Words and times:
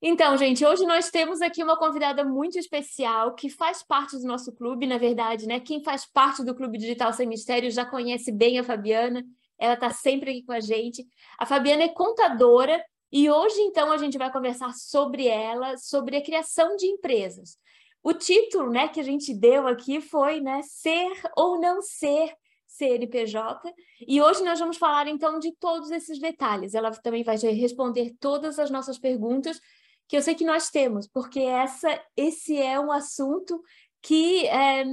Então, 0.00 0.36
gente, 0.36 0.64
hoje 0.64 0.86
nós 0.86 1.10
temos 1.10 1.42
aqui 1.42 1.62
uma 1.62 1.76
convidada 1.76 2.24
muito 2.24 2.56
especial 2.56 3.34
que 3.34 3.50
faz 3.50 3.82
parte 3.82 4.16
do 4.16 4.26
nosso 4.26 4.52
clube, 4.54 4.86
na 4.86 4.96
verdade, 4.96 5.46
né? 5.46 5.58
Quem 5.58 5.82
faz 5.82 6.06
parte 6.06 6.44
do 6.44 6.54
Clube 6.54 6.78
Digital 6.78 7.12
Sem 7.12 7.26
Mistério 7.26 7.68
já 7.68 7.84
conhece 7.84 8.30
bem 8.30 8.60
a 8.60 8.64
Fabiana, 8.64 9.24
ela 9.58 9.74
está 9.74 9.90
sempre 9.90 10.30
aqui 10.30 10.42
com 10.44 10.52
a 10.52 10.60
gente. 10.60 11.04
A 11.36 11.44
Fabiana 11.44 11.82
é 11.82 11.88
contadora 11.88 12.80
e 13.10 13.28
hoje, 13.28 13.60
então, 13.60 13.90
a 13.90 13.96
gente 13.96 14.16
vai 14.16 14.30
conversar 14.30 14.72
sobre 14.74 15.26
ela, 15.26 15.76
sobre 15.76 16.16
a 16.16 16.22
criação 16.22 16.76
de 16.76 16.86
empresas. 16.86 17.58
O 18.00 18.12
título 18.12 18.70
né, 18.70 18.86
que 18.86 19.00
a 19.00 19.02
gente 19.04 19.34
deu 19.34 19.66
aqui 19.66 20.00
foi 20.00 20.40
né, 20.40 20.60
Ser 20.62 21.10
ou 21.36 21.60
Não 21.60 21.82
Ser 21.82 22.32
CNPJ. 22.68 23.74
E 24.06 24.22
hoje 24.22 24.44
nós 24.44 24.60
vamos 24.60 24.76
falar, 24.76 25.08
então, 25.08 25.40
de 25.40 25.52
todos 25.56 25.90
esses 25.90 26.20
detalhes. 26.20 26.74
Ela 26.74 26.92
também 26.92 27.24
vai 27.24 27.36
responder 27.36 28.14
todas 28.20 28.60
as 28.60 28.70
nossas 28.70 28.96
perguntas 28.96 29.60
que 30.08 30.16
eu 30.16 30.22
sei 30.22 30.34
que 30.34 30.44
nós 30.44 30.70
temos, 30.70 31.06
porque 31.06 31.40
essa, 31.40 32.02
esse 32.16 32.56
é 32.56 32.80
um 32.80 32.90
assunto 32.90 33.62
que 34.00 34.46
é, 34.46 34.84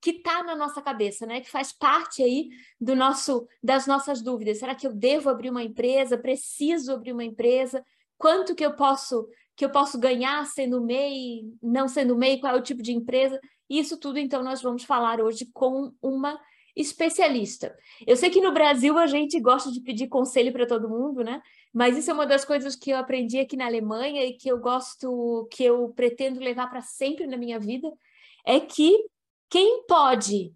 que 0.00 0.10
está 0.10 0.42
na 0.42 0.56
nossa 0.56 0.80
cabeça, 0.80 1.26
né? 1.26 1.40
Que 1.40 1.50
faz 1.50 1.72
parte 1.72 2.22
aí 2.22 2.48
do 2.80 2.96
nosso 2.96 3.46
das 3.62 3.86
nossas 3.86 4.22
dúvidas. 4.22 4.58
Será 4.58 4.74
que 4.74 4.86
eu 4.86 4.92
devo 4.92 5.28
abrir 5.28 5.50
uma 5.50 5.62
empresa? 5.62 6.16
Preciso 6.16 6.92
abrir 6.92 7.12
uma 7.12 7.24
empresa? 7.24 7.84
Quanto 8.16 8.54
que 8.54 8.64
eu 8.64 8.74
posso 8.74 9.28
que 9.54 9.64
eu 9.64 9.70
posso 9.70 9.98
ganhar 9.98 10.46
sendo 10.46 10.80
MEI, 10.80 11.42
não 11.62 11.86
sendo 11.86 12.16
MEI? 12.16 12.40
Qual 12.40 12.54
é 12.54 12.58
o 12.58 12.62
tipo 12.62 12.82
de 12.82 12.92
empresa? 12.92 13.38
Isso 13.68 13.98
tudo, 13.98 14.18
então, 14.18 14.42
nós 14.42 14.62
vamos 14.62 14.84
falar 14.84 15.20
hoje 15.20 15.48
com 15.52 15.92
uma 16.00 16.38
especialista. 16.74 17.76
Eu 18.06 18.16
sei 18.16 18.30
que 18.30 18.40
no 18.40 18.52
Brasil 18.52 18.96
a 18.98 19.06
gente 19.06 19.38
gosta 19.40 19.70
de 19.70 19.80
pedir 19.80 20.08
conselho 20.08 20.52
para 20.52 20.66
todo 20.66 20.88
mundo, 20.88 21.22
né? 21.22 21.42
Mas 21.72 21.96
isso 21.96 22.10
é 22.10 22.14
uma 22.14 22.26
das 22.26 22.44
coisas 22.44 22.74
que 22.74 22.90
eu 22.90 22.96
aprendi 22.96 23.38
aqui 23.38 23.56
na 23.56 23.66
Alemanha 23.66 24.24
e 24.24 24.34
que 24.34 24.48
eu 24.48 24.58
gosto, 24.58 25.48
que 25.50 25.64
eu 25.64 25.90
pretendo 25.90 26.40
levar 26.40 26.68
para 26.68 26.80
sempre 26.80 27.26
na 27.26 27.36
minha 27.36 27.58
vida, 27.58 27.90
é 28.44 28.58
que 28.60 29.06
quem 29.48 29.84
pode 29.86 30.54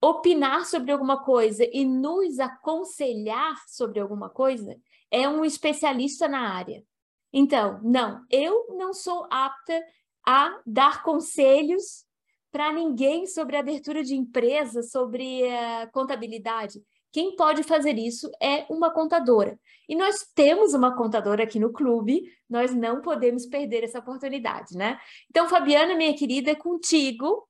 opinar 0.00 0.66
sobre 0.66 0.90
alguma 0.90 1.22
coisa 1.22 1.64
e 1.72 1.84
nos 1.84 2.38
aconselhar 2.38 3.56
sobre 3.68 4.00
alguma 4.00 4.28
coisa 4.28 4.76
é 5.10 5.28
um 5.28 5.44
especialista 5.44 6.26
na 6.26 6.52
área. 6.54 6.84
Então, 7.32 7.80
não, 7.82 8.24
eu 8.28 8.66
não 8.76 8.92
sou 8.92 9.26
apta 9.30 9.80
a 10.26 10.60
dar 10.66 11.02
conselhos 11.02 12.04
para 12.52 12.70
ninguém 12.70 13.26
sobre 13.26 13.56
abertura 13.56 14.04
de 14.04 14.14
empresa, 14.14 14.82
sobre 14.82 15.42
uh, 15.42 15.90
contabilidade. 15.90 16.82
Quem 17.10 17.34
pode 17.34 17.62
fazer 17.62 17.98
isso 17.98 18.30
é 18.40 18.66
uma 18.70 18.92
contadora. 18.92 19.58
E 19.88 19.96
nós 19.96 20.26
temos 20.34 20.74
uma 20.74 20.94
contadora 20.94 21.44
aqui 21.44 21.58
no 21.58 21.72
clube, 21.72 22.22
nós 22.48 22.74
não 22.74 23.00
podemos 23.00 23.46
perder 23.46 23.84
essa 23.84 23.98
oportunidade, 23.98 24.76
né? 24.76 24.98
Então, 25.28 25.48
Fabiana, 25.48 25.94
minha 25.94 26.16
querida, 26.16 26.50
é 26.50 26.54
contigo. 26.54 27.48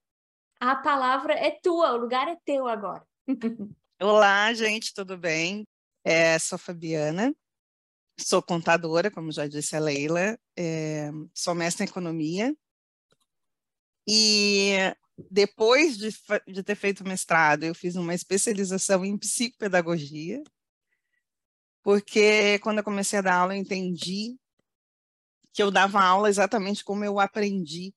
A 0.59 0.75
palavra 0.75 1.33
é 1.33 1.51
tua, 1.51 1.93
o 1.93 1.97
lugar 1.97 2.27
é 2.27 2.37
teu 2.45 2.67
agora. 2.67 3.05
Olá, 4.01 4.53
gente, 4.53 4.93
tudo 4.93 5.17
bem? 5.17 5.65
É, 6.03 6.37
sou 6.39 6.57
Fabiana, 6.57 7.33
sou 8.19 8.41
contadora, 8.41 9.09
como 9.09 9.31
já 9.31 9.47
disse 9.47 9.75
a 9.75 9.79
Leila, 9.79 10.37
é, 10.57 11.09
sou 11.33 11.55
mestre 11.55 11.85
em 11.85 11.87
economia. 11.87 12.53
E 14.07 14.75
depois 15.31 15.97
de, 15.97 16.09
de 16.47 16.63
ter 16.63 16.75
feito 16.75 17.07
mestrado, 17.07 17.63
eu 17.63 17.75
fiz 17.75 17.95
uma 17.95 18.13
especialização 18.13 19.05
em 19.05 19.17
psicopedagogia, 19.17 20.43
porque 21.81 22.59
quando 22.59 22.79
eu 22.79 22.83
comecei 22.83 23.19
a 23.19 23.21
dar 23.21 23.35
aula, 23.35 23.55
eu 23.55 23.59
entendi 23.59 24.37
que 25.53 25.61
eu 25.61 25.69
dava 25.69 26.01
aula 26.01 26.29
exatamente 26.29 26.83
como 26.83 27.05
eu 27.05 27.19
aprendi. 27.19 27.93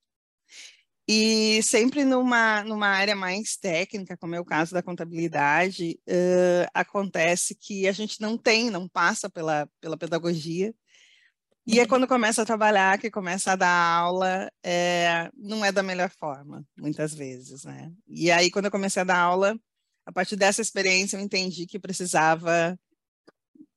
E 1.08 1.62
sempre 1.62 2.04
numa, 2.04 2.64
numa 2.64 2.88
área 2.88 3.14
mais 3.14 3.56
técnica, 3.56 4.16
como 4.16 4.34
é 4.34 4.40
o 4.40 4.45
caso 4.45 4.74
da 4.74 4.83
contabilidade, 4.83 6.00
uh, 6.08 6.68
acontece 6.74 7.55
que 7.55 7.86
a 7.86 7.92
gente 7.92 8.20
não 8.20 8.36
tem, 8.36 8.70
não 8.70 8.89
passa 8.89 9.30
pela, 9.30 9.68
pela 9.80 9.96
pedagogia, 9.96 10.74
e 11.66 11.80
é 11.80 11.86
quando 11.86 12.06
começa 12.06 12.42
a 12.42 12.46
trabalhar, 12.46 12.98
que 12.98 13.10
começa 13.10 13.52
a 13.52 13.56
dar 13.56 13.68
aula, 13.68 14.48
é, 14.62 15.28
não 15.34 15.64
é 15.64 15.72
da 15.72 15.82
melhor 15.82 16.10
forma, 16.10 16.64
muitas 16.78 17.12
vezes, 17.12 17.64
né? 17.64 17.92
E 18.06 18.30
aí, 18.30 18.50
quando 18.50 18.66
eu 18.66 18.70
comecei 18.70 19.02
a 19.02 19.04
dar 19.04 19.18
aula, 19.18 19.58
a 20.06 20.12
partir 20.12 20.36
dessa 20.36 20.62
experiência, 20.62 21.16
eu 21.16 21.20
entendi 21.20 21.66
que 21.66 21.78
precisava 21.80 22.78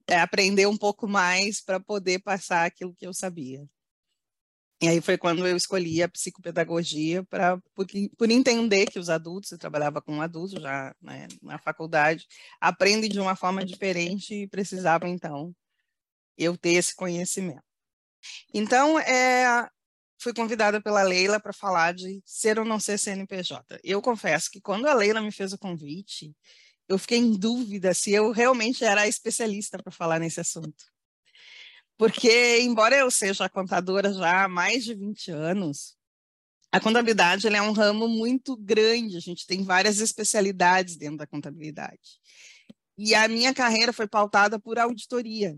é, 0.08 0.20
aprender 0.20 0.68
um 0.68 0.78
pouco 0.78 1.08
mais 1.08 1.62
para 1.62 1.80
poder 1.80 2.20
passar 2.20 2.66
aquilo 2.66 2.96
que 2.96 3.08
eu 3.08 3.14
sabia. 3.14 3.66
E 4.82 4.88
aí 4.88 5.02
foi 5.02 5.18
quando 5.18 5.46
eu 5.46 5.58
escolhi 5.58 6.02
a 6.02 6.08
psicopedagogia 6.08 7.24
para 7.26 7.58
por, 7.76 7.86
por, 8.18 8.30
entender 8.32 8.86
que 8.86 9.00
os 9.00 9.10
adultos, 9.10 9.52
eu 9.52 9.58
trabalhava 9.58 10.02
com 10.02 10.22
adultos 10.22 10.62
já 10.62 10.96
né, 11.02 11.28
na 11.42 11.58
faculdade, 11.58 12.26
aprendem 12.62 13.10
de 13.10 13.20
uma 13.20 13.36
forma 13.36 13.66
diferente 13.66 14.34
e 14.34 14.48
precisavam 14.48 15.10
então 15.10 15.54
eu 16.38 16.58
ter 16.58 16.74
esse 16.76 16.96
conhecimento. 16.96 17.69
Então, 18.54 19.00
é, 19.00 19.70
fui 20.20 20.34
convidada 20.34 20.82
pela 20.82 21.02
Leila 21.02 21.40
para 21.40 21.54
falar 21.54 21.94
de 21.94 22.22
ser 22.26 22.60
ou 22.60 22.66
não 22.66 22.80
ser 22.80 22.98
CNPJ. 22.98 23.80
Eu 23.84 24.02
confesso 24.02 24.52
que 24.52 24.60
quando 24.60 24.86
a 24.88 24.94
Leila 24.94 25.22
me 25.22 25.32
fez 25.32 25.54
o 25.54 25.58
convite, 25.58 26.36
eu 26.88 26.98
fiquei 26.98 27.20
em 27.20 27.38
dúvida 27.38 27.94
se 27.94 28.12
eu 28.12 28.32
realmente 28.32 28.84
era 28.84 29.08
especialista 29.08 29.82
para 29.82 29.92
falar 29.92 30.20
nesse 30.20 30.40
assunto. 30.40 30.86
Porque, 31.98 32.60
embora 32.62 32.96
eu 32.96 33.12
seja 33.12 33.50
contadora 33.50 34.14
já 34.14 34.46
há 34.46 34.48
mais 34.48 34.84
de 34.84 34.94
20 34.96 35.32
anos, 35.32 35.98
a 36.72 36.80
contabilidade 36.80 37.48
é 37.48 37.62
um 37.62 37.72
ramo 37.72 38.08
muito 38.08 38.56
grande, 38.56 39.18
a 39.18 39.20
gente 39.20 39.46
tem 39.46 39.64
várias 39.64 40.00
especialidades 40.00 40.96
dentro 40.96 41.18
da 41.18 41.28
contabilidade. 41.28 42.20
E 42.98 43.16
a 43.16 43.28
minha 43.28 43.54
carreira 43.54 43.92
foi 43.94 44.08
pautada 44.08 44.60
por 44.60 44.78
auditoria 44.78 45.58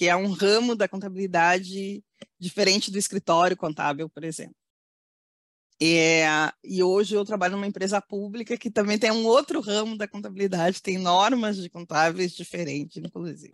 que 0.00 0.08
é 0.08 0.16
um 0.16 0.32
ramo 0.32 0.74
da 0.74 0.88
contabilidade 0.88 2.02
diferente 2.38 2.90
do 2.90 2.96
escritório 2.96 3.54
contábil, 3.54 4.08
por 4.08 4.24
exemplo. 4.24 4.56
É, 5.78 6.24
e 6.64 6.82
hoje 6.82 7.14
eu 7.14 7.22
trabalho 7.22 7.56
numa 7.56 7.66
empresa 7.66 8.00
pública 8.00 8.56
que 8.56 8.70
também 8.70 8.98
tem 8.98 9.10
um 9.10 9.26
outro 9.26 9.60
ramo 9.60 9.98
da 9.98 10.08
contabilidade, 10.08 10.80
tem 10.80 10.96
normas 10.96 11.58
de 11.58 11.68
contábeis 11.68 12.32
diferentes, 12.32 12.96
inclusive. 12.96 13.52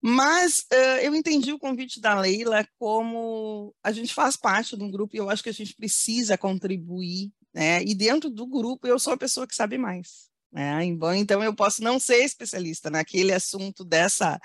Mas 0.00 0.60
uh, 0.72 1.00
eu 1.02 1.12
entendi 1.12 1.52
o 1.52 1.58
convite 1.58 2.00
da 2.00 2.20
Leila 2.20 2.64
como 2.78 3.74
a 3.82 3.90
gente 3.90 4.14
faz 4.14 4.36
parte 4.36 4.76
de 4.76 4.84
um 4.84 4.92
grupo 4.92 5.16
e 5.16 5.18
eu 5.18 5.28
acho 5.28 5.42
que 5.42 5.50
a 5.50 5.52
gente 5.52 5.74
precisa 5.74 6.38
contribuir, 6.38 7.32
né? 7.52 7.82
E 7.82 7.96
dentro 7.96 8.30
do 8.30 8.46
grupo 8.46 8.86
eu 8.86 8.96
sou 8.96 9.14
a 9.14 9.18
pessoa 9.18 9.44
que 9.44 9.56
sabe 9.56 9.76
mais, 9.76 10.30
né? 10.52 10.84
Então 10.84 11.42
eu 11.42 11.52
posso 11.52 11.82
não 11.82 11.98
ser 11.98 12.22
especialista 12.22 12.88
naquele 12.88 13.32
assunto 13.32 13.84
dessa 13.84 14.40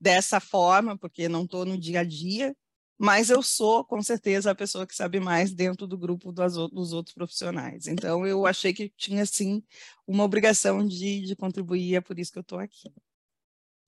dessa 0.00 0.40
forma, 0.40 0.96
porque 0.96 1.28
não 1.28 1.44
estou 1.44 1.64
no 1.64 1.78
dia 1.78 2.00
a 2.00 2.04
dia, 2.04 2.54
mas 2.98 3.30
eu 3.30 3.42
sou, 3.42 3.84
com 3.84 4.02
certeza, 4.02 4.50
a 4.50 4.54
pessoa 4.54 4.86
que 4.86 4.94
sabe 4.94 5.20
mais 5.20 5.52
dentro 5.54 5.86
do 5.86 5.96
grupo 5.96 6.32
das, 6.32 6.54
dos 6.54 6.92
outros 6.92 7.14
profissionais. 7.14 7.86
Então, 7.86 8.26
eu 8.26 8.44
achei 8.44 8.72
que 8.74 8.92
tinha, 8.96 9.24
sim, 9.24 9.62
uma 10.06 10.24
obrigação 10.24 10.86
de, 10.86 11.20
de 11.20 11.36
contribuir, 11.36 11.94
é 11.94 12.00
por 12.00 12.18
isso 12.18 12.32
que 12.32 12.38
eu 12.38 12.42
estou 12.42 12.58
aqui, 12.58 12.92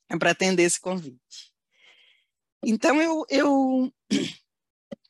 é 0.08 0.16
para 0.16 0.30
atender 0.30 0.62
esse 0.62 0.80
convite. 0.80 1.52
Então, 2.64 3.02
eu, 3.02 3.24
eu, 3.28 3.92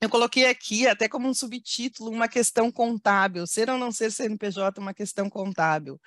eu 0.01 0.09
coloquei 0.09 0.47
aqui, 0.47 0.87
até 0.87 1.07
como 1.07 1.29
um 1.29 1.35
subtítulo, 1.35 2.11
uma 2.11 2.29
questão 2.29 2.73
contábil, 2.73 3.47
ser 3.47 3.69
ou 3.69 3.77
não 3.77 3.93
ser 3.93 4.11
CNPJ 4.11 4.81
uma 4.81 4.95
questão 4.95 5.29
contábil, 5.29 6.01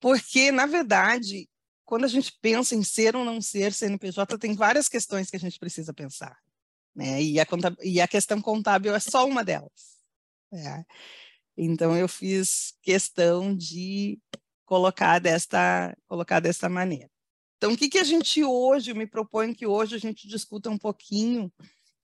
porque, 0.00 0.50
na 0.50 0.64
verdade, 0.64 1.46
quando 1.88 2.04
a 2.04 2.08
gente 2.08 2.36
pensa 2.42 2.74
em 2.74 2.84
ser 2.84 3.16
ou 3.16 3.24
não 3.24 3.40
ser 3.40 3.72
CNPJ, 3.72 4.36
tem 4.36 4.54
várias 4.54 4.90
questões 4.90 5.30
que 5.30 5.36
a 5.36 5.40
gente 5.40 5.58
precisa 5.58 5.94
pensar. 5.94 6.36
Né? 6.94 7.22
E, 7.22 7.40
a 7.40 7.46
e 7.82 7.98
a 7.98 8.06
questão 8.06 8.42
contábil 8.42 8.94
é 8.94 9.00
só 9.00 9.26
uma 9.26 9.42
delas. 9.42 9.96
Né? 10.52 10.84
Então, 11.56 11.96
eu 11.96 12.06
fiz 12.06 12.74
questão 12.82 13.56
de 13.56 14.20
colocar 14.66 15.18
desta, 15.18 15.96
colocar 16.06 16.40
desta 16.40 16.68
maneira. 16.68 17.10
Então, 17.56 17.72
o 17.72 17.76
que, 17.76 17.88
que 17.88 17.98
a 17.98 18.04
gente 18.04 18.44
hoje, 18.44 18.92
me 18.92 19.06
proponho 19.06 19.54
que 19.54 19.66
hoje 19.66 19.96
a 19.96 19.98
gente 19.98 20.28
discuta 20.28 20.68
um 20.68 20.76
pouquinho 20.76 21.50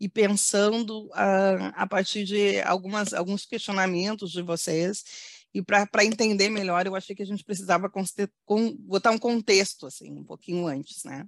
e 0.00 0.08
pensando 0.08 1.08
uh, 1.08 1.72
a 1.74 1.86
partir 1.86 2.24
de 2.24 2.58
algumas, 2.62 3.12
alguns 3.12 3.44
questionamentos 3.44 4.32
de 4.32 4.40
vocês 4.40 5.04
e 5.54 5.62
para 5.62 6.04
entender 6.04 6.48
melhor, 6.48 6.84
eu 6.84 6.96
achei 6.96 7.14
que 7.14 7.22
a 7.22 7.26
gente 7.26 7.44
precisava 7.44 7.88
com, 7.88 8.02
botar 8.80 9.12
um 9.12 9.18
contexto, 9.18 9.86
assim, 9.86 10.10
um 10.10 10.24
pouquinho 10.24 10.66
antes, 10.66 11.04
né? 11.04 11.24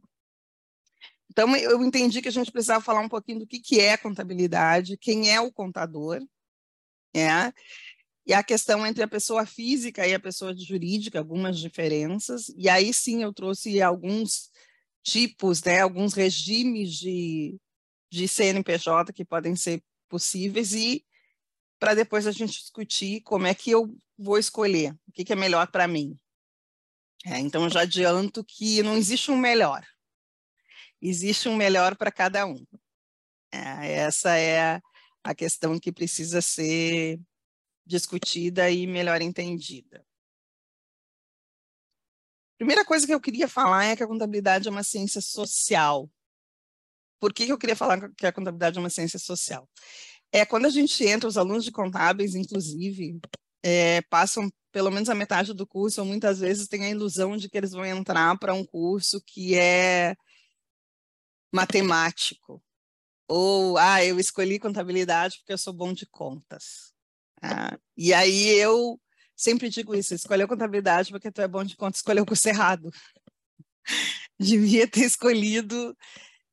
Então, 1.30 1.54
eu 1.56 1.84
entendi 1.84 2.20
que 2.20 2.28
a 2.28 2.32
gente 2.32 2.50
precisava 2.50 2.82
falar 2.82 3.00
um 3.00 3.08
pouquinho 3.08 3.38
do 3.40 3.46
que, 3.46 3.60
que 3.60 3.78
é 3.78 3.96
contabilidade, 3.96 4.98
quem 4.98 5.30
é 5.30 5.40
o 5.40 5.52
contador, 5.52 6.20
é, 7.14 7.52
e 8.26 8.34
a 8.34 8.42
questão 8.42 8.84
entre 8.84 9.04
a 9.04 9.08
pessoa 9.08 9.46
física 9.46 10.06
e 10.06 10.12
a 10.12 10.20
pessoa 10.20 10.56
jurídica, 10.56 11.20
algumas 11.20 11.58
diferenças, 11.58 12.48
e 12.56 12.68
aí 12.68 12.92
sim 12.92 13.22
eu 13.22 13.32
trouxe 13.32 13.80
alguns 13.80 14.50
tipos, 15.04 15.62
né, 15.62 15.80
alguns 15.80 16.14
regimes 16.14 16.94
de, 16.94 17.56
de 18.10 18.26
CNPJ 18.26 19.12
que 19.12 19.24
podem 19.24 19.54
ser 19.54 19.80
possíveis 20.08 20.72
e 20.72 21.04
para 21.78 21.94
depois 21.94 22.26
a 22.26 22.32
gente 22.32 22.60
discutir 22.60 23.20
como 23.22 23.46
é 23.46 23.54
que 23.54 23.70
eu 23.70 23.96
vou 24.18 24.38
escolher, 24.38 24.92
o 25.06 25.12
que, 25.12 25.24
que 25.24 25.32
é 25.32 25.36
melhor 25.36 25.70
para 25.70 25.86
mim. 25.86 26.18
É, 27.24 27.38
então, 27.38 27.68
já 27.68 27.80
adianto 27.82 28.44
que 28.44 28.82
não 28.82 28.96
existe 28.96 29.30
um 29.30 29.36
melhor, 29.36 29.84
existe 31.00 31.48
um 31.48 31.56
melhor 31.56 31.96
para 31.96 32.12
cada 32.12 32.46
um. 32.46 32.64
É, 33.52 33.92
essa 33.92 34.36
é 34.38 34.80
a 35.24 35.34
questão 35.34 35.78
que 35.78 35.92
precisa 35.92 36.40
ser 36.40 37.20
discutida 37.84 38.70
e 38.70 38.86
melhor 38.86 39.20
entendida. 39.22 40.04
Primeira 42.58 42.84
coisa 42.84 43.06
que 43.06 43.12
eu 43.12 43.20
queria 43.20 43.48
falar 43.48 43.84
é 43.84 43.96
que 43.96 44.02
a 44.02 44.06
contabilidade 44.06 44.66
é 44.66 44.70
uma 44.70 44.82
ciência 44.82 45.20
social. 45.20 46.10
Por 47.20 47.32
que 47.32 47.48
eu 47.48 47.58
queria 47.58 47.76
falar 47.76 48.10
que 48.14 48.26
a 48.26 48.32
contabilidade 48.32 48.78
é 48.78 48.80
uma 48.80 48.90
ciência 48.90 49.18
social? 49.18 49.68
É 50.32 50.44
quando 50.44 50.66
a 50.66 50.70
gente 50.70 51.04
entra, 51.04 51.28
os 51.28 51.38
alunos 51.38 51.64
de 51.64 51.72
contábeis, 51.72 52.34
inclusive, 52.34 53.20
é, 53.62 54.02
passam 54.02 54.50
pelo 54.72 54.90
menos 54.90 55.08
a 55.08 55.14
metade 55.14 55.54
do 55.54 55.66
curso, 55.66 56.02
ou 56.02 56.06
muitas 56.06 56.40
vezes 56.40 56.68
têm 56.68 56.84
a 56.84 56.90
ilusão 56.90 57.36
de 57.36 57.48
que 57.48 57.56
eles 57.56 57.72
vão 57.72 57.84
entrar 57.86 58.38
para 58.38 58.52
um 58.52 58.64
curso 58.64 59.22
que 59.26 59.54
é 59.54 60.14
matemático. 61.52 62.62
Ou, 63.28 63.78
ah, 63.78 64.04
eu 64.04 64.20
escolhi 64.20 64.58
contabilidade 64.58 65.38
porque 65.38 65.52
eu 65.52 65.58
sou 65.58 65.72
bom 65.72 65.92
de 65.92 66.06
contas. 66.06 66.92
Ah, 67.42 67.78
e 67.96 68.12
aí 68.14 68.48
eu 68.58 69.00
sempre 69.34 69.68
digo 69.68 69.94
isso, 69.94 70.14
escolheu 70.14 70.48
contabilidade 70.48 71.10
porque 71.10 71.32
tu 71.32 71.40
é 71.40 71.48
bom 71.48 71.64
de 71.64 71.76
contas, 71.76 72.00
escolheu 72.00 72.24
o 72.24 72.26
curso 72.26 72.48
errado. 72.48 72.90
Devia 74.38 74.88
ter 74.88 75.04
escolhido 75.04 75.96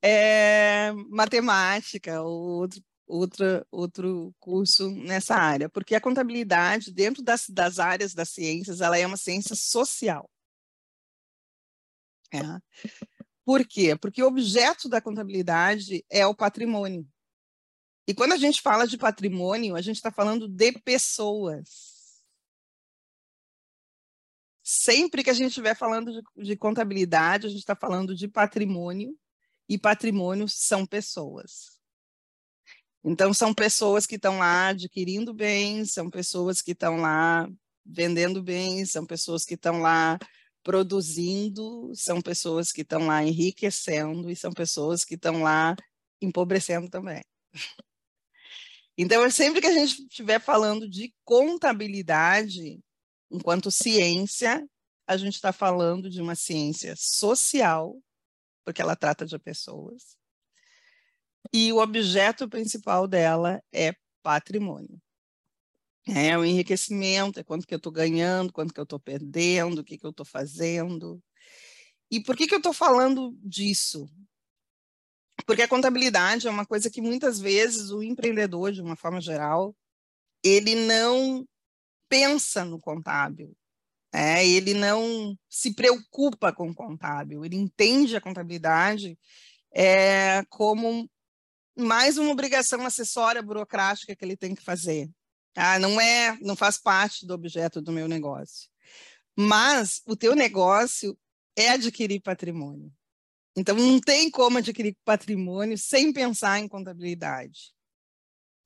é, 0.01 0.91
matemática 1.09 2.21
ou 2.21 2.61
outro, 2.61 2.81
outra, 3.13 3.65
outro 3.71 4.33
curso 4.39 4.89
nessa 4.89 5.35
área, 5.35 5.69
porque 5.69 5.93
a 5.93 6.01
contabilidade, 6.01 6.91
dentro 6.91 7.21
das, 7.21 7.47
das 7.47 7.77
áreas 7.77 8.13
das 8.13 8.29
ciências, 8.29 8.81
ela 8.81 8.97
é 8.97 9.05
uma 9.05 9.17
ciência 9.17 9.55
social. 9.55 10.29
É. 12.33 12.39
Por 13.45 13.65
quê? 13.67 13.95
Porque 13.95 14.23
o 14.23 14.27
objeto 14.27 14.89
da 14.89 14.99
contabilidade 14.99 16.03
é 16.09 16.25
o 16.25 16.33
patrimônio. 16.33 17.07
E 18.07 18.13
quando 18.13 18.33
a 18.33 18.37
gente 18.37 18.61
fala 18.61 18.87
de 18.87 18.97
patrimônio, 18.97 19.75
a 19.75 19.81
gente 19.81 19.97
está 19.97 20.11
falando 20.11 20.47
de 20.47 20.71
pessoas. 20.71 22.23
Sempre 24.63 25.23
que 25.23 25.29
a 25.29 25.33
gente 25.33 25.49
estiver 25.49 25.75
falando 25.75 26.11
de, 26.11 26.21
de 26.43 26.55
contabilidade, 26.55 27.45
a 27.45 27.49
gente 27.49 27.59
está 27.59 27.75
falando 27.75 28.15
de 28.15 28.27
patrimônio, 28.27 29.17
e 29.69 29.77
patrimônio 29.77 30.47
são 30.47 30.85
pessoas. 30.85 31.82
Então, 33.03 33.33
são 33.33 33.53
pessoas 33.53 34.05
que 34.05 34.15
estão 34.15 34.37
lá 34.39 34.69
adquirindo 34.69 35.33
bens, 35.33 35.91
são 35.91 36.09
pessoas 36.09 36.61
que 36.61 36.71
estão 36.71 36.97
lá 36.97 37.49
vendendo 37.85 38.41
bens, 38.41 38.91
são 38.91 39.05
pessoas 39.05 39.43
que 39.43 39.55
estão 39.55 39.81
lá 39.81 40.17
produzindo, 40.63 41.91
são 41.93 42.21
pessoas 42.21 42.71
que 42.71 42.81
estão 42.81 43.07
lá 43.07 43.21
enriquecendo 43.23 44.29
e 44.29 44.35
são 44.35 44.51
pessoas 44.53 45.03
que 45.03 45.15
estão 45.15 45.43
lá 45.43 45.75
empobrecendo 46.21 46.89
também. 46.89 47.21
Então, 48.97 49.29
sempre 49.29 49.59
que 49.59 49.67
a 49.67 49.73
gente 49.73 50.03
estiver 50.03 50.39
falando 50.39 50.87
de 50.87 51.13
contabilidade, 51.25 52.79
enquanto 53.29 53.71
ciência, 53.71 54.65
a 55.07 55.17
gente 55.17 55.33
está 55.33 55.51
falando 55.51 56.09
de 56.09 56.21
uma 56.21 56.35
ciência 56.35 56.93
social, 56.95 57.99
porque 58.63 58.81
ela 58.81 58.95
trata 58.95 59.25
de 59.25 59.37
pessoas, 59.39 60.15
e 61.51 61.73
o 61.73 61.77
objeto 61.77 62.47
principal 62.47 63.07
dela 63.07 63.61
é 63.73 63.93
patrimônio. 64.21 65.01
É 66.07 66.37
o 66.37 66.43
enriquecimento, 66.43 67.39
é 67.39 67.43
quanto 67.43 67.65
que 67.65 67.73
eu 67.73 67.77
estou 67.77 67.91
ganhando, 67.91 68.51
quanto 68.51 68.73
que 68.73 68.79
eu 68.79 68.83
estou 68.83 68.99
perdendo, 68.99 69.79
o 69.79 69.83
que, 69.83 69.97
que 69.97 70.05
eu 70.05 70.11
estou 70.11 70.25
fazendo. 70.25 71.21
E 72.11 72.21
por 72.21 72.35
que, 72.35 72.45
que 72.45 72.53
eu 72.53 72.59
estou 72.59 72.73
falando 72.73 73.35
disso? 73.41 74.05
Porque 75.45 75.61
a 75.61 75.67
contabilidade 75.67 76.47
é 76.47 76.51
uma 76.51 76.65
coisa 76.65 76.89
que 76.89 77.01
muitas 77.01 77.39
vezes 77.39 77.89
o 77.89 78.03
empreendedor, 78.03 78.71
de 78.71 78.81
uma 78.81 78.95
forma 78.95 79.19
geral, 79.19 79.75
ele 80.43 80.75
não 80.75 81.45
pensa 82.09 82.63
no 82.63 82.79
contábil, 82.79 83.55
é, 84.13 84.45
ele 84.45 84.73
não 84.73 85.35
se 85.49 85.73
preocupa 85.73 86.53
com 86.53 86.69
o 86.69 86.75
contábil, 86.75 87.43
ele 87.43 87.55
entende 87.55 88.15
a 88.15 88.21
contabilidade 88.21 89.17
é, 89.73 90.43
como 90.49 91.09
mais 91.75 92.17
uma 92.17 92.31
obrigação 92.31 92.85
acessória 92.85 93.41
burocrática 93.41 94.15
que 94.15 94.23
ele 94.23 94.37
tem 94.37 94.53
que 94.53 94.63
fazer. 94.63 95.09
Ah, 95.55 95.77
não 95.79 95.99
é, 95.99 96.37
não 96.41 96.55
faz 96.55 96.77
parte 96.77 97.25
do 97.25 97.33
objeto 97.33 97.81
do 97.81 97.91
meu 97.91 98.07
negócio. 98.07 98.69
Mas 99.35 100.01
o 100.05 100.15
teu 100.15 100.35
negócio 100.35 101.17
é 101.55 101.69
adquirir 101.69 102.21
patrimônio. 102.21 102.91
Então 103.55 103.75
não 103.75 103.99
tem 103.99 104.29
como 104.31 104.57
adquirir 104.57 104.97
patrimônio 105.05 105.77
sem 105.77 106.11
pensar 106.11 106.59
em 106.59 106.67
contabilidade. 106.67 107.73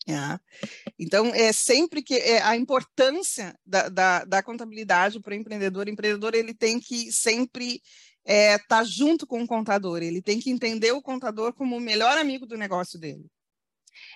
É. 0.09 0.39
Então, 0.98 1.36
é 1.36 1.51
sempre 1.51 2.01
que 2.01 2.15
é, 2.15 2.42
a 2.42 2.56
importância 2.56 3.54
da, 3.65 3.89
da, 3.89 4.24
da 4.24 4.42
contabilidade 4.42 5.19
para 5.19 5.33
o 5.33 5.36
empreendedor, 5.36 5.86
o 5.86 5.89
empreendedor 5.89 6.33
ele 6.33 6.54
tem 6.54 6.80
que 6.80 7.12
sempre 7.12 7.81
é, 8.29 8.57
tá 8.57 8.83
junto 8.83 9.25
com 9.25 9.41
o 9.41 9.47
contador, 9.47 10.03
ele 10.03 10.21
tem 10.21 10.38
que 10.38 10.50
entender 10.50 10.91
o 10.91 11.01
contador 11.01 11.53
como 11.53 11.77
o 11.77 11.79
melhor 11.79 12.18
amigo 12.18 12.45
do 12.45 12.57
negócio 12.57 13.00
dele. 13.00 13.25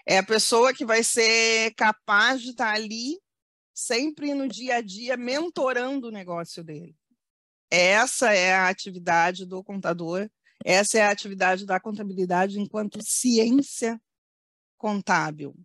É 0.05 0.17
a 0.17 0.23
pessoa 0.23 0.73
que 0.73 0.85
vai 0.85 1.01
ser 1.01 1.73
capaz 1.75 2.41
de 2.41 2.49
estar 2.49 2.73
tá 2.73 2.75
ali 2.75 3.17
sempre 3.73 4.33
no 4.33 4.49
dia 4.49 4.75
a 4.75 4.81
dia 4.81 5.15
mentorando 5.15 6.09
o 6.09 6.11
negócio 6.11 6.61
dele. 6.61 6.93
Essa 7.69 8.33
é 8.33 8.53
a 8.53 8.67
atividade 8.67 9.45
do 9.45 9.63
contador, 9.63 10.29
essa 10.65 10.97
é 10.97 11.03
a 11.03 11.09
atividade 11.09 11.65
da 11.65 11.79
contabilidade 11.79 12.59
enquanto 12.59 13.01
ciência 13.01 13.97
contábil. 14.77 15.55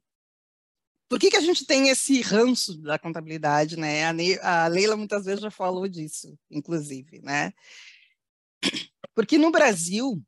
Por 1.08 1.18
que, 1.18 1.30
que 1.30 1.36
a 1.36 1.40
gente 1.40 1.66
tem 1.66 1.88
esse 1.88 2.20
ranço 2.20 2.80
da 2.80 2.96
contabilidade, 2.96 3.76
né? 3.76 4.04
A, 4.40 4.68
Leila 4.68 4.96
muitas 4.96 5.24
vezes 5.24 5.40
já 5.40 5.50
falou 5.50 5.88
disso, 5.88 6.38
inclusive, 6.48 7.20
né? 7.22 7.52
Porque 9.16 9.38
no 9.38 9.50
Brasil, 9.50 10.22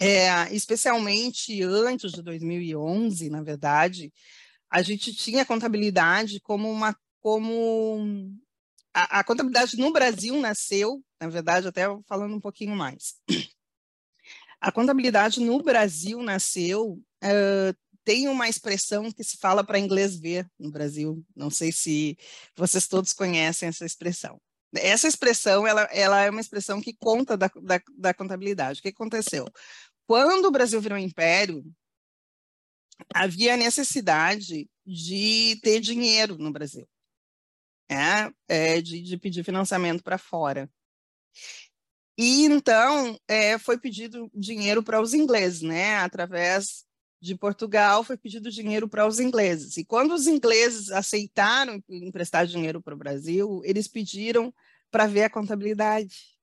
é, 0.00 0.52
especialmente 0.52 1.62
antes 1.62 2.10
de 2.10 2.20
2011, 2.20 3.30
na 3.30 3.40
verdade, 3.40 4.12
a 4.68 4.82
gente 4.82 5.14
tinha 5.14 5.46
contabilidade 5.46 6.40
como 6.40 6.68
uma 6.68 6.94
como 7.20 8.34
a, 8.92 9.20
a, 9.20 9.24
contabilidade 9.24 9.76
no 9.76 9.92
Brasil 9.92 10.38
nasceu, 10.40 11.04
na 11.20 11.28
verdade, 11.28 11.68
até 11.68 11.84
falando 12.06 12.34
um 12.34 12.40
pouquinho 12.40 12.74
mais. 12.74 13.14
A 14.60 14.72
contabilidade 14.72 15.40
no 15.40 15.62
Brasil 15.62 16.22
nasceu, 16.22 17.00
uh, 17.22 17.76
tem 18.04 18.28
uma 18.28 18.48
expressão 18.48 19.12
que 19.12 19.22
se 19.22 19.36
fala 19.36 19.62
para 19.62 19.78
inglês 19.78 20.18
ver 20.18 20.48
no 20.58 20.70
Brasil, 20.70 21.24
não 21.34 21.50
sei 21.50 21.70
se 21.70 22.16
vocês 22.56 22.88
todos 22.88 23.12
conhecem 23.12 23.68
essa 23.68 23.84
expressão. 23.84 24.40
Essa 24.78 25.08
expressão, 25.08 25.66
ela, 25.66 25.82
ela 25.92 26.22
é 26.22 26.30
uma 26.30 26.40
expressão 26.40 26.80
que 26.80 26.94
conta 26.94 27.36
da, 27.36 27.50
da, 27.62 27.80
da 27.96 28.14
contabilidade. 28.14 28.80
O 28.80 28.82
que 28.82 28.88
aconteceu? 28.88 29.46
Quando 30.06 30.46
o 30.46 30.50
Brasil 30.50 30.80
virou 30.80 30.98
império, 30.98 31.64
havia 33.14 33.56
necessidade 33.56 34.68
de 34.84 35.58
ter 35.62 35.80
dinheiro 35.80 36.38
no 36.38 36.52
Brasil, 36.52 36.88
é, 37.90 38.30
é 38.48 38.80
de, 38.80 39.02
de 39.02 39.18
pedir 39.18 39.44
financiamento 39.44 40.02
para 40.02 40.18
fora. 40.18 40.70
E 42.18 42.44
então 42.46 43.18
é, 43.28 43.58
foi 43.58 43.78
pedido 43.78 44.30
dinheiro 44.34 44.82
para 44.82 45.00
os 45.00 45.12
ingleses, 45.12 45.60
né? 45.60 45.96
Através 45.98 46.86
de 47.20 47.34
Portugal 47.34 48.04
foi 48.04 48.16
pedido 48.16 48.50
dinheiro 48.50 48.88
para 48.88 49.06
os 49.06 49.18
ingleses. 49.18 49.76
E 49.76 49.84
quando 49.84 50.12
os 50.12 50.26
ingleses 50.26 50.90
aceitaram 50.90 51.82
emprestar 51.88 52.46
dinheiro 52.46 52.80
para 52.80 52.94
o 52.94 52.98
Brasil, 52.98 53.60
eles 53.64 53.88
pediram 53.88 54.54
para 54.90 55.06
ver 55.06 55.24
a 55.24 55.30
contabilidade 55.30 56.36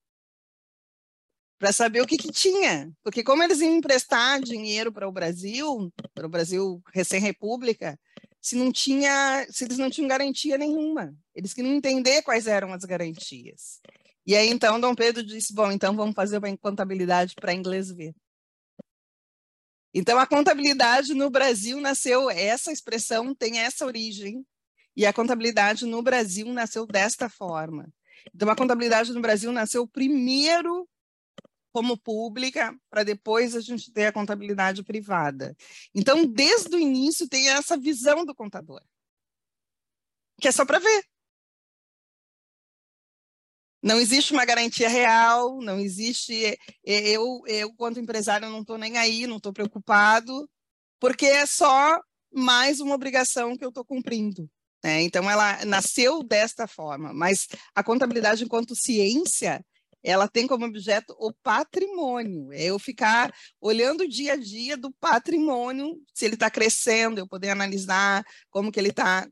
para 1.64 1.72
saber 1.72 2.02
o 2.02 2.06
que, 2.06 2.18
que 2.18 2.30
tinha. 2.30 2.92
Porque 3.02 3.22
como 3.22 3.42
eles 3.42 3.60
iam 3.60 3.76
emprestar 3.76 4.38
dinheiro 4.42 4.92
para 4.92 5.08
o 5.08 5.12
Brasil, 5.12 5.90
para 6.12 6.26
o 6.26 6.28
Brasil 6.28 6.82
recém-república, 6.92 7.98
se 8.38 8.54
não 8.54 8.70
tinha, 8.70 9.46
se 9.48 9.64
eles 9.64 9.78
não 9.78 9.88
tinham 9.88 10.06
garantia 10.06 10.58
nenhuma. 10.58 11.16
Eles 11.34 11.54
queriam 11.54 11.74
entender 11.74 12.20
quais 12.20 12.46
eram 12.46 12.72
as 12.74 12.84
garantias. 12.84 13.80
E 14.26 14.36
aí 14.36 14.48
então 14.48 14.78
Dom 14.78 14.94
Pedro 14.94 15.24
disse: 15.24 15.54
"Bom, 15.54 15.70
então 15.72 15.96
vamos 15.96 16.14
fazer 16.14 16.36
uma 16.36 16.56
contabilidade 16.58 17.34
para 17.34 17.54
inglês 17.54 17.90
ver". 17.90 18.14
Então 19.94 20.18
a 20.18 20.26
contabilidade 20.26 21.14
no 21.14 21.30
Brasil 21.30 21.80
nasceu 21.80 22.28
essa 22.28 22.72
expressão 22.72 23.34
tem 23.34 23.58
essa 23.60 23.86
origem 23.86 24.44
e 24.96 25.06
a 25.06 25.12
contabilidade 25.12 25.86
no 25.86 26.02
Brasil 26.02 26.46
nasceu 26.52 26.86
desta 26.86 27.28
forma. 27.30 27.88
Então 28.32 28.48
a 28.48 28.56
contabilidade 28.56 29.12
no 29.12 29.20
Brasil 29.20 29.50
nasceu 29.52 29.86
primeiro 29.86 30.88
como 31.74 31.98
pública, 31.98 32.72
para 32.88 33.02
depois 33.02 33.56
a 33.56 33.60
gente 33.60 33.92
ter 33.92 34.06
a 34.06 34.12
contabilidade 34.12 34.84
privada. 34.84 35.56
Então, 35.92 36.24
desde 36.24 36.76
o 36.76 36.78
início, 36.78 37.28
tem 37.28 37.48
essa 37.48 37.76
visão 37.76 38.24
do 38.24 38.32
contador, 38.32 38.80
que 40.40 40.46
é 40.46 40.52
só 40.52 40.64
para 40.64 40.78
ver. 40.78 41.04
Não 43.82 43.98
existe 43.98 44.32
uma 44.32 44.44
garantia 44.44 44.88
real, 44.88 45.60
não 45.60 45.80
existe. 45.80 46.56
Eu, 46.84 47.42
eu 47.46 47.74
quanto 47.74 47.98
empresário, 47.98 48.48
não 48.48 48.60
estou 48.60 48.78
nem 48.78 48.96
aí, 48.96 49.26
não 49.26 49.38
estou 49.38 49.52
preocupado, 49.52 50.48
porque 51.00 51.26
é 51.26 51.44
só 51.44 52.00
mais 52.32 52.78
uma 52.78 52.94
obrigação 52.94 53.56
que 53.56 53.64
eu 53.64 53.70
estou 53.70 53.84
cumprindo. 53.84 54.48
Né? 54.84 55.00
Então, 55.00 55.30
ela 55.30 55.64
nasceu 55.64 56.22
desta 56.22 56.66
forma, 56.66 57.10
mas 57.14 57.48
a 57.74 57.82
contabilidade, 57.82 58.44
enquanto 58.44 58.76
ciência, 58.76 59.64
ela 60.02 60.28
tem 60.28 60.46
como 60.46 60.66
objeto 60.66 61.16
o 61.18 61.32
patrimônio. 61.42 62.52
É 62.52 62.64
eu 62.64 62.78
ficar 62.78 63.34
olhando 63.58 64.02
o 64.02 64.08
dia 64.08 64.34
a 64.34 64.36
dia 64.36 64.76
do 64.76 64.92
patrimônio, 65.00 65.98
se 66.12 66.26
ele 66.26 66.34
está 66.34 66.50
crescendo, 66.50 67.18
eu 67.18 67.26
poder 67.26 67.48
analisar 67.48 68.22
como 68.50 68.70
que 68.70 68.78
ele 68.78 68.90
está 68.90 69.26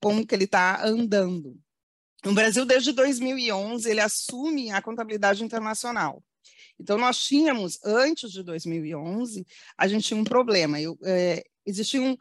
como 0.00 0.26
que 0.26 0.34
ele 0.34 0.44
está 0.44 0.84
andando. 0.84 1.56
O 2.26 2.32
Brasil, 2.32 2.66
desde 2.66 2.92
2011, 2.92 3.88
ele 3.88 4.00
assume 4.00 4.70
a 4.72 4.82
contabilidade 4.82 5.44
internacional. 5.44 6.22
Então, 6.78 6.98
nós 6.98 7.20
tínhamos, 7.20 7.78
antes 7.84 8.32
de 8.32 8.42
2011, 8.42 9.46
a 9.78 9.86
gente 9.86 10.08
tinha 10.08 10.20
um 10.20 10.24
problema. 10.24 10.80
Eu, 10.80 10.98
é, 11.04 11.44
existiam 11.64 12.18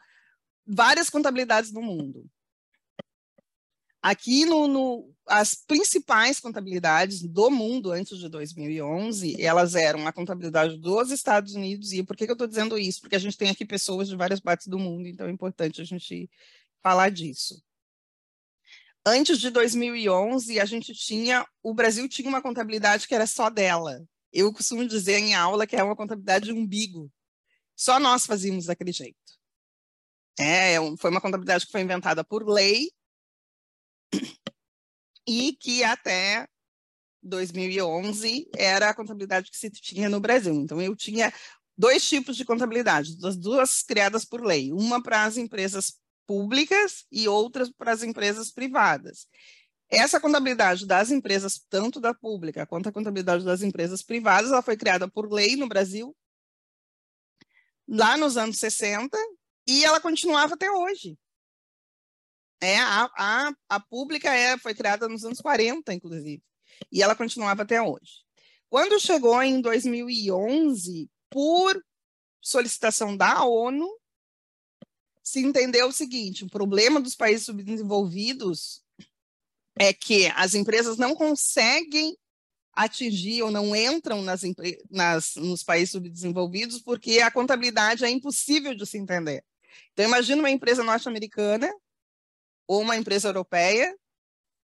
várias 0.66 1.10
contabilidades 1.10 1.72
no 1.74 1.82
mundo. 1.82 2.24
Aqui, 4.04 4.46
no, 4.46 4.68
no, 4.68 5.16
as 5.26 5.56
principais 5.56 6.38
contabilidades 6.38 7.22
do 7.22 7.50
mundo 7.50 7.90
antes 7.90 8.18
de 8.18 8.28
2011, 8.28 9.42
elas 9.42 9.76
eram 9.76 10.06
a 10.06 10.12
contabilidade 10.12 10.78
dos 10.78 11.10
Estados 11.10 11.56
Unidos. 11.56 11.94
E 11.94 12.04
por 12.04 12.18
que, 12.18 12.26
que 12.26 12.32
eu 12.32 12.34
estou 12.34 12.46
dizendo 12.46 12.78
isso? 12.78 13.00
Porque 13.00 13.16
a 13.16 13.20
gente 13.20 13.38
tem 13.38 13.50
aqui 13.50 13.66
pessoas 13.66 14.10
de 14.10 14.18
várias 14.18 14.42
partes 14.42 14.68
do 14.68 14.78
mundo, 14.78 15.08
então 15.08 15.26
é 15.26 15.32
importante 15.32 15.82
a 15.82 15.86
gente 15.86 16.30
falar 16.82 17.12
disso. 17.12 17.64
Antes 19.06 19.40
de 19.40 19.50
2011, 19.50 20.60
a 20.60 20.66
gente 20.66 20.94
tinha, 20.94 21.48
o 21.62 21.74
Brasil 21.74 22.08
tinha 22.10 22.28
uma 22.28 22.42
contabilidade 22.42 23.08
que 23.08 23.16
era 23.16 23.26
só 23.26 23.50
dela. 23.50 24.06
Eu 24.34 24.52
costumo 24.52 24.86
dizer 24.86 25.18
em 25.20 25.34
aula 25.34 25.66
que 25.66 25.78
é 25.78 25.84
uma 25.84 25.96
contabilidade 25.96 26.48
de 26.48 26.52
umbigo. 26.52 27.10
Só 27.74 28.02
nós 28.02 28.26
fazíamos 28.26 28.66
daquele 28.66 28.92
jeito. 28.92 29.16
É, 30.38 30.76
foi 30.98 31.10
uma 31.10 31.22
contabilidade 31.22 31.66
que 31.66 31.72
foi 31.72 31.82
inventada 31.82 32.22
por 32.22 32.46
lei 32.46 32.92
e 35.28 35.54
que 35.54 35.84
até 35.84 36.48
2011 37.22 38.50
era 38.56 38.90
a 38.90 38.94
contabilidade 38.94 39.50
que 39.50 39.58
se 39.58 39.70
tinha 39.70 40.10
no 40.10 40.20
Brasil. 40.20 40.54
Então, 40.54 40.82
eu 40.82 40.96
tinha 40.96 41.34
dois 41.78 42.08
tipos 42.08 42.36
de 42.36 42.46
contabilidade, 42.46 43.18
das 43.20 43.36
duas 43.36 43.82
criadas 43.82 44.26
por 44.26 44.44
lei, 44.44 44.72
uma 44.72 45.02
para 45.02 45.24
as 45.24 45.38
empresas 45.38 46.00
públicas 46.28 47.06
e 47.12 47.28
outras 47.28 47.70
para 47.72 47.92
as 47.92 48.04
empresas 48.04 48.52
privadas. 48.52 49.28
Essa 49.90 50.20
contabilidade 50.20 50.86
das 50.86 51.12
empresas, 51.12 51.62
tanto 51.70 52.00
da 52.00 52.14
pública 52.14 52.66
quanto 52.66 52.90
a 52.90 52.92
contabilidade 52.92 53.46
das 53.46 53.62
empresas 53.62 54.02
privadas, 54.02 54.52
ela 54.52 54.62
foi 54.62 54.76
criada 54.76 55.08
por 55.08 55.32
lei 55.32 55.56
no 55.56 55.68
Brasil 55.68 56.16
lá 57.88 58.18
nos 58.18 58.38
anos 58.38 58.58
60 58.58 59.18
e 59.68 59.84
ela 59.84 60.00
continuava 60.00 60.56
até 60.56 60.72
hoje. 60.72 61.18
É, 62.64 62.78
a, 62.78 63.10
a, 63.18 63.54
a 63.68 63.80
pública 63.82 64.34
é, 64.34 64.58
foi 64.58 64.74
criada 64.74 65.10
nos 65.10 65.26
anos 65.26 65.42
40, 65.42 65.94
inclusive, 65.94 66.42
e 66.90 67.04
ela 67.04 67.14
continuava 67.14 67.64
até 67.64 67.82
hoje. 67.82 68.24
Quando 68.70 69.02
chegou 69.02 69.44
em 69.44 69.60
2011, 69.60 71.10
por 71.30 71.84
solicitação 72.42 73.18
da 73.18 73.44
ONU, 73.44 73.86
se 75.22 75.42
entendeu 75.42 75.88
o 75.90 75.92
seguinte: 75.92 76.46
o 76.46 76.50
problema 76.50 77.02
dos 77.02 77.16
países 77.16 77.46
subdesenvolvidos 77.46 78.82
é 79.78 79.92
que 79.92 80.28
as 80.28 80.56
empresas 80.56 80.98
não 80.98 81.16
conseguem 81.16 82.18
atingir 82.72 83.44
ou 83.44 83.52
não 83.52 83.76
entram 83.76 84.22
nas, 84.22 84.42
nas, 84.90 85.36
nos 85.36 85.64
países 85.64 85.92
subdesenvolvidos 85.92 86.82
porque 86.82 87.20
a 87.20 87.30
contabilidade 87.30 88.06
é 88.06 88.10
impossível 88.10 88.74
de 88.74 88.86
se 88.86 88.98
entender. 88.98 89.44
Então, 89.92 90.06
imagina 90.06 90.42
uma 90.42 90.50
empresa 90.50 90.82
norte-americana 90.82 91.70
ou 92.68 92.82
uma 92.82 92.96
empresa 92.96 93.30
europeia, 93.30 93.94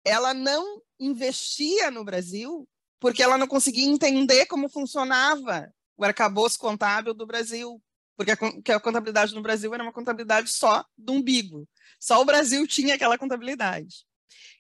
ela 0.06 0.34
não 0.34 0.82
investia 1.00 1.90
no 1.90 2.04
Brasil 2.04 2.68
porque 3.00 3.22
ela 3.22 3.38
não 3.38 3.48
conseguia 3.48 3.86
entender 3.86 4.46
como 4.46 4.70
funcionava 4.70 5.70
o 5.98 6.06
arcabouço 6.06 6.58
contábil 6.58 7.14
do 7.14 7.26
Brasil, 7.26 7.82
porque 8.16 8.32
a, 8.32 8.80
contabilidade 8.80 9.36
no 9.36 9.42
Brasil 9.42 9.74
era 9.74 9.84
uma 9.84 9.92
contabilidade 9.92 10.50
só 10.50 10.86
do 10.98 11.14
umbigo. 11.14 11.68
Só 12.00 12.22
o 12.22 12.26
Brasil 12.26 12.66
tinha 12.66 12.96
aquela 12.96 13.18
contabilidade. 13.18 14.06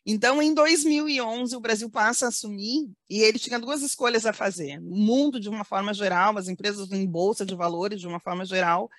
Então, 0.05 0.41
em 0.41 0.53
2011, 0.53 1.55
o 1.55 1.59
Brasil 1.61 1.89
passa 1.89 2.25
a 2.25 2.27
assumir, 2.27 2.91
e 3.09 3.21
ele 3.21 3.39
tinha 3.39 3.57
duas 3.57 3.81
escolhas 3.81 4.25
a 4.25 4.33
fazer. 4.33 4.77
O 4.79 4.97
mundo, 4.97 5.39
de 5.39 5.47
uma 5.47 5.63
forma 5.63 5.93
geral, 5.93 6.37
as 6.37 6.49
empresas 6.49 6.91
em 6.91 7.07
bolsa 7.07 7.45
de 7.45 7.55
valores, 7.55 8.01
de 8.01 8.07
uma 8.07 8.19
forma 8.19 8.43
geral, 8.43 8.89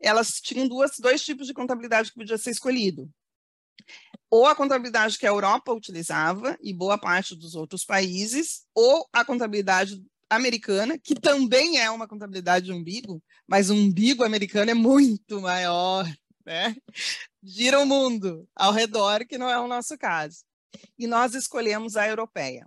elas 0.00 0.40
tinham 0.40 0.66
duas, 0.66 0.98
dois 0.98 1.24
tipos 1.24 1.46
de 1.46 1.54
contabilidade 1.54 2.10
que 2.10 2.18
podia 2.18 2.36
ser 2.36 2.50
escolhido 2.50 3.08
ou 4.30 4.46
a 4.46 4.54
contabilidade 4.54 5.18
que 5.18 5.26
a 5.26 5.30
Europa 5.30 5.72
utilizava 5.72 6.56
e 6.62 6.72
boa 6.72 6.98
parte 6.98 7.34
dos 7.34 7.54
outros 7.54 7.84
países, 7.84 8.66
ou 8.74 9.08
a 9.12 9.24
contabilidade 9.24 10.02
americana, 10.28 10.98
que 10.98 11.14
também 11.14 11.78
é 11.78 11.90
uma 11.90 12.06
contabilidade 12.06 12.66
de 12.66 12.72
umbigo, 12.72 13.22
mas 13.46 13.70
o 13.70 13.74
umbigo 13.74 14.22
americano 14.22 14.70
é 14.70 14.74
muito 14.74 15.40
maior, 15.40 16.06
né? 16.44 16.76
Gira 17.42 17.80
o 17.80 17.86
mundo 17.86 18.46
ao 18.54 18.72
redor, 18.72 19.26
que 19.26 19.38
não 19.38 19.48
é 19.48 19.58
o 19.58 19.68
nosso 19.68 19.96
caso. 19.96 20.44
E 20.98 21.06
nós 21.06 21.34
escolhemos 21.34 21.96
a 21.96 22.06
europeia. 22.06 22.66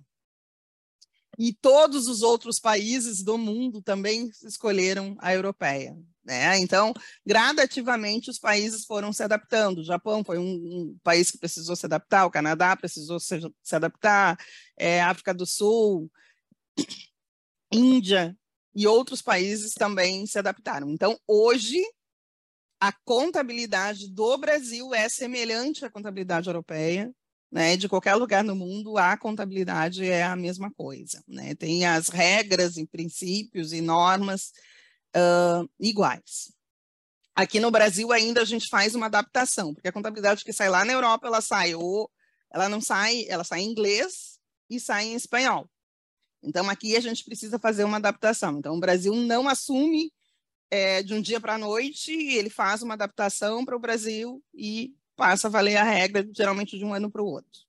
E 1.38 1.54
todos 1.54 2.08
os 2.08 2.22
outros 2.22 2.60
países 2.60 3.24
do 3.24 3.38
mundo 3.38 3.82
também 3.82 4.30
escolheram 4.44 5.16
a 5.20 5.34
europeia. 5.34 5.96
Né? 6.24 6.60
Então, 6.60 6.94
gradativamente, 7.26 8.30
os 8.30 8.38
países 8.38 8.86
foram 8.86 9.12
se 9.12 9.24
adaptando. 9.24 9.80
O 9.80 9.84
Japão 9.84 10.24
foi 10.24 10.38
um, 10.38 10.44
um 10.44 11.00
país 11.04 11.32
que 11.32 11.38
precisou 11.38 11.76
se 11.76 11.86
adaptar, 11.86 12.26
o 12.26 12.32
Canadá 12.32 12.76
precisou 12.76 13.20
se, 13.20 13.40
se 13.64 13.76
adaptar, 13.76 14.38
é, 14.78 15.02
África 15.02 15.34
do 15.34 15.46
Sul, 15.46 16.12
Índia 17.72 18.38
e 18.76 18.86
outros 18.86 19.22
países 19.22 19.74
também 19.74 20.26
se 20.26 20.38
adaptaram. 20.38 20.90
Então, 20.90 21.18
hoje, 21.28 21.82
a 22.80 22.92
contabilidade 22.92 24.10
do 24.12 24.38
Brasil 24.38 24.94
é 24.94 25.10
semelhante 25.10 25.86
à 25.86 25.90
contabilidade 25.90 26.48
europeia, 26.48 27.14
né, 27.52 27.76
de 27.76 27.90
qualquer 27.90 28.16
lugar 28.16 28.44
no 28.44 28.56
mundo, 28.56 28.98
a 28.98 29.18
contabilidade 29.18 30.06
é 30.06 30.24
a 30.24 30.38
mesma 30.38 30.72
coisa. 30.72 31.22
Né? 31.28 31.54
Tem 31.54 31.86
as 31.86 32.08
regras 32.08 32.78
e 32.78 32.88
princípios 32.88 33.74
e 33.74 33.82
normas 33.82 34.52
uh, 35.16 35.70
iguais. 35.80 36.54
Aqui 37.36 37.60
no 37.60 37.72
Brasil 37.72 38.12
ainda 38.12 38.42
a 38.42 38.46
gente 38.46 38.68
faz 38.68 38.94
uma 38.94 39.06
adaptação, 39.06 39.74
porque 39.74 39.88
a 39.88 39.92
contabilidade 39.92 40.44
que 40.44 40.54
sai 40.54 40.70
lá 40.70 40.84
na 40.84 40.94
Europa, 40.94 41.28
ela 41.28 41.42
sai 41.42 41.74
ou 41.74 42.10
ela 42.54 42.68
não 42.68 42.82
sai, 42.82 43.26
ela 43.28 43.44
sai 43.44 43.62
em 43.62 43.72
inglês 43.72 44.40
e 44.70 44.80
sai 44.80 45.06
em 45.06 45.16
espanhol. 45.16 45.70
Então 46.44 46.70
aqui 46.70 46.96
a 46.96 47.00
gente 47.00 47.24
precisa 47.24 47.58
fazer 47.58 47.84
uma 47.84 47.98
adaptação. 47.98 48.58
Então 48.58 48.76
o 48.76 48.80
Brasil 48.80 49.16
não 49.16 49.48
assume 49.48 50.12
é, 50.70 51.02
de 51.02 51.14
um 51.14 51.22
dia 51.22 51.40
para 51.40 51.56
a 51.56 51.58
noite, 51.58 52.12
ele 52.12 52.50
faz 52.50 52.82
uma 52.82 52.94
adaptação 52.94 53.64
para 53.64 53.76
o 53.76 53.80
Brasil 53.80 54.44
e 54.54 54.94
passa 55.16 55.48
a 55.48 55.52
valer 55.52 55.78
a 55.78 55.84
regra, 55.84 56.28
geralmente 56.34 56.78
de 56.78 56.86
um 56.86 56.94
ano 56.94 57.12
para 57.12 57.22
o 57.22 57.28
outro. 57.28 57.62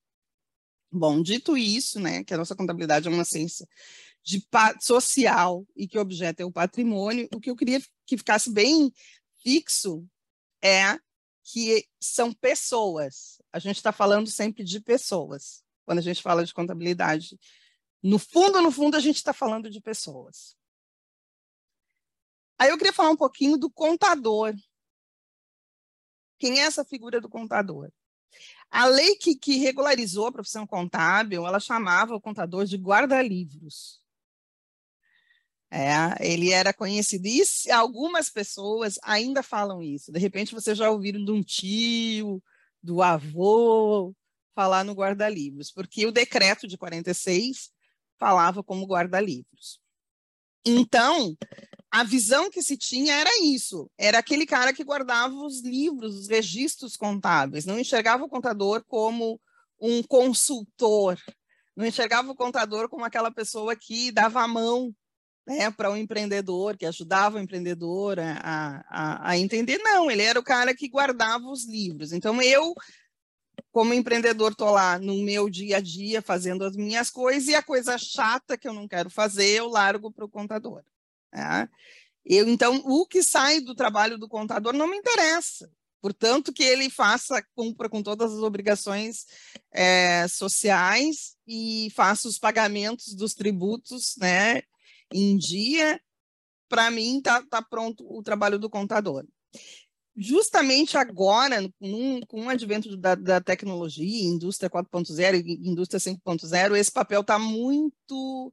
Bom, 0.90 1.22
dito 1.22 1.56
isso, 1.56 1.98
né, 1.98 2.22
que 2.22 2.34
a 2.34 2.36
nossa 2.36 2.54
contabilidade 2.54 3.08
é 3.08 3.10
uma 3.10 3.24
ciência 3.24 3.66
de 4.22 4.42
social 4.80 5.66
e 5.74 5.88
que 5.88 5.98
objeto 5.98 6.40
é 6.40 6.44
o 6.44 6.52
patrimônio, 6.52 7.28
o 7.34 7.40
que 7.40 7.50
eu 7.50 7.56
queria 7.56 7.80
que 8.06 8.16
ficasse 8.16 8.50
bem 8.50 8.92
fixo 9.42 10.06
é 10.62 10.98
que 11.42 11.86
são 12.00 12.32
pessoas. 12.32 13.40
A 13.52 13.58
gente 13.58 13.76
está 13.76 13.92
falando 13.92 14.28
sempre 14.28 14.62
de 14.62 14.80
pessoas 14.80 15.62
quando 15.84 15.98
a 15.98 16.02
gente 16.02 16.22
fala 16.22 16.44
de 16.44 16.54
contabilidade. 16.54 17.38
No 18.02 18.18
fundo, 18.18 18.60
no 18.60 18.70
fundo, 18.70 18.96
a 18.96 19.00
gente 19.00 19.16
está 19.16 19.32
falando 19.32 19.68
de 19.68 19.80
pessoas. 19.80 20.56
Aí 22.58 22.70
eu 22.70 22.78
queria 22.78 22.92
falar 22.92 23.10
um 23.10 23.16
pouquinho 23.16 23.56
do 23.56 23.70
contador. 23.70 24.54
Quem 26.38 26.60
é 26.60 26.64
essa 26.64 26.84
figura 26.84 27.20
do 27.20 27.28
contador? 27.28 27.90
A 28.70 28.86
lei 28.86 29.16
que, 29.16 29.36
que 29.36 29.58
regularizou 29.58 30.26
a 30.26 30.32
profissão 30.32 30.66
contábil, 30.66 31.46
ela 31.46 31.60
chamava 31.60 32.14
o 32.14 32.20
contador 32.20 32.64
de 32.64 32.76
guarda-livros. 32.76 34.01
É, 35.74 36.16
ele 36.20 36.50
era 36.50 36.70
conhecido, 36.74 37.26
e 37.26 37.70
algumas 37.70 38.28
pessoas 38.28 38.98
ainda 39.02 39.42
falam 39.42 39.82
isso. 39.82 40.12
De 40.12 40.18
repente, 40.18 40.54
vocês 40.54 40.76
já 40.76 40.90
ouviram 40.90 41.24
de 41.24 41.32
um 41.32 41.42
tio, 41.42 42.42
do 42.82 43.00
avô, 43.00 44.14
falar 44.54 44.84
no 44.84 44.92
guarda-livros, 44.92 45.72
porque 45.72 46.04
o 46.04 46.12
decreto 46.12 46.68
de 46.68 46.76
46 46.76 47.70
falava 48.18 48.62
como 48.62 48.84
guarda-livros. 48.84 49.80
Então, 50.62 51.34
a 51.90 52.04
visão 52.04 52.50
que 52.50 52.60
se 52.60 52.76
tinha 52.76 53.14
era 53.14 53.30
isso, 53.42 53.90
era 53.96 54.18
aquele 54.18 54.44
cara 54.44 54.74
que 54.74 54.84
guardava 54.84 55.34
os 55.34 55.62
livros, 55.62 56.14
os 56.16 56.28
registros 56.28 56.98
contábeis, 56.98 57.64
não 57.64 57.78
enxergava 57.78 58.24
o 58.24 58.28
contador 58.28 58.84
como 58.86 59.40
um 59.80 60.02
consultor, 60.02 61.18
não 61.74 61.86
enxergava 61.86 62.30
o 62.30 62.36
contador 62.36 62.90
como 62.90 63.06
aquela 63.06 63.30
pessoa 63.30 63.74
que 63.74 64.12
dava 64.12 64.42
a 64.42 64.46
mão 64.46 64.94
né, 65.46 65.70
para 65.70 65.90
o 65.90 65.94
um 65.94 65.96
empreendedor, 65.96 66.76
que 66.76 66.86
ajudava 66.86 67.36
o 67.36 67.40
empreendedor 67.40 68.18
a, 68.18 68.84
a, 68.88 69.30
a 69.30 69.38
entender. 69.38 69.78
Não, 69.78 70.10
ele 70.10 70.22
era 70.22 70.38
o 70.38 70.44
cara 70.44 70.74
que 70.74 70.88
guardava 70.88 71.46
os 71.46 71.66
livros. 71.66 72.12
Então, 72.12 72.40
eu, 72.40 72.74
como 73.70 73.94
empreendedor, 73.94 74.52
estou 74.52 74.70
lá 74.70 74.98
no 74.98 75.16
meu 75.22 75.50
dia 75.50 75.78
a 75.78 75.80
dia 75.80 76.22
fazendo 76.22 76.64
as 76.64 76.76
minhas 76.76 77.10
coisas 77.10 77.48
e 77.48 77.54
a 77.54 77.62
coisa 77.62 77.98
chata 77.98 78.56
que 78.56 78.68
eu 78.68 78.72
não 78.72 78.86
quero 78.86 79.10
fazer, 79.10 79.48
eu 79.48 79.68
largo 79.68 80.12
para 80.12 80.24
o 80.24 80.30
contador. 80.30 80.82
Né? 81.32 81.68
Eu, 82.24 82.48
então, 82.48 82.76
o 82.84 83.04
que 83.06 83.22
sai 83.22 83.60
do 83.60 83.74
trabalho 83.74 84.16
do 84.16 84.28
contador 84.28 84.72
não 84.72 84.86
me 84.86 84.96
interessa. 84.96 85.68
Portanto, 86.00 86.52
que 86.52 86.64
ele 86.64 86.90
faça, 86.90 87.44
cumpra 87.54 87.88
com 87.88 88.02
todas 88.02 88.32
as 88.32 88.40
obrigações 88.40 89.24
é, 89.70 90.26
sociais 90.26 91.36
e 91.46 91.92
faça 91.94 92.26
os 92.26 92.40
pagamentos 92.40 93.14
dos 93.14 93.34
tributos 93.34 94.16
né, 94.18 94.62
em 95.12 95.36
dia, 95.36 96.00
para 96.68 96.90
mim 96.90 97.18
está 97.18 97.42
tá 97.42 97.62
pronto 97.62 98.04
o 98.08 98.22
trabalho 98.22 98.58
do 98.58 98.70
contador. 98.70 99.26
Justamente 100.14 100.98
agora, 100.98 101.56
com, 101.78 102.20
com 102.26 102.46
o 102.46 102.48
advento 102.48 102.96
da, 102.96 103.14
da 103.14 103.40
tecnologia, 103.40 104.24
indústria 104.24 104.68
4.0 104.68 105.42
e 105.44 105.68
indústria 105.68 105.98
5.0, 105.98 106.76
esse 106.76 106.92
papel 106.92 107.22
está 107.22 107.38
muito 107.38 108.52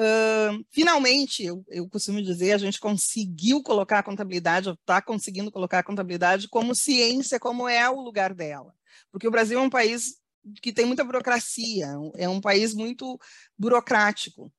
Uh, 0.00 0.64
finalmente, 0.70 1.42
eu, 1.44 1.64
eu, 1.68 1.88
costumo 1.88 2.22
dizer, 2.22 2.52
a 2.52 2.58
gente 2.58 2.78
conseguiu 2.78 3.62
colocar 3.62 3.98
a 3.98 4.02
contabilidade, 4.02 4.70
está 4.70 5.02
conseguindo 5.02 5.50
colocar 5.50 5.80
a 5.80 5.82
contabilidade 5.82 6.48
como 6.48 6.74
ciência, 6.74 7.40
como 7.40 7.68
é 7.68 7.88
o 7.90 8.00
lugar 8.00 8.32
dela. 8.32 8.72
Porque 9.10 9.26
o 9.26 9.30
Brasil 9.30 9.58
é 9.58 9.62
um 9.62 9.68
país 9.68 10.16
que 10.62 10.72
tem 10.72 10.86
muita 10.86 11.04
burocracia, 11.04 11.88
é 12.16 12.28
um 12.28 12.40
país 12.40 12.72
muito 12.72 13.18
burocrático. 13.58 14.50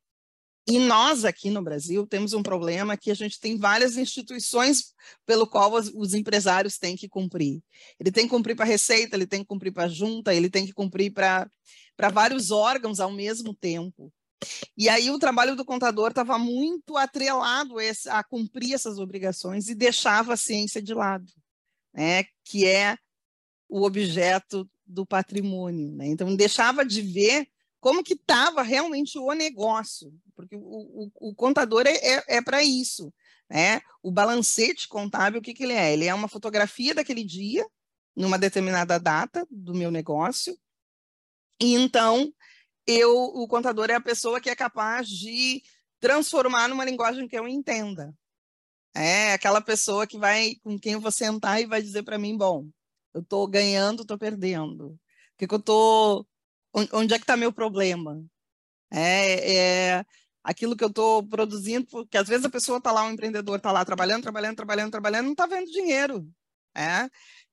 E 0.68 0.77
nós 0.77 1.25
aqui 1.25 1.50
no 1.50 1.62
Brasil 1.62 2.06
temos 2.06 2.34
um 2.34 2.44
problema 2.44 2.96
que 2.96 3.10
a 3.10 3.15
gente 3.15 3.39
tem 3.39 3.58
várias 3.58 3.98
instituições 3.98 4.94
pelo 5.25 5.48
qual 5.48 5.74
os, 5.74 5.91
os 5.94 6.13
empresários 6.13 6.77
têm 6.77 6.96
que 6.96 7.10
cumprir. 7.10 7.62
Ele 8.00 8.12
tem 8.12 8.25
que 8.25 8.30
cumprir 8.30 8.56
para 8.56 8.65
a 8.65 8.68
Receita, 8.68 9.15
ele 9.15 9.25
tem 9.25 9.41
que 9.41 9.48
cumprir 9.48 9.72
para 9.72 9.86
a 9.86 9.89
Junta, 9.89 10.34
ele 10.34 10.50
tem 10.50 10.65
que 10.65 10.74
cumprir 10.74 11.12
para 11.12 11.50
vários 12.12 12.51
órgãos 12.51 13.00
ao 13.00 13.12
mesmo 13.12 13.56
tempo. 13.56 14.13
E 14.77 14.89
aí 14.89 15.10
o 15.10 15.20
trabalho 15.20 15.56
do 15.56 15.65
contador 15.65 16.10
estava 16.10 16.38
muito 16.38 16.98
atrelado 16.98 17.75
a, 17.80 18.20
a 18.20 18.24
cumprir 18.24 18.74
essas 18.74 18.98
obrigações 19.00 19.68
e 19.68 19.75
deixava 19.75 20.34
a 20.34 20.38
ciência 20.38 20.82
de 20.82 20.94
lado, 20.94 21.32
né? 21.94 22.24
que 22.44 22.65
é 22.65 22.98
o 23.70 23.84
objeto 23.84 24.70
do 24.86 25.06
patrimônio. 25.06 25.91
Né? 25.91 26.08
Então, 26.08 26.36
deixava 26.36 26.86
de 26.86 27.01
ver 27.01 27.48
como 27.81 28.03
que 28.03 28.13
estava 28.13 28.61
realmente 28.61 29.17
o 29.17 29.33
negócio, 29.33 30.13
porque 30.35 30.55
o, 30.55 30.59
o, 30.59 31.11
o 31.29 31.35
contador 31.35 31.85
é, 31.88 31.95
é, 31.95 32.23
é 32.38 32.41
para 32.41 32.63
isso. 32.63 33.11
Né? 33.50 33.81
O 34.01 34.11
balancete 34.11 34.88
contábil, 34.88 35.39
o 35.39 35.43
que, 35.43 35.53
que 35.53 35.63
ele 35.63 35.73
é? 35.73 35.91
Ele 35.91 36.05
é 36.05 36.13
uma 36.13 36.29
fotografia 36.29 36.95
daquele 36.95 37.23
dia, 37.23 37.67
numa 38.15 38.38
determinada 38.38 39.00
data 39.00 39.45
do 39.50 39.73
meu 39.73 39.89
negócio, 39.89 40.57
e 41.59 41.73
então 41.73 42.33
eu, 42.88 43.11
o 43.11 43.47
contador 43.47 43.89
é 43.89 43.95
a 43.95 44.01
pessoa 44.01 44.39
que 44.39 44.50
é 44.50 44.55
capaz 44.55 45.07
de 45.07 45.61
transformar 46.00 46.67
numa 46.67 46.85
linguagem 46.85 47.27
que 47.27 47.38
eu 47.38 47.47
entenda. 47.47 48.13
É 48.95 49.33
aquela 49.33 49.61
pessoa 49.61 50.05
que 50.05 50.17
vai, 50.17 50.55
com 50.63 50.77
quem 50.77 50.93
eu 50.93 51.00
vou 51.00 51.11
sentar 51.11 51.61
e 51.61 51.65
vai 51.65 51.81
dizer 51.81 52.03
para 52.03 52.17
mim, 52.17 52.38
bom, 52.38 52.67
eu 53.13 53.22
estou 53.22 53.48
ganhando, 53.48 54.01
estou 54.01 54.17
perdendo. 54.17 54.87
O 54.87 55.00
que, 55.37 55.48
que 55.48 55.53
eu 55.53 55.59
estou 55.59 56.27
onde 56.74 57.14
é 57.14 57.18
que 57.18 57.24
está 57.24 57.36
meu 57.38 57.51
problema? 57.51 58.24
É, 58.92 59.55
é 59.55 60.05
aquilo 60.44 60.75
que 60.75 60.84
eu 60.84 60.90
estou 60.90 61.24
produzindo, 61.27 61.86
porque 61.88 62.18
às 62.18 62.27
vezes 62.27 62.46
a 62.46 62.50
pessoa 62.50 62.77
está 62.77 62.92
lá, 62.92 63.03
um 63.03 63.12
empreendedor 63.12 63.57
está 63.57 63.72
lá 63.72 63.86
trabalhando, 63.86 64.24
trabalhando, 64.24 64.55
trabalhando, 64.55 64.92
trabalhando, 64.92 65.25
não 65.25 65.31
está 65.34 65.46
vendo 65.46 65.72
dinheiro. 65.72 66.27
É? 66.75 67.10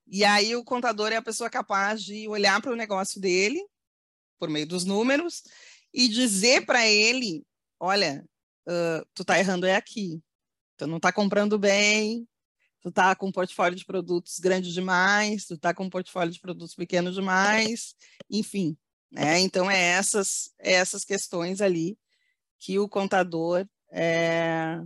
E 0.07 0.25
aí 0.25 0.57
o 0.57 0.65
contador 0.65 1.13
é 1.13 1.17
a 1.17 1.23
pessoa 1.23 1.51
capaz 1.51 2.03
de 2.03 2.27
olhar 2.29 2.61
para 2.63 2.73
o 2.73 2.77
negócio 2.77 3.21
dele, 3.21 3.61
por 4.39 4.49
meio 4.49 4.67
dos 4.67 4.85
números, 4.85 5.43
e 5.93 6.09
dizer 6.09 6.65
para 6.65 6.87
ele, 6.87 7.45
olha, 7.79 8.25
uh, 8.67 9.07
tu 9.15 9.23
está 9.23 9.39
errando 9.39 9.67
é 9.67 9.77
aqui, 9.77 10.23
tu 10.77 10.87
não 10.87 10.97
está 10.97 11.13
comprando 11.13 11.59
bem, 11.59 12.27
tu 12.81 12.89
está 12.89 13.15
com 13.15 13.29
um 13.29 13.33
portfólio 13.33 13.77
de 13.77 13.85
produtos 13.85 14.39
grande 14.39 14.73
demais, 14.73 15.45
tu 15.45 15.55
está 15.55 15.75
com 15.75 15.85
um 15.85 15.91
portfólio 15.91 16.33
de 16.33 16.41
produtos 16.41 16.75
pequeno 16.75 17.13
demais, 17.13 17.95
enfim, 18.31 18.77
né? 19.11 19.41
Então, 19.41 19.71
é 19.71 19.79
essas, 19.79 20.53
é 20.59 20.73
essas 20.73 21.05
questões 21.05 21.61
ali 21.61 21.99
que 22.59 22.79
o 22.79 22.89
contador 22.89 23.67
é, 23.91 24.81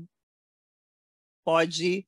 pode 1.44 2.06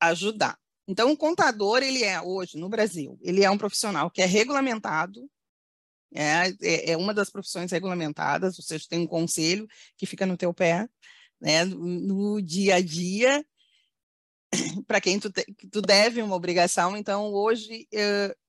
ajudar. 0.00 0.58
Então, 0.88 1.12
o 1.12 1.16
contador, 1.16 1.82
ele 1.82 2.02
é, 2.02 2.20
hoje, 2.20 2.58
no 2.58 2.68
Brasil, 2.68 3.18
ele 3.22 3.44
é 3.44 3.50
um 3.50 3.58
profissional 3.58 4.10
que 4.10 4.20
é 4.20 4.26
regulamentado, 4.26 5.30
é, 6.14 6.50
é, 6.60 6.90
é 6.92 6.96
uma 6.96 7.14
das 7.14 7.30
profissões 7.30 7.70
regulamentadas, 7.70 8.58
ou 8.58 8.64
seja, 8.64 8.86
tem 8.88 9.00
um 9.00 9.06
conselho 9.06 9.66
que 9.96 10.06
fica 10.06 10.26
no 10.26 10.36
teu 10.36 10.52
pé, 10.52 10.88
né, 11.40 11.64
no, 11.64 12.40
dia 12.42 12.76
a 12.76 12.80
dia, 12.80 13.44
para 14.86 15.00
quem 15.00 15.18
tu, 15.18 15.30
te, 15.30 15.44
tu 15.70 15.80
deve 15.80 16.20
uma 16.20 16.36
obrigação. 16.36 16.96
Então, 16.96 17.32
hoje, 17.32 17.88
uh, 17.94 18.41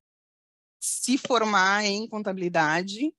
se 0.86 1.18
formar 1.18 1.86
em 1.86 2.06
contabilidade, 2.06 3.16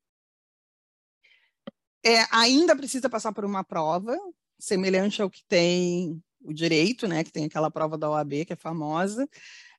é, 2.04 2.26
ainda 2.30 2.76
precisa 2.76 3.08
passar 3.08 3.32
por 3.32 3.42
uma 3.42 3.64
prova, 3.64 4.14
semelhante 4.58 5.22
ao 5.22 5.30
que 5.30 5.42
tem 5.48 6.22
o 6.42 6.52
direito, 6.52 7.08
né, 7.08 7.24
que 7.24 7.32
tem 7.32 7.46
aquela 7.46 7.70
prova 7.70 7.96
da 7.96 8.10
OAB, 8.10 8.44
que 8.44 8.52
é 8.52 8.56
famosa, 8.56 9.26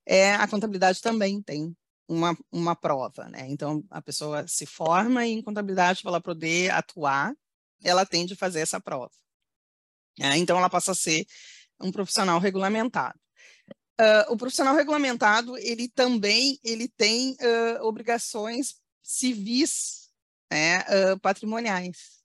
é, 0.03 0.33
a 0.33 0.47
contabilidade 0.47 0.99
também 0.99 1.39
tem 1.43 1.77
uma, 2.07 2.35
uma 2.51 2.75
prova, 2.75 3.29
né? 3.29 3.45
Então, 3.49 3.83
a 3.91 4.01
pessoa 4.01 4.47
se 4.47 4.65
forma 4.65 5.23
em 5.25 5.41
contabilidade 5.43 6.01
para 6.01 6.09
ela 6.09 6.21
poder 6.21 6.71
atuar, 6.71 7.35
ela 7.83 8.03
tem 8.03 8.25
de 8.25 8.35
fazer 8.35 8.61
essa 8.61 8.81
prova. 8.81 9.13
Né? 10.17 10.37
Então, 10.37 10.57
ela 10.57 10.69
passa 10.71 10.91
a 10.91 10.95
ser 10.95 11.25
um 11.79 11.91
profissional 11.91 12.39
regulamentado. 12.39 13.19
Uh, 13.99 14.33
o 14.33 14.37
profissional 14.37 14.75
regulamentado 14.75 15.57
ele 15.57 15.87
também 15.87 16.59
ele 16.61 16.85
tem 16.85 17.31
uh, 17.31 17.85
obrigações 17.85 18.75
civis 19.01 20.09
né, 20.51 20.79
uh, 20.81 21.19
patrimoniais. 21.21 22.15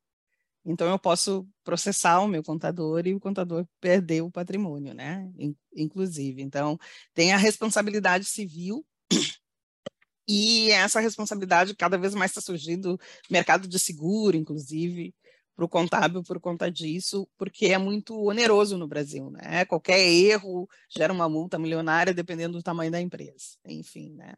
Então 0.64 0.88
eu 0.88 0.98
posso 0.98 1.48
processar 1.64 2.20
o 2.20 2.28
meu 2.28 2.42
contador 2.42 3.06
e 3.06 3.14
o 3.14 3.20
contador 3.20 3.66
perder 3.80 4.22
o 4.22 4.30
patrimônio, 4.30 4.92
né? 4.92 5.30
Inclusive. 5.74 6.42
Então 6.42 6.78
tem 7.14 7.33
a 7.33 7.37
responsabilidade 7.37 8.24
civil 8.24 8.85
e 10.28 10.70
essa 10.72 11.00
responsabilidade 11.00 11.74
cada 11.74 11.96
vez 11.96 12.14
mais 12.14 12.33
está 12.33 12.40
surgindo 12.40 12.98
mercado 13.30 13.66
de 13.66 13.78
seguro, 13.78 14.37
inclusive 14.37 15.14
para 15.61 15.66
o 15.66 15.68
contábil 15.68 16.23
por 16.23 16.40
conta 16.40 16.70
disso, 16.70 17.29
porque 17.37 17.66
é 17.66 17.77
muito 17.77 18.18
oneroso 18.18 18.79
no 18.79 18.88
Brasil, 18.88 19.31
né? 19.31 19.66
Qualquer 19.66 20.01
erro 20.01 20.66
gera 20.88 21.12
uma 21.12 21.29
multa 21.29 21.59
milionária 21.59 22.14
dependendo 22.14 22.57
do 22.57 22.62
tamanho 22.62 22.90
da 22.90 22.99
empresa, 22.99 23.59
enfim, 23.66 24.14
né? 24.14 24.33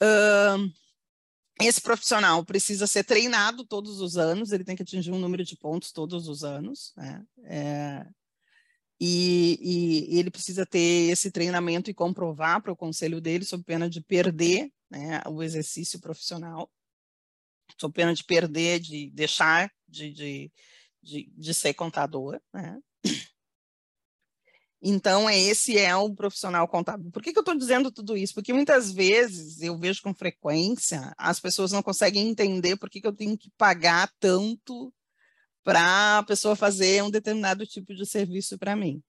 Uh, 0.00 0.72
esse 1.60 1.80
profissional 1.80 2.44
precisa 2.44 2.86
ser 2.86 3.02
treinado 3.02 3.64
todos 3.64 4.00
os 4.00 4.16
anos, 4.16 4.52
ele 4.52 4.62
tem 4.62 4.76
que 4.76 4.82
atingir 4.84 5.10
um 5.10 5.18
número 5.18 5.44
de 5.44 5.56
pontos 5.56 5.90
todos 5.90 6.28
os 6.28 6.44
anos, 6.44 6.92
né? 6.96 7.24
É, 7.44 8.06
e, 9.00 9.58
e, 9.60 10.14
e, 10.14 10.18
ele 10.20 10.30
precisa 10.30 10.64
ter 10.64 11.10
esse 11.10 11.32
treinamento 11.32 11.90
e 11.90 11.94
comprovar 11.94 12.62
para 12.62 12.72
o 12.72 12.76
conselho 12.76 13.20
dele, 13.20 13.44
sob 13.44 13.64
pena 13.64 13.90
de 13.90 14.00
perder 14.00 14.70
né, 14.88 15.20
o 15.26 15.42
exercício 15.42 15.98
profissional 16.00 16.70
sob 17.78 17.94
pena 17.94 18.14
de 18.14 18.24
perder, 18.24 18.80
de 18.80 19.10
deixar 19.10 19.70
de, 19.88 20.12
de, 20.12 20.52
de, 21.02 21.32
de 21.36 21.54
ser 21.54 21.74
contador, 21.74 22.40
né? 22.52 22.78
Então, 24.80 25.28
esse 25.28 25.76
é 25.76 25.94
o 25.96 26.14
profissional 26.14 26.68
contábil. 26.68 27.10
Por 27.10 27.20
que, 27.20 27.32
que 27.32 27.38
eu 27.38 27.42
estou 27.42 27.56
dizendo 27.56 27.90
tudo 27.90 28.16
isso? 28.16 28.32
Porque 28.32 28.52
muitas 28.52 28.92
vezes 28.92 29.60
eu 29.60 29.76
vejo 29.76 30.02
com 30.02 30.14
frequência 30.14 31.12
as 31.18 31.40
pessoas 31.40 31.72
não 31.72 31.82
conseguem 31.82 32.28
entender 32.28 32.76
por 32.76 32.88
que, 32.88 33.00
que 33.00 33.06
eu 33.06 33.12
tenho 33.12 33.36
que 33.36 33.50
pagar 33.58 34.08
tanto 34.20 34.92
para 35.64 36.18
a 36.18 36.22
pessoa 36.22 36.54
fazer 36.54 37.02
um 37.02 37.10
determinado 37.10 37.66
tipo 37.66 37.92
de 37.92 38.06
serviço 38.06 38.56
para 38.56 38.76
mim. 38.76 39.02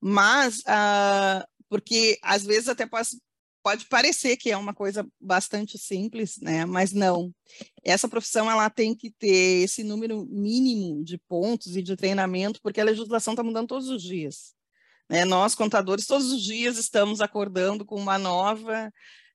Mas, 0.00 0.60
uh, 0.60 1.44
porque 1.68 2.18
às 2.22 2.44
vezes 2.44 2.68
até 2.68 2.86
posso, 2.86 3.20
pode 3.62 3.86
parecer 3.86 4.36
que 4.36 4.50
é 4.50 4.56
uma 4.56 4.74
coisa 4.74 5.06
bastante 5.20 5.78
simples, 5.78 6.38
né? 6.40 6.64
Mas 6.64 6.92
não. 6.92 7.32
Essa 7.84 8.08
profissão 8.08 8.50
ela 8.50 8.68
tem 8.68 8.94
que 8.94 9.10
ter 9.10 9.62
esse 9.64 9.84
número 9.84 10.26
mínimo 10.26 11.04
de 11.04 11.18
pontos 11.28 11.76
e 11.76 11.82
de 11.82 11.96
treinamento, 11.96 12.60
porque 12.62 12.80
a 12.80 12.84
legislação 12.84 13.34
está 13.34 13.42
mudando 13.42 13.68
todos 13.68 13.88
os 13.88 14.02
dias. 14.02 14.54
Né? 15.08 15.24
Nós, 15.24 15.54
contadores, 15.54 16.06
todos 16.06 16.32
os 16.32 16.42
dias 16.42 16.78
estamos 16.78 17.20
acordando 17.20 17.84
com 17.84 17.96
uma 17.96 18.18
nova 18.18 18.90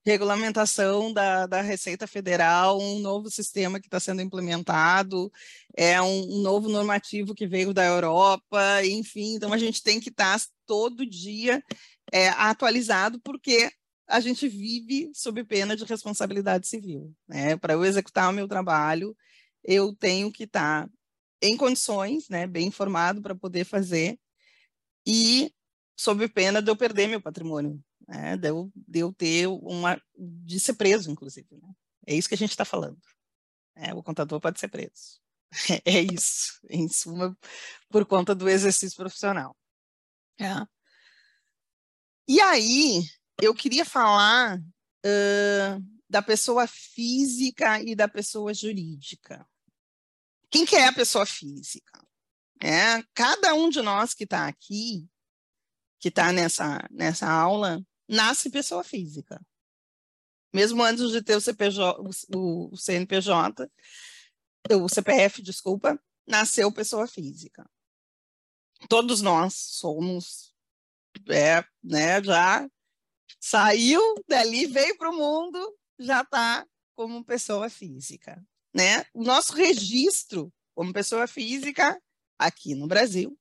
regulamentação 0.06 1.12
da, 1.12 1.46
da 1.46 1.62
Receita 1.62 2.08
Federal, 2.08 2.80
um 2.80 3.00
novo 3.00 3.30
sistema 3.30 3.80
que 3.80 3.88
está 3.88 4.00
sendo 4.00 4.22
implementado, 4.22 5.30
é 5.76 6.02
um, 6.02 6.38
um, 6.38 6.42
novo 6.42 6.70
normativo 6.70 7.36
que 7.36 7.46
veio 7.46 7.74
da 7.74 7.84
Europa, 7.84 8.86
enfim, 8.86 9.36
então 9.36 9.52
a 9.52 9.58
gente 9.58 9.84
tem 9.84 10.00
que 10.00 10.10
estar 10.10 10.40
tá 10.40 10.46
todo 10.66 11.06
dia 11.06 11.62
é, 12.14 12.30
atualizado, 12.30 13.20
porque 13.22 13.70
a 14.08 14.20
gente 14.20 14.48
vive 14.48 15.12
sob 15.14 15.44
pena 15.44 15.76
de 15.76 15.84
responsabilidade 15.84 16.68
civil. 16.68 17.14
Né? 17.28 17.58
Para 17.58 17.74
eu 17.74 17.84
executar 17.84 18.30
o 18.30 18.34
meu 18.34 18.48
trabalho, 18.48 19.16
eu 19.64 19.94
tenho 19.94 20.32
que 20.32 20.44
estar 20.44 20.90
em 21.42 21.58
condições, 21.58 22.30
né, 22.30 22.48
bem 22.48 22.68
informado 22.68 23.22
para 23.22 23.36
poder 23.36 23.64
fazer, 23.66 24.20
e 25.06 25.54
sob 25.96 26.28
pena 26.30 26.62
de 26.62 26.72
eu 26.72 26.76
perder 26.76 27.08
meu 27.08 27.22
patrimônio, 27.22 27.80
né? 28.08 28.38
de, 28.38 28.50
eu, 28.50 28.72
de 28.76 29.00
eu 29.00 29.14
ter 29.14 29.48
uma. 29.48 30.02
de 30.18 30.60
ser 30.60 30.74
preso, 30.74 31.12
inclusive. 31.12 31.48
Né? 31.52 31.74
É 32.08 32.16
isso 32.16 32.28
que 32.28 32.36
a 32.36 32.38
gente 32.38 32.52
está 32.52 32.66
falando. 32.66 32.98
É, 33.76 33.94
o 33.94 34.02
contador 34.02 34.40
pode 34.40 34.60
ser 34.60 34.70
preso. 34.70 35.20
É 35.86 36.02
isso, 36.02 36.60
em 36.70 36.90
suma, 36.90 37.38
por 37.90 38.06
conta 38.06 38.36
do 38.36 38.50
exercício 38.50 38.98
profissional. 38.98 39.56
É. 40.40 40.66
E 42.28 42.42
aí, 42.42 43.04
eu 43.42 43.54
queria 43.54 43.86
falar 43.86 44.60
uh, 44.60 45.98
da 46.10 46.22
pessoa 46.22 46.66
física 46.68 47.82
e 47.82 47.96
da 47.96 48.08
pessoa 48.08 48.54
jurídica. 48.54 49.48
Quem 50.50 50.66
que 50.66 50.76
é 50.76 50.88
a 50.88 50.94
pessoa 50.94 51.26
física? 51.26 52.02
É, 52.62 53.04
cada 53.14 53.54
um 53.54 53.70
de 53.70 53.82
nós 53.82 54.14
que 54.14 54.24
está 54.24 54.48
aqui, 54.48 55.08
que 56.00 56.08
está 56.08 56.32
nessa, 56.32 56.88
nessa 56.90 57.30
aula, 57.30 57.86
nasce 58.08 58.50
pessoa 58.50 58.84
física. 58.84 59.40
Mesmo 60.54 60.82
antes 60.82 61.12
de 61.12 61.22
ter 61.22 61.36
o, 61.36 61.42
CPJ, 61.42 62.02
o, 62.34 62.76
CNPJ, 62.76 63.70
o 64.72 64.90
CPF, 64.90 65.42
desculpa, 65.42 66.02
nasceu 66.26 66.72
pessoa 66.72 67.08
física. 67.08 67.70
Todos 68.90 69.22
nós 69.22 69.54
somos, 69.54 70.56
é, 71.30 71.64
né, 71.84 72.24
já 72.24 72.68
saiu 73.40 74.02
dali, 74.28 74.66
veio 74.66 74.98
para 74.98 75.10
o 75.10 75.16
mundo, 75.16 75.78
já 76.00 76.22
está 76.22 76.66
como 76.96 77.24
pessoa 77.24 77.70
física. 77.70 78.44
Né? 78.74 79.06
O 79.14 79.24
nosso 79.24 79.54
registro 79.54 80.54
como 80.76 80.94
pessoa 80.94 81.28
física 81.28 82.00
aqui 82.38 82.76
no 82.76 82.88
Brasil 82.88 83.38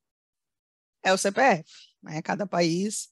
é 1.03 1.13
o 1.13 1.17
CPF. 1.17 1.69
Né? 2.01 2.21
Cada 2.21 2.47
país 2.47 3.09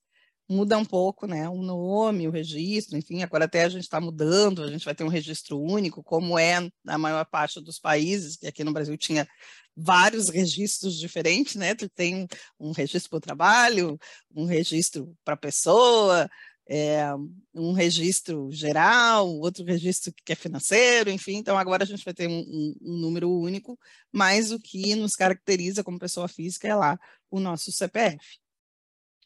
muda 0.47 0.77
um 0.77 0.85
pouco, 0.85 1.25
né? 1.25 1.49
O 1.49 1.61
nome, 1.61 2.27
o 2.27 2.31
registro, 2.31 2.97
enfim, 2.97 3.23
agora 3.23 3.45
até 3.45 3.63
a 3.63 3.69
gente 3.69 3.83
está 3.83 3.99
mudando, 3.99 4.63
a 4.63 4.67
gente 4.67 4.85
vai 4.85 4.93
ter 4.93 5.03
um 5.03 5.09
registro 5.09 5.59
único, 5.59 6.03
como 6.03 6.37
é 6.37 6.69
na 6.83 6.97
maior 6.97 7.25
parte 7.25 7.59
dos 7.59 7.79
países, 7.79 8.37
que 8.37 8.47
aqui 8.47 8.63
no 8.63 8.71
Brasil 8.71 8.95
tinha 8.97 9.27
vários 9.75 10.29
registros 10.29 10.97
diferentes, 10.99 11.55
né? 11.55 11.73
Tu 11.73 11.89
tem 11.89 12.27
um 12.59 12.71
registro 12.71 13.09
para 13.09 13.17
o 13.17 13.21
trabalho, 13.21 13.99
um 14.35 14.45
registro 14.45 15.15
para 15.23 15.33
a 15.33 15.37
pessoa, 15.37 16.29
é, 16.67 17.05
um 17.53 17.73
registro 17.73 18.49
geral, 18.51 19.29
outro 19.39 19.63
registro 19.63 20.13
que 20.23 20.33
é 20.33 20.35
financeiro, 20.35 21.09
enfim, 21.09 21.35
então 21.35 21.57
agora 21.57 21.83
a 21.83 21.87
gente 21.87 22.03
vai 22.03 22.13
ter 22.13 22.27
um, 22.27 22.39
um, 22.39 22.75
um, 22.81 22.97
número 22.97 23.29
único, 23.29 23.77
mas 24.11 24.51
o 24.51 24.59
que 24.59 24.95
nos 24.95 25.15
caracteriza 25.15 25.83
como 25.83 25.99
pessoa 25.99 26.27
física 26.27 26.67
é 26.67 26.75
lá 26.75 26.99
o 27.29 27.39
nosso 27.39 27.71
CPF. 27.71 28.39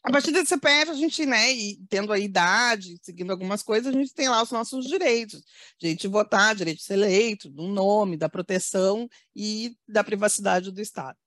A 0.02 0.10
partir 0.10 0.32
desse 0.32 0.46
CPF, 0.46 0.90
a 0.90 0.94
gente, 0.94 1.26
né, 1.26 1.52
e 1.52 1.76
tendo 1.88 2.10
a 2.10 2.18
idade, 2.18 2.98
seguindo 3.02 3.30
algumas 3.30 3.62
coisas, 3.62 3.94
a 3.94 3.98
gente 3.98 4.14
tem 4.14 4.30
lá 4.30 4.42
os 4.42 4.50
nossos 4.50 4.86
direitos, 4.86 5.42
direito 5.78 6.00
de 6.00 6.08
votar, 6.08 6.54
direito 6.54 6.78
de 6.78 6.84
ser 6.84 6.94
eleito, 6.94 7.50
do 7.50 7.68
nome, 7.68 8.16
da 8.16 8.28
proteção 8.28 9.06
e 9.36 9.76
da 9.86 10.02
privacidade 10.02 10.70
do 10.70 10.80
Estado. 10.80 11.18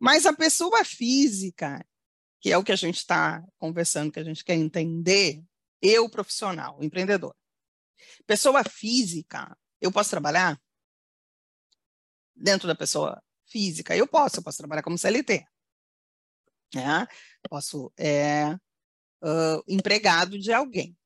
Mas 0.00 0.26
a 0.26 0.32
pessoa 0.32 0.84
física, 0.84 1.84
que 2.42 2.50
é 2.50 2.58
o 2.58 2.64
que 2.64 2.72
a 2.72 2.76
gente 2.76 2.96
está 2.96 3.42
conversando, 3.56 4.10
que 4.10 4.18
a 4.18 4.24
gente 4.24 4.44
quer 4.44 4.54
entender, 4.54 5.40
eu, 5.80 6.10
profissional, 6.10 6.82
empreendedor. 6.82 7.34
Pessoa 8.26 8.64
física, 8.64 9.56
eu 9.80 9.92
posso 9.92 10.10
trabalhar 10.10 10.60
dentro 12.34 12.66
da 12.66 12.74
pessoa 12.74 13.22
física? 13.46 13.96
Eu 13.96 14.08
posso, 14.08 14.38
eu 14.38 14.42
posso 14.42 14.58
trabalhar 14.58 14.82
como 14.82 14.98
CLT. 14.98 15.46
Né? 16.74 17.06
Posso, 17.48 17.92
é, 17.96 18.54
uh, 19.22 19.62
empregado 19.68 20.36
de 20.36 20.52
alguém. 20.52 20.96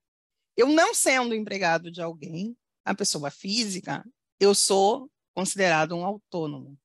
Eu 0.57 0.68
não 0.68 0.94
sendo 0.94 1.35
empregado 1.35 1.90
de 1.90 2.01
alguém, 2.01 2.57
a 2.83 2.94
pessoa 2.94 3.31
física, 3.31 4.03
eu 4.40 4.55
sou 4.55 5.11
considerado 5.35 5.94
um 5.94 6.05
autônomo. 6.05 6.79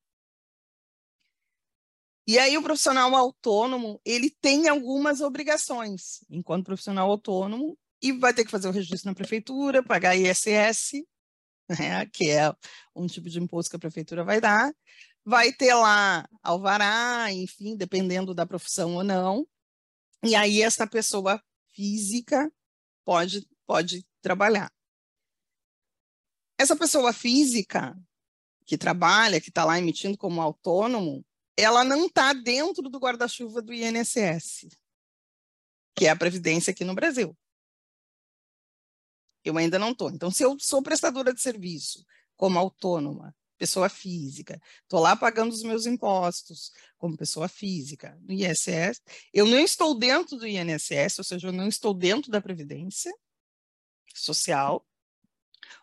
E 2.32 2.40
aí 2.40 2.58
o 2.58 2.64
profissional 2.64 3.14
autônomo, 3.14 4.00
ele 4.06 4.30
tem 4.30 4.70
algumas 4.70 5.20
obrigações 5.20 6.24
enquanto 6.30 6.64
profissional 6.64 7.12
autônomo 7.12 7.78
e 8.02 8.14
vai 8.14 8.34
ter 8.34 8.46
que 8.46 8.52
fazer 8.52 8.70
o 8.70 8.72
registro 8.72 9.10
na 9.10 9.14
prefeitura, 9.14 9.84
pagar 9.84 10.16
ISS, 10.16 11.04
né, 11.68 12.06
que 12.06 12.30
é 12.30 12.50
um 12.96 13.06
tipo 13.06 13.30
de 13.30 13.38
imposto 13.38 13.70
que 13.70 13.76
a 13.76 13.80
prefeitura 13.80 14.24
vai 14.24 14.40
dar, 14.40 14.72
vai 15.26 15.52
ter 15.52 15.74
lá 15.74 16.26
alvará, 16.42 17.30
enfim, 17.34 17.76
dependendo 17.76 18.34
da 18.34 18.46
profissão 18.46 18.96
ou 18.96 19.04
não. 19.04 19.46
E 20.24 20.34
aí 20.34 20.62
essa 20.62 20.88
pessoa 20.88 21.44
física 21.76 22.50
pode 23.04 23.46
pode 23.68 24.08
trabalhar. 24.22 24.72
Essa 26.58 26.78
pessoa 26.78 27.12
física 27.12 27.94
que 28.66 28.78
trabalha, 28.78 29.42
que 29.42 29.50
está 29.50 29.66
lá 29.66 29.78
emitindo 29.78 30.18
como 30.18 30.40
autônomo, 30.40 31.26
ela 31.62 31.84
não 31.84 32.08
está 32.08 32.34
dentro 32.34 32.90
do 32.90 32.98
guarda-chuva 32.98 33.62
do 33.62 33.74
INSS, 33.74 34.68
que 35.96 36.08
é 36.08 36.10
a 36.10 36.16
previdência 36.16 36.72
aqui 36.72 36.84
no 36.84 36.96
Brasil. 36.96 37.38
Eu 39.44 39.58
ainda 39.58 39.78
não 39.78 39.92
estou. 39.92 40.10
Então, 40.10 40.32
se 40.32 40.44
eu 40.44 40.58
sou 40.60 40.82
prestadora 40.82 41.34
de 41.34 41.42
serviço 41.42 42.06
como 42.36 42.58
autônoma, 42.58 43.36
pessoa 43.58 43.90
física, 43.90 44.60
estou 44.82 45.00
lá 45.00 45.16
pagando 45.16 45.52
os 45.52 45.62
meus 45.62 45.86
impostos 45.86 46.72
como 46.98 47.16
pessoa 47.16 47.48
física 47.48 48.18
no 48.22 48.34
ISS, 48.34 49.00
eu 49.32 49.46
não 49.46 49.60
estou 49.60 49.94
dentro 49.94 50.38
do 50.38 50.48
INSS, 50.48 51.20
ou 51.20 51.24
seja, 51.24 51.48
eu 51.48 51.52
não 51.52 51.68
estou 51.68 51.94
dentro 51.94 52.32
da 52.32 52.42
Previdência 52.42 53.14
Social, 54.16 54.86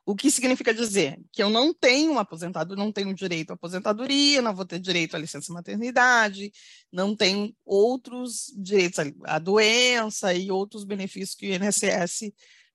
o 0.04 0.14
que 0.14 0.30
significa 0.30 0.72
dizer 0.72 1.20
que 1.32 1.42
eu 1.42 1.50
não 1.50 1.72
tenho 1.72 2.18
aposentado, 2.18 2.76
não 2.76 2.92
tenho 2.92 3.14
direito 3.14 3.50
à 3.50 3.54
aposentadoria, 3.54 4.42
não 4.42 4.54
vou 4.54 4.64
ter 4.64 4.78
direito 4.78 5.14
à 5.14 5.18
licença 5.18 5.52
maternidade, 5.52 6.52
não 6.92 7.14
tenho 7.14 7.54
outros 7.64 8.52
direitos 8.56 8.98
à 9.24 9.38
doença 9.38 10.32
e 10.34 10.50
outros 10.50 10.84
benefícios 10.84 11.34
que 11.34 11.50
o 11.50 11.54
INSS, 11.54 12.32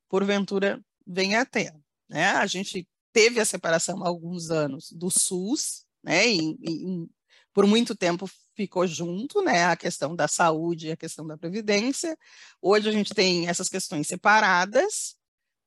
porventura, 0.08 0.84
venha 1.06 1.42
a 1.42 1.46
ter. 1.46 1.74
Né? 2.10 2.28
A 2.28 2.46
gente 2.46 2.88
teve 3.12 3.39
a 3.39 3.46
separação 3.46 4.04
há 4.04 4.08
alguns 4.08 4.50
anos 4.50 4.92
do 4.92 5.10
SUS, 5.10 5.86
né? 6.04 6.28
E, 6.28 6.58
e, 6.62 7.08
por 7.54 7.68
muito 7.68 7.96
tempo 7.96 8.30
ficou 8.56 8.86
junto, 8.88 9.42
né? 9.42 9.66
A 9.66 9.76
questão 9.76 10.16
da 10.16 10.28
saúde 10.28 10.88
e 10.88 10.92
a 10.92 10.98
questão 10.98 11.26
da 11.26 11.38
previdência. 11.38 12.18
Hoje 12.62 12.89
a 12.89 12.92
gente 12.92 13.13
tem 13.13 13.48
essas 13.48 13.70
questões 13.70 14.08
separadas, 14.08 15.16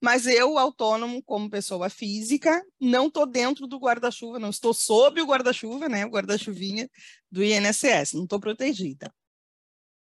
mas 0.02 0.26
eu, 0.26 0.59
autônomo, 0.59 1.22
como 1.22 1.50
pessoa 1.50 1.88
física, 1.88 2.64
não 2.80 3.06
estou 3.06 3.26
dentro 3.26 3.66
do 3.66 3.78
guarda-chuva, 3.78 4.38
não 4.38 4.50
estou 4.50 4.74
sob 4.74 5.20
o 5.20 5.26
guarda-chuva, 5.26 5.88
né, 5.88 6.04
o 6.04 6.11
guarda-chuvinha 6.11 6.88
do 7.30 7.42
INSS, 7.42 8.12
não 8.12 8.24
estou 8.24 8.38
protegida. 8.38 9.12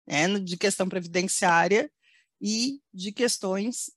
Né, 0.07 0.39
de 0.39 0.57
questão 0.57 0.87
previdenciária 0.87 1.91
e 2.41 2.79
de 2.93 3.11
questões 3.11 3.91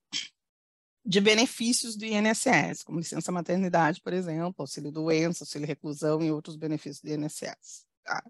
de 1.05 1.21
benefícios 1.21 1.97
do 1.97 2.05
INSS, 2.05 2.83
como 2.85 2.99
licença 2.99 3.33
maternidade, 3.33 4.01
por 4.01 4.13
exemplo, 4.13 4.55
auxílio 4.59 4.93
doença, 4.93 5.43
auxílio 5.43 5.67
reclusão 5.67 6.23
e 6.23 6.31
outros 6.31 6.57
benefícios 6.57 7.01
do 7.01 7.11
INSS. 7.11 7.87
Tá? 8.05 8.23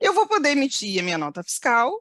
Eu 0.00 0.14
vou 0.14 0.26
poder 0.28 0.50
emitir 0.50 1.00
a 1.00 1.02
minha 1.02 1.18
nota 1.18 1.42
fiscal, 1.42 1.92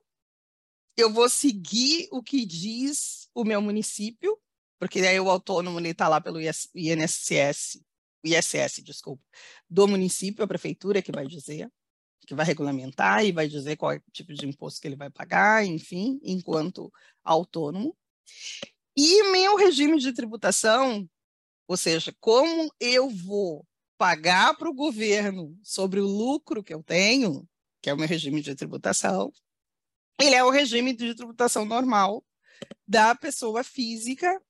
eu 0.97 1.13
vou 1.13 1.29
seguir 1.29 2.09
o 2.11 2.23
que 2.23 2.43
diz 2.43 3.29
o 3.33 3.43
meu 3.43 3.61
município, 3.61 4.37
porque 4.79 4.99
aí 4.99 5.19
o 5.19 5.29
autônomo 5.29 5.79
está 5.79 6.07
lá 6.07 6.19
pelo 6.19 6.41
INSS, 6.41 7.79
ISS, 8.23 8.81
desculpa, 8.83 9.23
do 9.69 9.87
município, 9.87 10.43
a 10.43 10.47
prefeitura 10.47 11.01
que 11.01 11.11
vai 11.11 11.27
dizer. 11.27 11.71
que 12.25 12.35
vai 12.35 12.45
regulamentar 12.45 13.23
e 13.23 13.31
vai 13.31 13.47
dizer 13.47 13.77
qual 13.77 13.93
é 13.93 13.97
o 13.97 14.11
tipo 14.11 14.33
de 14.33 14.45
imposto 14.45 14.81
que 14.81 14.87
ele 14.87 14.97
vai 14.97 15.09
pagar, 15.09 15.65
enfim, 15.65 16.19
enquanto 16.21 16.91
autônomo. 17.23 17.95
E 18.97 19.23
meu 19.31 19.55
regime 19.55 19.97
de 19.97 20.11
tributação, 20.11 21.07
ou 21.67 21.77
seja, 21.77 22.13
como 22.19 22.69
eu 22.81 23.09
vou 23.09 23.65
pagar 23.97 24.57
para 24.57 24.69
o 24.69 24.73
governo 24.73 25.57
sobre 25.63 26.01
o 26.01 26.05
lucro 26.05 26.63
que 26.63 26.73
eu 26.73 26.83
tenho, 26.83 27.47
que 27.81 27.89
é 27.89 27.93
o 27.93 27.97
meu 27.97 28.07
regime 28.07 28.41
de 28.41 28.55
tributação, 28.55 29.31
ele 30.19 30.35
é 30.35 30.43
o 30.43 30.49
regime 30.49 30.93
de 30.93 31.13
tributação 31.15 31.65
normal 31.65 32.25
da 32.87 33.13
pessoa 33.13 33.63
física, 33.63 34.41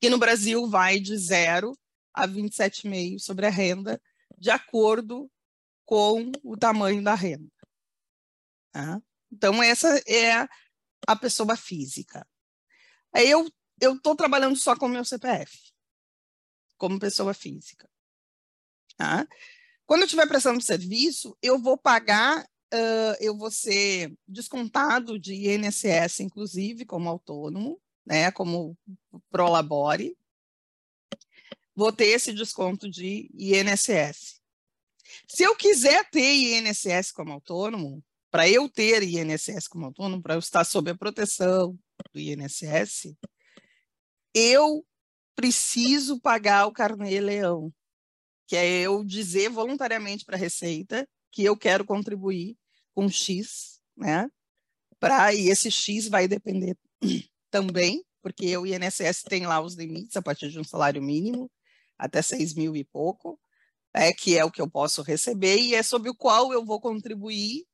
que 0.00 0.10
no 0.10 0.18
Brasil 0.18 0.68
vai 0.68 0.98
de 0.98 1.16
zero 1.16 1.76
a 2.12 2.26
27,5 2.26 3.18
sobre 3.18 3.46
a 3.46 3.50
renda, 3.50 4.00
de 4.36 4.50
acordo 4.50 5.30
com 5.84 6.32
o 6.42 6.56
tamanho 6.56 7.02
da 7.02 7.14
renda. 7.14 7.50
Tá? 8.72 9.00
Então, 9.30 9.62
essa 9.62 10.02
é 10.06 10.48
a 11.06 11.16
pessoa 11.16 11.56
física. 11.56 12.26
Aí 13.12 13.30
eu 13.30 13.48
estou 13.80 14.16
trabalhando 14.16 14.56
só 14.56 14.76
com 14.76 14.86
o 14.86 14.88
meu 14.88 15.04
CPF, 15.04 15.72
como 16.76 16.98
pessoa 16.98 17.32
física. 17.32 17.88
Tá? 18.96 19.26
Quando 19.86 20.00
eu 20.00 20.06
estiver 20.06 20.26
prestando 20.26 20.60
serviço, 20.60 21.36
eu 21.40 21.58
vou 21.58 21.78
pagar, 21.78 22.46
uh, 22.72 23.16
eu 23.20 23.36
vou 23.36 23.50
ser 23.50 24.12
descontado 24.26 25.18
de 25.18 25.34
INSS, 25.34 26.20
inclusive, 26.20 26.84
como 26.84 27.08
autônomo, 27.08 27.80
né, 28.06 28.30
como 28.30 28.76
prolabore. 29.30 30.16
Vou 31.74 31.92
ter 31.92 32.06
esse 32.06 32.32
desconto 32.32 32.90
de 32.90 33.30
INSS. 33.34 34.40
Se 35.28 35.42
eu 35.42 35.56
quiser 35.56 36.08
ter 36.10 36.34
INSS 36.34 37.12
como 37.12 37.32
autônomo, 37.32 38.04
para 38.30 38.48
eu 38.48 38.68
ter 38.68 39.02
INSS 39.02 39.68
como 39.68 39.86
autônomo, 39.86 40.22
para 40.22 40.34
eu 40.34 40.38
estar 40.38 40.64
sob 40.64 40.90
a 40.90 40.96
proteção 40.96 41.78
do 42.12 42.20
INSS, 42.20 43.14
eu 44.34 44.84
preciso 45.34 46.20
pagar 46.20 46.66
o 46.66 46.72
carnê 46.72 47.20
leão, 47.20 47.72
que 48.46 48.56
é 48.56 48.80
eu 48.80 49.04
dizer 49.04 49.48
voluntariamente 49.48 50.24
para 50.24 50.36
a 50.36 50.38
Receita 50.38 51.08
que 51.30 51.44
eu 51.44 51.56
quero 51.56 51.84
contribuir 51.84 52.56
com 52.94 53.08
X, 53.08 53.80
né? 53.96 54.28
Pra, 55.00 55.32
e 55.32 55.48
esse 55.48 55.70
X 55.70 56.08
vai 56.08 56.26
depender 56.26 56.76
também, 57.50 58.04
porque 58.22 58.56
o 58.56 58.66
INSS 58.66 59.22
tem 59.22 59.46
lá 59.46 59.60
os 59.60 59.74
limites 59.74 60.16
a 60.16 60.22
partir 60.22 60.50
de 60.50 60.58
um 60.58 60.64
salário 60.64 61.02
mínimo, 61.02 61.50
até 61.96 62.20
6 62.22 62.54
mil 62.54 62.76
e 62.76 62.84
pouco, 62.84 63.38
é, 63.94 64.12
que 64.12 64.36
é 64.36 64.44
o 64.44 64.50
que 64.50 64.60
eu 64.60 64.68
posso 64.68 65.02
receber, 65.02 65.58
e 65.58 65.74
é 65.74 65.82
sobre 65.82 66.10
o 66.10 66.14
qual 66.14 66.52
eu 66.52 66.64
vou 66.64 66.80
contribuir 66.80 67.66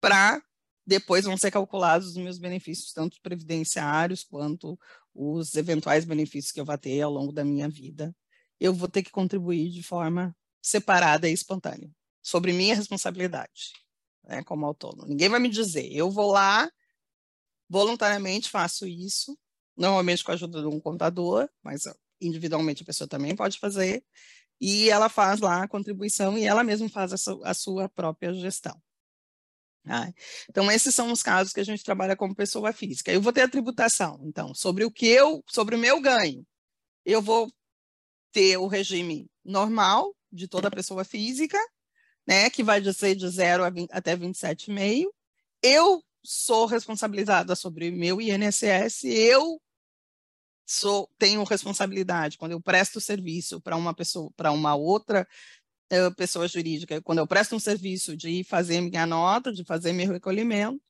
para 0.00 0.42
depois 0.86 1.24
vão 1.24 1.36
ser 1.36 1.50
calculados 1.50 2.08
os 2.08 2.16
meus 2.16 2.38
benefícios, 2.38 2.92
tanto 2.92 3.20
previdenciários 3.22 4.22
quanto 4.22 4.78
os 5.14 5.54
eventuais 5.54 6.04
benefícios 6.04 6.52
que 6.52 6.60
eu 6.60 6.64
vou 6.64 6.76
ter 6.76 7.00
ao 7.00 7.10
longo 7.10 7.32
da 7.32 7.44
minha 7.44 7.68
vida. 7.68 8.14
Eu 8.60 8.74
vou 8.74 8.88
ter 8.88 9.02
que 9.02 9.10
contribuir 9.10 9.70
de 9.70 9.82
forma 9.82 10.36
separada 10.62 11.28
e 11.28 11.32
espontânea, 11.32 11.90
sobre 12.24 12.54
minha 12.54 12.74
responsabilidade, 12.74 13.74
né, 14.24 14.42
como 14.42 14.64
autônomo. 14.64 15.06
Ninguém 15.06 15.28
vai 15.28 15.38
me 15.38 15.50
dizer, 15.50 15.92
eu 15.92 16.10
vou 16.10 16.32
lá, 16.32 16.70
voluntariamente 17.68 18.48
faço 18.48 18.86
isso, 18.86 19.38
normalmente 19.76 20.24
com 20.24 20.30
a 20.30 20.34
ajuda 20.34 20.62
de 20.62 20.66
um 20.66 20.80
contador, 20.80 21.48
mas 21.62 21.82
individualmente 22.18 22.82
a 22.82 22.86
pessoa 22.86 23.06
também 23.06 23.36
pode 23.36 23.58
fazer, 23.58 24.02
e 24.58 24.88
ela 24.88 25.10
faz 25.10 25.40
lá 25.40 25.64
a 25.64 25.68
contribuição 25.68 26.38
e 26.38 26.44
ela 26.44 26.64
mesma 26.64 26.88
faz 26.88 27.12
a, 27.12 27.18
su 27.18 27.40
a 27.44 27.52
sua 27.52 27.88
própria 27.90 28.32
gestão. 28.32 28.80
Ah, 29.86 30.10
então, 30.48 30.70
esses 30.70 30.94
são 30.94 31.12
os 31.12 31.22
casos 31.22 31.52
que 31.52 31.60
a 31.60 31.64
gente 31.64 31.84
trabalha 31.84 32.16
como 32.16 32.34
pessoa 32.34 32.72
física. 32.72 33.12
Eu 33.12 33.20
vou 33.20 33.34
ter 33.34 33.42
a 33.42 33.48
tributação, 33.48 34.18
então, 34.24 34.54
sobre 34.54 34.82
o 34.82 34.90
que 34.90 35.06
eu, 35.06 35.44
sobre 35.46 35.74
o 35.74 35.78
meu 35.78 36.00
ganho. 36.00 36.46
Eu 37.04 37.20
vou 37.20 37.52
ter 38.32 38.56
o 38.56 38.66
regime 38.66 39.28
normal 39.44 40.16
de 40.32 40.48
toda 40.48 40.70
pessoa 40.70 41.04
física, 41.04 41.58
né, 42.26 42.48
que 42.50 42.62
vai 42.62 42.82
ser 42.92 43.14
de 43.14 43.28
0 43.28 43.64
até 43.90 44.16
27,5. 44.16 45.06
Eu 45.62 46.02
sou 46.22 46.66
responsabilizada 46.66 47.54
sobre 47.54 47.90
meu 47.90 48.20
INSS, 48.20 49.04
eu 49.04 49.60
sou 50.66 51.10
tenho 51.18 51.44
responsabilidade 51.44 52.38
quando 52.38 52.52
eu 52.52 52.60
presto 52.60 53.00
serviço 53.00 53.60
para 53.60 53.76
uma 53.76 53.94
pessoa, 53.94 54.30
para 54.34 54.50
uma 54.50 54.74
outra 54.74 55.28
uh, 55.92 56.14
pessoa 56.16 56.48
jurídica, 56.48 57.02
quando 57.02 57.18
eu 57.18 57.26
presto 57.26 57.54
um 57.54 57.60
serviço 57.60 58.16
de 58.16 58.42
fazer 58.44 58.80
minha 58.80 59.06
nota, 59.06 59.52
de 59.52 59.64
fazer 59.64 59.92
meu 59.92 60.10
recolhimento, 60.10 60.82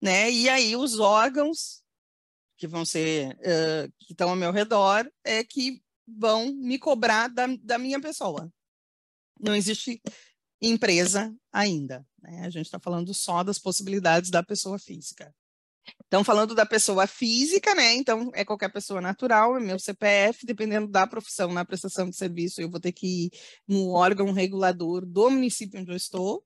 né? 0.00 0.30
E 0.30 0.48
aí 0.48 0.76
os 0.76 0.98
órgãos 0.98 1.82
que 2.56 2.66
vão 2.66 2.84
ser 2.84 3.36
uh, 3.38 3.92
que 3.98 4.12
estão 4.12 4.30
ao 4.30 4.36
meu 4.36 4.52
redor 4.52 5.10
é 5.24 5.42
que 5.42 5.82
vão 6.06 6.52
me 6.52 6.78
cobrar 6.78 7.28
da, 7.28 7.46
da 7.62 7.78
minha 7.78 8.00
pessoa. 8.00 8.52
Não 9.38 9.54
existe 9.54 10.00
empresa 10.60 11.34
ainda. 11.52 12.06
Né? 12.22 12.42
A 12.44 12.50
gente 12.50 12.66
está 12.66 12.78
falando 12.78 13.12
só 13.14 13.42
das 13.42 13.58
possibilidades 13.58 14.30
da 14.30 14.42
pessoa 14.42 14.78
física. 14.78 15.34
Então, 16.06 16.22
falando 16.22 16.54
da 16.54 16.66
pessoa 16.66 17.06
física, 17.06 17.74
né? 17.74 17.94
Então, 17.94 18.30
é 18.34 18.44
qualquer 18.44 18.70
pessoa 18.70 19.00
natural, 19.00 19.56
é 19.56 19.60
meu 19.60 19.78
CPF, 19.78 20.44
dependendo 20.44 20.88
da 20.88 21.06
profissão 21.06 21.52
na 21.52 21.64
prestação 21.64 22.08
de 22.08 22.16
serviço, 22.16 22.60
eu 22.60 22.70
vou 22.70 22.80
ter 22.80 22.92
que 22.92 23.26
ir 23.26 23.30
no 23.66 23.90
órgão 23.90 24.32
regulador 24.32 25.06
do 25.06 25.30
município 25.30 25.80
onde 25.80 25.90
eu 25.90 25.96
estou, 25.96 26.44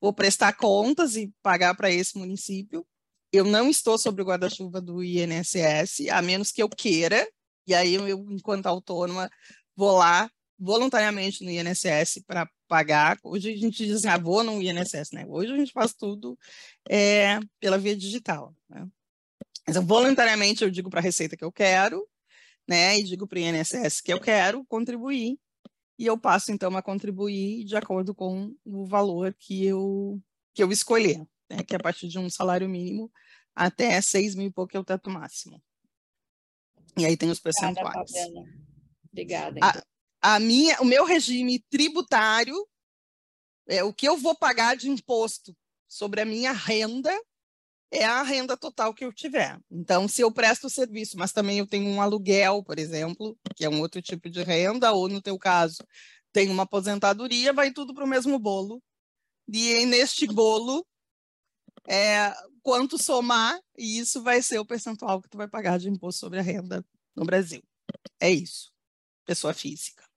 vou 0.00 0.12
prestar 0.12 0.52
contas 0.54 1.16
e 1.16 1.32
pagar 1.42 1.74
para 1.74 1.90
esse 1.90 2.16
município. 2.18 2.86
Eu 3.32 3.44
não 3.44 3.68
estou 3.68 3.98
sob 3.98 4.22
o 4.22 4.24
guarda-chuva 4.24 4.80
do 4.80 5.02
INSS, 5.02 6.08
a 6.10 6.22
menos 6.22 6.50
que 6.50 6.62
eu 6.62 6.68
queira, 6.68 7.26
e 7.66 7.74
aí 7.74 7.94
eu, 7.94 8.08
enquanto 8.30 8.66
autônoma, 8.66 9.30
vou 9.76 9.96
lá 9.98 10.30
voluntariamente 10.58 11.44
no 11.44 11.50
INSS 11.50 12.22
para 12.26 12.48
pagar. 12.68 13.18
Hoje 13.24 13.52
a 13.52 13.56
gente 13.56 13.84
diz 13.84 13.96
assim, 13.96 14.08
ah, 14.08 14.18
no 14.18 14.62
INSS, 14.62 15.12
né? 15.12 15.24
Hoje 15.26 15.52
a 15.52 15.56
gente 15.56 15.72
faz 15.72 15.92
tudo 15.94 16.38
é, 16.88 17.40
pela 17.58 17.78
via 17.78 17.96
digital. 17.96 18.54
Né? 18.68 18.86
Então, 19.68 19.84
voluntariamente 19.84 20.62
eu 20.62 20.70
digo 20.70 20.90
para 20.90 21.00
a 21.00 21.02
Receita 21.02 21.36
que 21.36 21.44
eu 21.44 21.50
quero, 21.50 22.06
né? 22.68 22.98
E 22.98 23.02
digo 23.02 23.26
para 23.26 23.38
o 23.38 23.40
INSS 23.40 24.00
que 24.00 24.12
eu 24.12 24.20
quero 24.20 24.64
contribuir, 24.66 25.38
e 25.98 26.06
eu 26.06 26.16
passo 26.16 26.52
então 26.52 26.76
a 26.76 26.82
contribuir 26.82 27.64
de 27.64 27.76
acordo 27.76 28.14
com 28.14 28.54
o 28.64 28.86
valor 28.86 29.34
que 29.36 29.66
eu, 29.66 30.20
que 30.54 30.62
eu 30.62 30.70
escolher, 30.70 31.26
né? 31.50 31.64
que 31.66 31.74
é 31.74 31.76
a 31.76 31.82
partir 31.82 32.06
de 32.06 32.18
um 32.18 32.30
salário 32.30 32.68
mínimo 32.68 33.10
até 33.54 34.00
6 34.00 34.36
mil 34.36 34.46
e 34.46 34.52
pouco 34.52 34.76
é 34.76 34.80
o 34.80 34.84
teto 34.84 35.10
máximo. 35.10 35.60
E 36.96 37.04
aí 37.04 37.16
tem 37.16 37.30
os 37.30 37.40
percentuais. 37.40 38.12
Obrigada. 39.10 39.58
Então. 39.58 39.68
A, 39.68 39.82
a 40.20 40.38
minha, 40.40 40.80
o 40.80 40.84
meu 40.84 41.04
regime 41.04 41.64
tributário, 41.70 42.56
é, 43.68 43.84
o 43.84 43.92
que 43.92 44.08
eu 44.08 44.16
vou 44.16 44.34
pagar 44.34 44.76
de 44.76 44.88
imposto 44.88 45.56
sobre 45.86 46.20
a 46.20 46.24
minha 46.24 46.52
renda 46.52 47.14
é 47.90 48.04
a 48.04 48.22
renda 48.22 48.56
total 48.56 48.92
que 48.92 49.04
eu 49.04 49.12
tiver. 49.12 49.58
Então, 49.70 50.06
se 50.06 50.20
eu 50.20 50.30
presto 50.30 50.68
serviço, 50.68 51.16
mas 51.18 51.32
também 51.32 51.58
eu 51.58 51.66
tenho 51.66 51.88
um 51.88 52.02
aluguel, 52.02 52.62
por 52.62 52.78
exemplo, 52.78 53.38
que 53.56 53.64
é 53.64 53.68
um 53.68 53.80
outro 53.80 54.02
tipo 54.02 54.28
de 54.28 54.42
renda, 54.42 54.92
ou 54.92 55.08
no 55.08 55.22
teu 55.22 55.38
caso, 55.38 55.78
tem 56.32 56.50
uma 56.50 56.64
aposentadoria, 56.64 57.52
vai 57.52 57.72
tudo 57.72 57.94
para 57.94 58.04
o 58.04 58.08
mesmo 58.08 58.38
bolo. 58.38 58.82
E 59.48 59.86
neste 59.86 60.26
bolo, 60.26 60.86
é, 61.86 62.34
quanto 62.62 63.02
somar, 63.02 63.58
e 63.76 63.98
isso 63.98 64.22
vai 64.22 64.42
ser 64.42 64.58
o 64.58 64.66
percentual 64.66 65.22
que 65.22 65.28
tu 65.28 65.38
vai 65.38 65.48
pagar 65.48 65.78
de 65.78 65.88
imposto 65.88 66.20
sobre 66.20 66.38
a 66.38 66.42
renda 66.42 66.84
no 67.16 67.24
Brasil. 67.24 67.62
É 68.20 68.30
isso, 68.30 68.70
pessoa 69.24 69.54
física. 69.54 70.07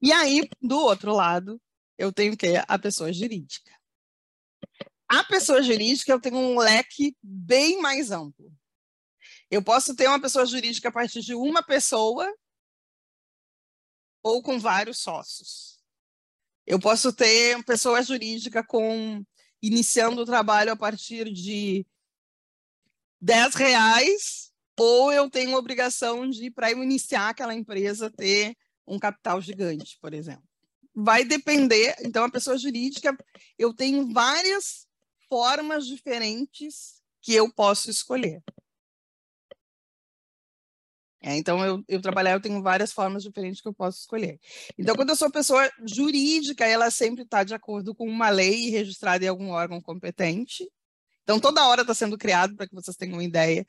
E 0.00 0.12
aí, 0.12 0.48
do 0.60 0.78
outro 0.78 1.14
lado, 1.14 1.60
eu 1.96 2.12
tenho 2.12 2.36
que 2.36 2.54
a 2.66 2.78
pessoa 2.78 3.12
jurídica. 3.12 3.70
A 5.08 5.22
pessoa 5.24 5.62
jurídica, 5.62 6.10
eu 6.10 6.20
tenho 6.20 6.36
um 6.36 6.58
leque 6.58 7.16
bem 7.22 7.80
mais 7.80 8.10
amplo. 8.10 8.52
Eu 9.50 9.62
posso 9.62 9.94
ter 9.94 10.08
uma 10.08 10.20
pessoa 10.20 10.46
jurídica 10.46 10.88
a 10.88 10.92
partir 10.92 11.20
de 11.20 11.34
uma 11.34 11.62
pessoa 11.62 12.32
ou 14.22 14.42
com 14.42 14.58
vários 14.58 14.98
sócios. 14.98 15.78
Eu 16.66 16.78
posso 16.78 17.12
ter 17.12 17.62
pessoa 17.64 18.02
jurídica 18.02 18.64
com 18.64 19.22
iniciando 19.60 20.22
o 20.22 20.26
trabalho 20.26 20.72
a 20.72 20.76
partir 20.76 21.30
de 21.32 21.86
10 23.20 23.54
reais, 23.54 24.52
ou 24.78 25.12
eu 25.12 25.30
tenho 25.30 25.56
obrigação 25.56 26.28
de, 26.28 26.50
para 26.50 26.72
eu 26.72 26.82
iniciar 26.82 27.28
aquela 27.28 27.54
empresa, 27.54 28.10
ter 28.10 28.56
um 28.86 28.98
capital 28.98 29.40
gigante, 29.40 29.98
por 30.00 30.12
exemplo. 30.14 30.44
Vai 30.94 31.24
depender, 31.24 31.94
então, 32.00 32.24
a 32.24 32.30
pessoa 32.30 32.58
jurídica, 32.58 33.16
eu 33.58 33.72
tenho 33.74 34.12
várias 34.12 34.86
formas 35.28 35.86
diferentes 35.86 37.00
que 37.22 37.32
eu 37.34 37.52
posso 37.52 37.88
escolher. 37.88 38.42
É, 41.24 41.36
então, 41.36 41.64
eu, 41.64 41.84
eu 41.88 42.02
trabalhar, 42.02 42.32
eu 42.32 42.40
tenho 42.40 42.60
várias 42.60 42.92
formas 42.92 43.22
diferentes 43.22 43.60
que 43.60 43.68
eu 43.68 43.72
posso 43.72 44.00
escolher. 44.00 44.40
Então, 44.76 44.96
quando 44.96 45.10
eu 45.10 45.16
sou 45.16 45.30
pessoa 45.30 45.70
jurídica, 45.86 46.66
ela 46.66 46.90
sempre 46.90 47.22
está 47.22 47.44
de 47.44 47.54
acordo 47.54 47.94
com 47.94 48.08
uma 48.08 48.28
lei 48.28 48.70
registrada 48.70 49.24
em 49.24 49.28
algum 49.28 49.50
órgão 49.50 49.80
competente. 49.80 50.68
Então, 51.22 51.38
toda 51.38 51.66
hora 51.68 51.82
está 51.82 51.94
sendo 51.94 52.18
criado, 52.18 52.56
para 52.56 52.66
que 52.66 52.74
vocês 52.74 52.96
tenham 52.96 53.14
uma 53.14 53.24
ideia. 53.24 53.64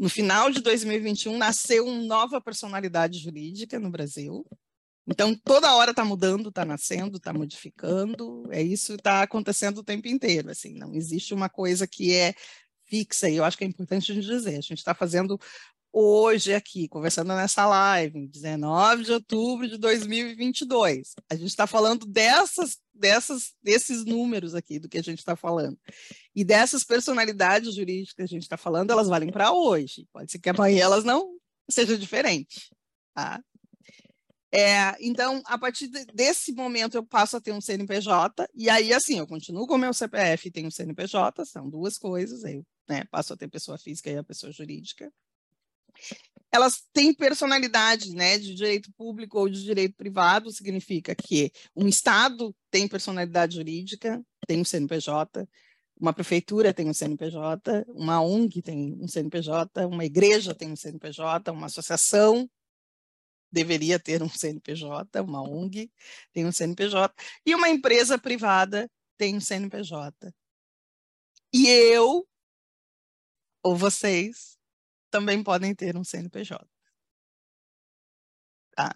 No 0.00 0.08
final 0.08 0.50
de 0.50 0.62
2021, 0.62 1.36
nasceu 1.36 1.86
uma 1.86 2.02
nova 2.02 2.40
personalidade 2.40 3.18
jurídica 3.18 3.78
no 3.78 3.90
Brasil. 3.90 4.46
Então, 5.06 5.36
toda 5.44 5.74
hora 5.74 5.90
está 5.90 6.02
mudando, 6.02 6.48
está 6.48 6.64
nascendo, 6.64 7.18
está 7.18 7.34
modificando. 7.34 8.48
É 8.50 8.62
isso 8.62 8.94
está 8.94 9.20
acontecendo 9.20 9.76
o 9.78 9.84
tempo 9.84 10.08
inteiro. 10.08 10.50
Assim, 10.50 10.72
não 10.72 10.94
existe 10.94 11.34
uma 11.34 11.50
coisa 11.50 11.86
que 11.86 12.14
é 12.14 12.32
fixa, 12.86 13.28
e 13.28 13.36
eu 13.36 13.44
acho 13.44 13.58
que 13.58 13.64
é 13.64 13.66
importante 13.66 14.10
a 14.10 14.14
gente 14.14 14.26
dizer. 14.26 14.56
A 14.56 14.62
gente 14.62 14.78
está 14.78 14.94
fazendo 14.94 15.38
hoje 15.92 16.54
aqui, 16.54 16.88
conversando 16.88 17.34
nessa 17.34 17.66
live, 17.66 18.28
19 18.28 19.04
de 19.04 19.12
outubro 19.12 19.68
de 19.68 19.76
2022. 19.76 21.14
A 21.28 21.34
gente 21.34 21.48
está 21.48 21.66
falando 21.66 22.06
dessas, 22.06 22.78
dessas, 22.94 23.52
desses 23.62 24.04
números 24.04 24.54
aqui, 24.54 24.78
do 24.78 24.88
que 24.88 24.98
a 24.98 25.02
gente 25.02 25.18
está 25.18 25.34
falando. 25.34 25.78
E 26.34 26.44
dessas 26.44 26.84
personalidades 26.84 27.74
jurídicas 27.74 28.14
que 28.14 28.22
a 28.22 28.26
gente 28.26 28.42
está 28.42 28.56
falando, 28.56 28.90
elas 28.90 29.08
valem 29.08 29.30
para 29.30 29.52
hoje. 29.52 30.06
Pode 30.12 30.30
ser 30.30 30.38
que 30.38 30.50
amanhã 30.50 30.84
elas 30.84 31.04
não 31.04 31.36
sejam 31.68 31.96
diferentes. 31.96 32.70
Tá? 33.14 33.42
É, 34.52 34.96
então, 35.00 35.40
a 35.44 35.56
partir 35.56 35.88
de, 35.88 36.04
desse 36.06 36.52
momento, 36.52 36.96
eu 36.96 37.04
passo 37.04 37.36
a 37.36 37.40
ter 37.40 37.52
um 37.52 37.60
CNPJ, 37.60 38.48
e 38.52 38.68
aí, 38.68 38.92
assim, 38.92 39.18
eu 39.18 39.26
continuo 39.26 39.66
com 39.66 39.74
o 39.74 39.78
meu 39.78 39.94
CPF 39.94 40.48
e 40.48 40.50
tenho 40.50 40.66
um 40.66 40.72
CNPJ, 40.72 41.44
são 41.44 41.68
duas 41.68 41.96
coisas, 41.96 42.44
aí 42.44 42.60
né, 42.88 43.04
passo 43.12 43.32
a 43.32 43.36
ter 43.36 43.46
pessoa 43.46 43.78
física 43.78 44.10
e 44.10 44.16
a 44.16 44.24
pessoa 44.24 44.50
jurídica 44.50 45.12
elas 46.52 46.82
têm 46.92 47.14
personalidade, 47.14 48.14
né, 48.14 48.38
de 48.38 48.54
direito 48.54 48.92
público 48.92 49.38
ou 49.38 49.48
de 49.48 49.62
direito 49.62 49.94
privado, 49.94 50.50
significa 50.50 51.14
que 51.14 51.52
um 51.76 51.86
Estado 51.86 52.54
tem 52.70 52.88
personalidade 52.88 53.54
jurídica, 53.54 54.20
tem 54.46 54.60
um 54.60 54.64
CNPJ, 54.64 55.48
uma 56.00 56.12
prefeitura 56.12 56.74
tem 56.74 56.88
um 56.88 56.94
CNPJ, 56.94 57.84
uma 57.88 58.20
ONG 58.20 58.62
tem 58.62 58.96
um 59.00 59.06
CNPJ, 59.06 59.86
uma 59.86 60.04
igreja 60.04 60.54
tem 60.54 60.72
um 60.72 60.76
CNPJ, 60.76 61.52
uma 61.52 61.66
associação 61.66 62.50
deveria 63.52 63.98
ter 63.98 64.22
um 64.22 64.28
CNPJ, 64.28 65.20
uma 65.22 65.42
ONG 65.42 65.90
tem 66.32 66.46
um 66.46 66.52
CNPJ, 66.52 67.14
e 67.44 67.54
uma 67.54 67.68
empresa 67.68 68.18
privada 68.18 68.90
tem 69.16 69.36
um 69.36 69.40
CNPJ. 69.40 70.32
E 71.52 71.68
eu, 71.68 72.26
ou 73.62 73.76
vocês, 73.76 74.56
também 75.10 75.42
podem 75.42 75.74
ter 75.74 75.96
um 75.96 76.04
CNPJ. 76.04 76.66
Tá? 78.74 78.94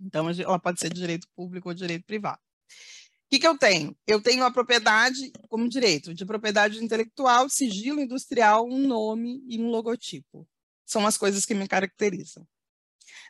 Então, 0.00 0.28
ela 0.28 0.58
pode 0.58 0.80
ser 0.80 0.92
de 0.92 1.00
direito 1.00 1.28
público 1.34 1.68
ou 1.68 1.74
direito 1.74 2.04
privado. 2.04 2.40
O 2.40 3.30
que, 3.30 3.38
que 3.38 3.46
eu 3.46 3.56
tenho? 3.56 3.96
Eu 4.06 4.22
tenho 4.22 4.44
a 4.44 4.50
propriedade 4.50 5.32
como 5.48 5.68
direito 5.68 6.14
de 6.14 6.26
propriedade 6.26 6.82
intelectual, 6.84 7.48
sigilo 7.48 8.00
industrial, 8.00 8.66
um 8.68 8.86
nome 8.86 9.42
e 9.48 9.58
um 9.58 9.68
logotipo. 9.68 10.46
São 10.84 11.06
as 11.06 11.16
coisas 11.16 11.46
que 11.46 11.54
me 11.54 11.66
caracterizam. 11.66 12.46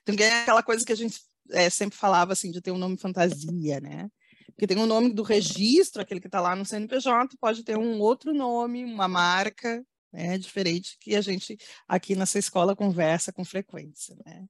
Então, 0.03 0.15
é 0.27 0.43
aquela 0.43 0.63
coisa 0.63 0.85
que 0.85 0.93
a 0.93 0.97
gente 0.97 1.21
é, 1.51 1.71
sempre 1.71 1.97
falava 1.97 2.33
assim 2.33 2.51
de 2.51 2.61
ter 2.61 2.73
um 2.73 2.79
nome 2.79 2.99
fantasia, 2.99 3.81
né? 3.81 4.11
Porque 4.49 4.67
tem 4.67 4.77
o 4.77 4.83
um 4.83 4.87
nome 4.87 5.13
do 5.13 5.23
registro, 5.23 6.03
aquele 6.03 6.21
que 6.21 6.29
está 6.29 6.41
lá 6.41 6.55
no 6.55 6.65
CNPJ, 6.65 7.37
pode 7.41 7.65
ter 7.65 7.77
um 7.77 8.01
outro 8.01 8.33
nome, 8.33 8.85
uma 8.85 9.09
marca, 9.09 9.85
né, 10.15 10.39
diferente 10.39 10.97
que 11.01 11.17
a 11.17 11.21
gente 11.21 11.59
aqui 11.89 12.15
nessa 12.15 12.39
escola 12.39 12.77
conversa 12.77 13.33
com 13.33 13.45
frequência, 13.45 14.17
né, 14.25 14.47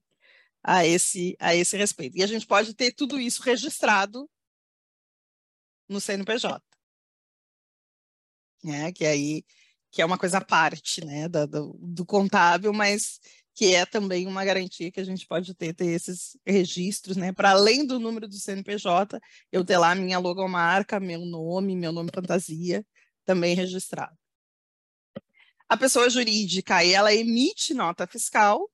a 0.63 0.85
esse, 0.85 1.35
a 1.39 1.55
esse 1.55 1.75
respeito. 1.75 2.17
E 2.17 2.23
a 2.23 2.27
gente 2.27 2.45
pode 2.45 2.73
ter 2.75 2.91
tudo 2.91 3.19
isso 3.19 3.41
registrado 3.41 4.29
no 5.89 5.99
CNPJ, 5.99 6.61
né, 8.63 8.91
que 8.91 9.05
aí 9.05 9.43
que 9.91 10.01
é 10.01 10.05
uma 10.05 10.17
coisa 10.17 10.39
à 10.39 10.41
parte, 10.45 11.03
né, 11.05 11.29
do, 11.29 11.47
do, 11.47 11.79
do 11.81 12.05
contábil, 12.05 12.73
mas 12.73 13.19
que 13.55 13.73
é 13.73 13.85
também 13.85 14.27
uma 14.27 14.43
garantia 14.43 14.91
que 14.91 14.99
a 14.99 15.03
gente 15.05 15.25
pode 15.25 15.53
ter, 15.55 15.73
ter 15.73 15.85
esses 15.87 16.37
registros, 16.45 17.15
né? 17.15 17.31
Para 17.31 17.51
além 17.51 17.85
do 17.85 17.97
número 17.97 18.27
do 18.27 18.35
CNPJ, 18.35 19.17
eu 19.49 19.63
ter 19.63 19.77
lá 19.77 19.95
minha 19.95 20.19
logomarca, 20.19 20.99
meu 20.99 21.21
nome, 21.25 21.77
meu 21.77 21.93
nome 21.93 22.09
fantasia, 22.13 22.85
também 23.23 23.55
registrado. 23.55 24.17
A 25.67 25.75
pessoa 25.75 26.09
jurídica, 26.09 26.83
ela 26.83 27.13
emite 27.13 27.73
nota 27.73 28.05
fiscal, 28.05 28.69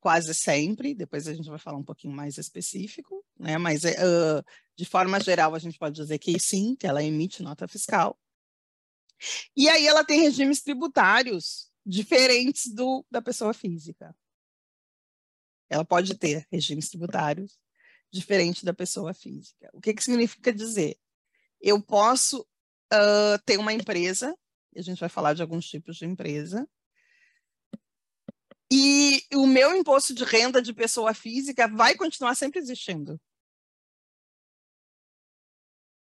quase 0.00 0.34
sempre, 0.34 0.94
depois 0.94 1.26
a 1.26 1.34
gente 1.34 1.48
vai 1.48 1.58
falar 1.58 1.78
um 1.78 1.84
pouquinho 1.84 2.14
mais 2.14 2.38
específico, 2.38 3.24
né? 3.38 3.58
mas 3.58 3.84
uh, 3.84 4.44
de 4.76 4.84
forma 4.84 5.18
geral 5.20 5.54
a 5.54 5.58
gente 5.58 5.78
pode 5.78 5.96
dizer 5.96 6.18
que 6.18 6.38
sim, 6.38 6.76
que 6.76 6.86
ela 6.86 7.02
emite 7.02 7.42
nota 7.42 7.66
fiscal. 7.66 8.18
E 9.56 9.68
aí 9.68 9.86
ela 9.86 10.04
tem 10.04 10.20
regimes 10.20 10.62
tributários 10.62 11.70
diferentes 11.84 12.72
do 12.72 13.04
da 13.10 13.22
pessoa 13.22 13.54
física. 13.54 14.14
Ela 15.68 15.84
pode 15.84 16.14
ter 16.16 16.46
regimes 16.50 16.88
tributários 16.88 17.58
diferentes 18.12 18.62
da 18.62 18.72
pessoa 18.72 19.12
física. 19.12 19.70
O 19.72 19.80
que, 19.80 19.94
que 19.94 20.04
significa 20.04 20.52
dizer? 20.52 20.96
Eu 21.60 21.82
posso 21.82 22.42
uh, 22.92 23.38
ter 23.44 23.58
uma 23.58 23.72
empresa 23.72 24.36
a 24.76 24.82
gente 24.82 25.00
vai 25.00 25.08
falar 25.08 25.34
de 25.34 25.42
alguns 25.42 25.66
tipos 25.66 25.96
de 25.96 26.04
empresa. 26.04 26.68
E 28.70 29.22
o 29.34 29.46
meu 29.46 29.76
imposto 29.76 30.14
de 30.14 30.24
renda 30.24 30.60
de 30.60 30.72
pessoa 30.72 31.14
física 31.14 31.68
vai 31.68 31.94
continuar 31.94 32.34
sempre 32.34 32.58
existindo. 32.58 33.20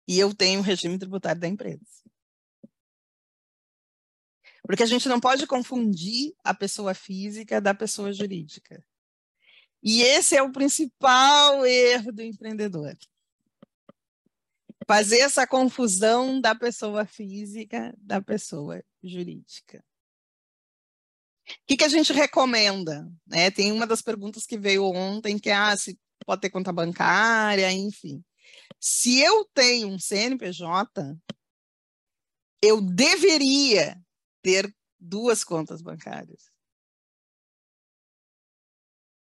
E 0.08 0.18
eu 0.18 0.34
tenho 0.34 0.60
o 0.60 0.62
regime 0.62 0.98
tributário 0.98 1.40
da 1.40 1.48
empresa. 1.48 1.84
Porque 4.62 4.82
a 4.82 4.86
gente 4.86 5.08
não 5.08 5.20
pode 5.20 5.46
confundir 5.46 6.34
a 6.44 6.54
pessoa 6.54 6.94
física 6.94 7.60
da 7.60 7.74
pessoa 7.74 8.12
jurídica. 8.12 8.84
E 9.82 10.02
esse 10.02 10.36
é 10.36 10.42
o 10.42 10.52
principal 10.52 11.64
erro 11.66 12.12
do 12.12 12.22
empreendedor 12.22 12.96
fazer 14.86 15.18
essa 15.18 15.46
confusão 15.46 16.40
da 16.40 16.54
pessoa 16.54 17.04
física 17.04 17.92
da 17.98 18.22
pessoa 18.22 18.82
jurídica. 19.02 19.84
O 21.48 21.54
que, 21.66 21.76
que 21.76 21.84
a 21.84 21.88
gente 21.88 22.12
recomenda? 22.12 23.08
Né? 23.26 23.50
Tem 23.50 23.70
uma 23.72 23.86
das 23.86 24.02
perguntas 24.02 24.46
que 24.46 24.58
veio 24.58 24.84
ontem, 24.84 25.38
que 25.38 25.50
é 25.50 25.54
ah, 25.54 25.76
se 25.76 25.98
pode 26.24 26.40
ter 26.40 26.50
conta 26.50 26.72
bancária, 26.72 27.70
enfim. 27.72 28.24
Se 28.80 29.20
eu 29.20 29.44
tenho 29.54 29.88
um 29.88 29.98
CNPJ, 29.98 31.16
eu 32.62 32.80
deveria 32.80 34.00
ter 34.42 34.74
duas 34.98 35.44
contas 35.44 35.82
bancárias. 35.82 36.50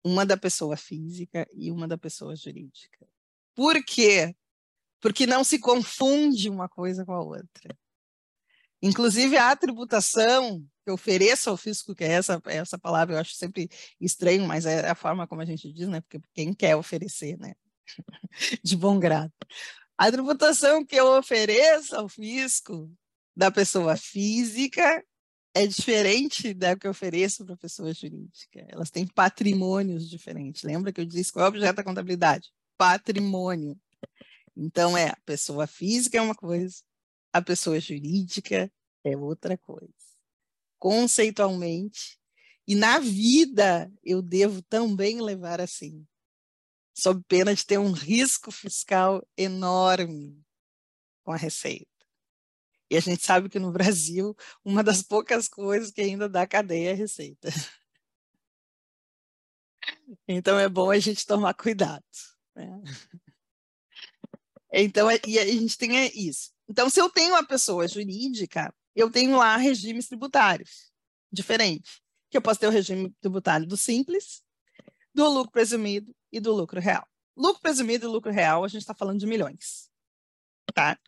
Uma 0.04 0.26
da 0.26 0.38
pessoa 0.38 0.78
física 0.78 1.48
e 1.54 1.72
uma 1.72 1.88
da 1.88 1.98
pessoa 1.98 2.36
jurídica. 2.36 3.08
Por 3.56 3.84
quê? 3.84 4.36
Porque 5.06 5.28
não 5.28 5.44
se 5.44 5.60
confunde 5.60 6.50
uma 6.50 6.68
coisa 6.68 7.06
com 7.06 7.14
a 7.14 7.22
outra. 7.22 7.78
Inclusive, 8.82 9.38
a 9.38 9.56
tributação 9.56 10.66
que 10.84 10.90
ofereça 10.90 11.52
ao 11.52 11.58
fisco, 11.58 11.94
que 11.94 12.04
é 12.04 12.14
essa, 12.14 12.42
essa 12.46 12.76
palavra 12.80 13.14
eu 13.14 13.20
acho 13.20 13.36
sempre 13.36 13.70
estranho, 14.02 14.48
mas 14.48 14.66
é 14.66 14.90
a 14.90 14.96
forma 14.96 15.28
como 15.28 15.44
a 15.44 15.46
gente 15.46 15.72
diz, 15.72 15.88
né? 15.88 16.02
Porque 16.02 16.20
quem 16.34 16.52
quer 16.56 16.76
oferecer, 16.76 17.38
né? 17.38 17.54
De 18.64 18.76
bom 18.76 18.98
grado. 18.98 19.32
A 19.96 20.12
tributação 20.12 20.84
que 20.84 20.96
eu 20.96 21.06
ofereço 21.20 21.96
ao 21.96 22.10
fisco 22.10 22.92
da 23.38 23.52
pessoa 23.52 23.96
física 23.96 25.06
é 25.54 25.68
diferente 25.68 26.52
da 26.52 26.76
que 26.76 26.88
eu 26.88 26.92
ofereço 26.92 27.46
para 27.46 27.54
a 27.54 27.60
pessoa 27.60 27.94
jurídica. 27.94 28.66
Elas 28.70 28.90
têm 28.90 29.06
patrimônios 29.06 30.10
diferentes. 30.10 30.64
Lembra 30.64 30.92
que 30.92 31.00
eu 31.00 31.06
disse 31.06 31.32
qual 31.32 31.46
é 31.46 31.50
o 31.50 31.50
objeto 31.50 31.76
da 31.76 31.84
contabilidade? 31.84 32.50
Patrimônio. 32.76 33.80
Então, 34.56 34.98
é 34.98 35.10
a 35.10 35.18
pessoa 35.26 35.68
física 35.68 36.18
é 36.18 36.22
uma 36.22 36.36
coisa, 36.36 36.82
a 37.34 37.42
pessoa 37.42 37.80
jurídica 37.80 38.72
é 39.04 39.18
outra 39.18 39.58
coisa. 39.58 39.94
Conceitualmente, 40.80 42.20
e 42.68 42.76
na 42.76 43.00
vida 43.00 43.92
eu 44.04 44.22
devo 44.22 44.62
também 44.64 45.22
levar 45.22 45.62
assim, 45.62 46.06
sob 46.96 47.24
pena 47.28 47.54
de 47.54 47.66
ter 47.66 47.78
um 47.78 47.92
risco 47.92 48.52
fiscal 48.52 49.26
enorme 49.38 50.42
com 51.24 51.32
a 51.32 51.38
receita. 51.38 51.86
E 52.90 52.96
a 52.96 53.00
gente 53.00 53.24
sabe 53.24 53.50
que 53.50 53.60
no 53.60 53.72
Brasil, 53.72 54.36
uma 54.64 54.84
das 54.84 55.02
poucas 55.02 55.48
coisas 55.48 55.92
que 55.92 56.02
ainda 56.02 56.30
dá 56.30 56.48
cadeia 56.48 56.90
é 56.90 56.94
a 56.94 56.96
receita. 56.96 57.50
Então 60.28 60.60
é 60.60 60.68
bom 60.68 60.90
a 60.90 60.98
gente 60.98 61.26
tomar 61.26 61.54
cuidado. 61.54 62.04
Né? 62.56 62.82
Então, 64.78 65.10
é, 65.10 65.18
e 65.26 65.40
a 65.40 65.46
gente 65.46 65.78
tem 65.78 65.98
é 65.98 66.12
isso. 66.14 66.52
Então, 66.68 66.90
se 66.90 67.00
eu 67.00 67.10
tenho 67.10 67.34
uma 67.34 67.48
pessoa 67.48 67.88
jurídica, 67.88 68.76
eu 68.94 69.10
tenho 69.10 69.38
lá 69.38 69.56
regimes 69.56 70.08
tributários 70.08 70.92
diferentes. 71.32 72.02
Que 72.30 72.38
eu 72.38 72.42
posso 72.42 72.60
ter 72.60 72.68
o 72.68 72.72
regime 72.72 73.10
tributário 73.22 73.66
do 73.66 73.78
simples, 73.78 74.44
do 75.14 75.30
lucro 75.30 75.52
presumido 75.52 76.14
e 76.30 76.42
do 76.42 76.54
lucro 76.54 76.82
real. 76.82 77.08
Lucro 77.38 77.62
presumido 77.62 78.06
e 78.06 78.10
lucro 78.10 78.32
real, 78.32 78.66
a 78.66 78.68
gente 78.68 78.82
está 78.82 78.94
falando 78.94 79.20
de 79.20 79.26
milhões, 79.26 79.90
tá? 80.74 81.00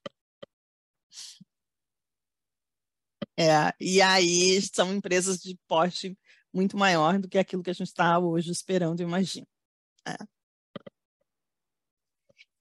É, 3.38 3.74
e 3.80 4.02
aí 4.02 4.62
são 4.62 4.94
empresas 4.94 5.40
de 5.40 5.58
porte 5.68 6.18
muito 6.54 6.78
maior 6.78 7.20
do 7.20 7.28
que 7.28 7.38
aquilo 7.38 7.64
que 7.64 7.70
a 7.70 7.74
gente 7.74 7.88
está 7.88 8.18
hoje 8.18 8.50
esperando, 8.52 9.02
imagino. 9.02 9.48
É. 10.08 10.16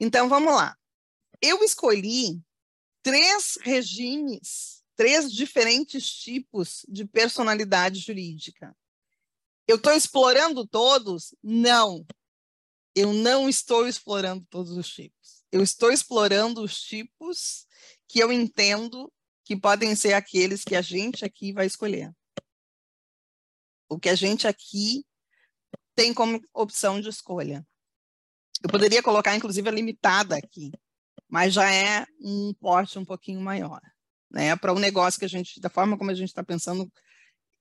Então, 0.01 0.29
vamos 0.29 0.53
lá. 0.53 0.77
Eu 1.41 1.63
escolhi 1.63 2.43
três 3.03 3.59
regimes, 3.63 4.83
três 4.95 5.33
diferentes 5.33 6.11
tipos 6.11 6.85
de 6.89 7.05
personalidade 7.05 8.01
jurídica. 8.01 8.77
Eu 9.67 9.77
estou 9.77 9.93
explorando 9.93 10.67
todos? 10.67 11.35
Não. 11.43 12.07
Eu 12.95 13.13
não 13.13 13.49
estou 13.49 13.87
explorando 13.87 14.47
todos 14.49 14.73
os 14.73 14.89
tipos. 14.89 15.45
Eu 15.53 15.63
estou 15.63 15.93
explorando 15.93 16.63
os 16.63 16.81
tipos 16.81 17.67
que 18.09 18.19
eu 18.19 18.33
entendo 18.33 19.13
que 19.45 19.57
podem 19.57 19.95
ser 19.95 20.13
aqueles 20.13 20.65
que 20.65 20.75
a 20.75 20.83
gente 20.83 21.25
aqui 21.25 21.53
vai 21.53 21.67
escolher. 21.67 22.13
O 23.89 23.99
que 23.99 24.09
a 24.09 24.15
gente 24.15 24.49
aqui 24.49 25.05
tem 25.95 26.13
como 26.13 26.41
opção 26.53 27.01
de 27.01 27.09
escolha. 27.09 27.67
Eu 28.63 28.71
poderia 28.71 29.03
colocar, 29.03 29.37
inclusive, 29.37 29.69
a 29.69 29.73
limitada 29.73 30.37
aqui, 30.37 30.73
mas 31.29 31.55
já 31.55 31.73
é 31.73 32.07
um 32.21 32.55
porte 32.55 32.99
um 32.99 33.05
pouquinho 33.05 33.41
maior. 33.41 33.81
Né? 34.31 34.55
Para 34.57 34.73
um 34.73 34.79
negócio 34.79 35.19
que 35.19 35.25
a 35.25 35.29
gente, 35.29 35.61
da 35.61 35.69
forma 35.69 35.97
como 35.97 36.11
a 36.11 36.15
gente 36.15 36.29
está 36.29 36.43
pensando, 36.43 36.91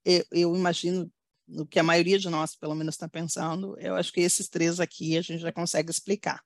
eu, 0.03 0.26
eu 0.32 0.55
imagino 0.55 1.11
no 1.47 1.66
que 1.66 1.80
a 1.80 1.84
maioria 1.84 2.18
de 2.18 2.30
nós, 2.30 2.55
pelo 2.55 2.76
menos, 2.76 2.95
está 2.95 3.07
pensando, 3.07 3.78
eu 3.80 3.95
acho 3.95 4.11
que 4.11 4.22
esses 4.22 4.47
três 4.47 4.80
aqui 4.80 5.18
a 5.18 5.22
gente 5.22 5.41
já 5.41 5.51
consegue 5.51 5.91
explicar. 5.91 6.43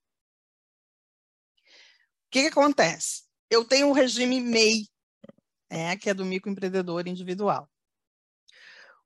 O 2.27 2.31
que, 2.31 2.41
que 2.41 2.47
acontece? 2.47 3.23
Eu 3.49 3.65
tenho 3.65 3.89
o 3.89 3.93
regime 3.93 4.39
MEI, 4.39 4.87
é, 5.69 5.95
que 5.97 6.09
é 6.09 6.13
do 6.13 6.25
microempreendedor 6.25 7.07
individual. 7.07 7.69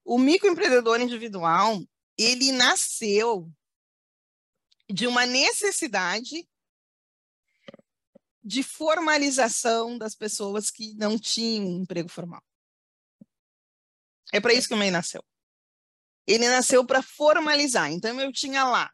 O 0.03 0.17
microempreendedor 0.17 0.99
individual, 0.99 1.81
ele 2.17 2.51
nasceu 2.51 3.49
de 4.91 5.07
uma 5.07 5.25
necessidade 5.25 6.47
de 8.43 8.61
formalização 8.61 9.97
das 9.97 10.15
pessoas 10.15 10.69
que 10.69 10.93
não 10.95 11.17
tinham 11.17 11.65
um 11.65 11.81
emprego 11.81 12.09
formal. 12.09 12.41
É 14.31 14.39
para 14.39 14.53
isso 14.53 14.67
que 14.67 14.73
o 14.73 14.77
MEI 14.77 14.91
nasceu. 14.91 15.23
Ele 16.25 16.47
nasceu 16.49 16.85
para 16.85 17.01
formalizar. 17.01 17.91
Então, 17.91 18.19
eu 18.19 18.31
tinha 18.31 18.65
lá 18.65 18.91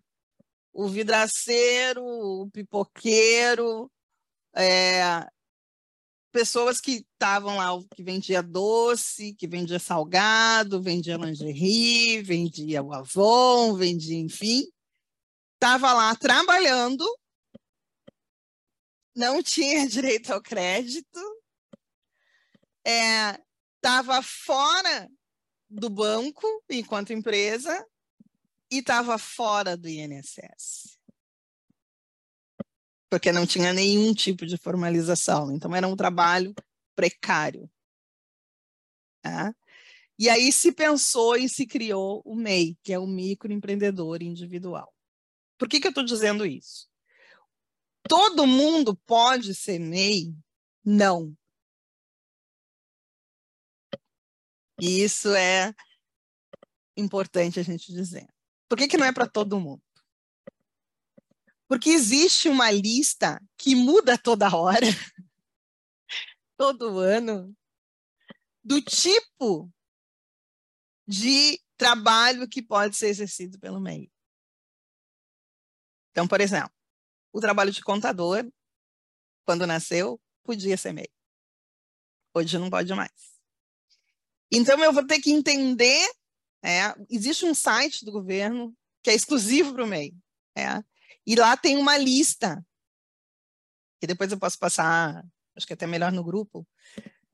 o 0.74 0.88
vidraceiro, 0.88 2.04
o 2.04 2.50
pipoqueiro, 2.52 3.92
é, 4.56 5.28
pessoas 6.32 6.80
que 6.80 7.06
estavam 7.14 7.58
lá, 7.58 7.70
que 7.96 8.04
vendia 8.04 8.42
doce, 8.42 9.34
que 9.34 9.48
vendia 9.48 9.80
salgado, 9.80 10.82
vendia 10.82 11.18
lingerie, 11.18 12.22
vendia 12.22 12.84
o 12.84 12.94
Avon, 12.94 13.76
vendia, 13.76 14.18
enfim, 14.18 14.68
estava 15.56 15.94
lá 15.94 16.16
trabalhando, 16.16 17.06
não 19.20 19.44
tinha 19.44 19.86
direito 19.88 20.32
ao 20.34 20.42
crédito, 20.42 21.20
estava 23.78 24.18
é, 24.18 24.24
fora 24.24 25.10
do 25.70 25.90
banco 25.90 26.48
enquanto 26.70 27.14
empresa 27.14 27.86
e 28.72 28.80
estava 28.80 29.18
fora 29.20 29.78
do 29.78 29.88
INSS 29.88 31.00
porque 33.10 33.32
não 33.32 33.46
tinha 33.46 33.74
nenhum 33.74 34.14
tipo 34.14 34.46
de 34.46 34.56
formalização. 34.56 35.52
Então, 35.52 35.76
era 35.76 35.88
um 35.88 35.96
trabalho 35.96 36.54
precário. 36.96 37.70
Tá? 39.22 39.54
E 40.18 40.30
aí 40.30 40.52
se 40.52 40.72
pensou 40.72 41.36
e 41.36 41.50
se 41.50 41.66
criou 41.66 42.22
o 42.24 42.36
MEI, 42.36 42.78
que 42.84 42.94
é 42.94 43.00
o 43.00 43.08
microempreendedor 43.08 44.22
individual. 44.22 44.94
Por 45.58 45.68
que, 45.68 45.80
que 45.80 45.88
eu 45.88 45.92
estou 45.92 46.04
dizendo 46.04 46.46
isso? 46.46 46.89
Todo 48.10 48.48
mundo 48.48 48.98
pode 49.06 49.54
ser 49.54 49.78
MEI? 49.78 50.36
Não. 50.84 51.38
Isso 54.82 55.30
é 55.36 55.76
importante 56.98 57.60
a 57.60 57.64
gente 57.64 57.94
dizer. 57.94 58.28
Por 58.68 58.80
que, 58.80 58.88
que 58.88 58.98
não 58.98 59.06
é 59.06 59.14
para 59.14 59.30
todo 59.30 59.60
mundo? 59.60 59.84
Porque 61.68 61.92
existe 61.92 62.50
uma 62.50 62.72
lista 62.72 63.40
que 63.56 63.76
muda 63.76 64.18
toda 64.18 64.56
hora, 64.56 64.88
todo 66.58 66.98
ano, 66.98 67.56
do 68.64 68.82
tipo 68.82 69.72
de 71.08 71.62
trabalho 71.78 72.50
que 72.50 72.64
pode 72.64 72.98
ser 72.98 73.10
exercido 73.10 73.60
pelo 73.60 73.80
MEI. 73.80 74.12
Então, 76.10 76.28
por 76.28 76.42
exemplo, 76.42 76.79
o 77.32 77.40
trabalho 77.40 77.72
de 77.72 77.82
contador, 77.82 78.50
quando 79.46 79.68
nasceu, 79.68 80.20
podia 80.44 80.78
ser 80.78 80.94
MEI. 80.94 81.10
Hoje 82.34 82.58
não 82.58 82.70
pode 82.70 82.94
mais. 82.94 83.12
Então, 84.52 84.84
eu 84.84 84.94
vou 84.94 85.06
ter 85.06 85.20
que 85.20 85.32
entender. 85.32 86.08
É, 86.64 86.94
existe 87.10 87.46
um 87.46 87.54
site 87.54 88.04
do 88.04 88.12
governo 88.12 88.76
que 89.02 89.10
é 89.10 89.16
exclusivo 89.16 89.74
para 89.74 89.84
o 89.84 89.88
MEI. 89.88 90.14
É, 90.58 90.84
e 91.26 91.36
lá 91.36 91.56
tem 91.56 91.78
uma 91.78 91.98
lista, 91.98 92.66
que 94.00 94.08
depois 94.08 94.32
eu 94.32 94.40
posso 94.40 94.58
passar, 94.58 95.24
acho 95.56 95.66
que 95.66 95.74
é 95.74 95.76
até 95.76 95.88
melhor 95.88 96.12
no 96.12 96.24
grupo. 96.24 96.68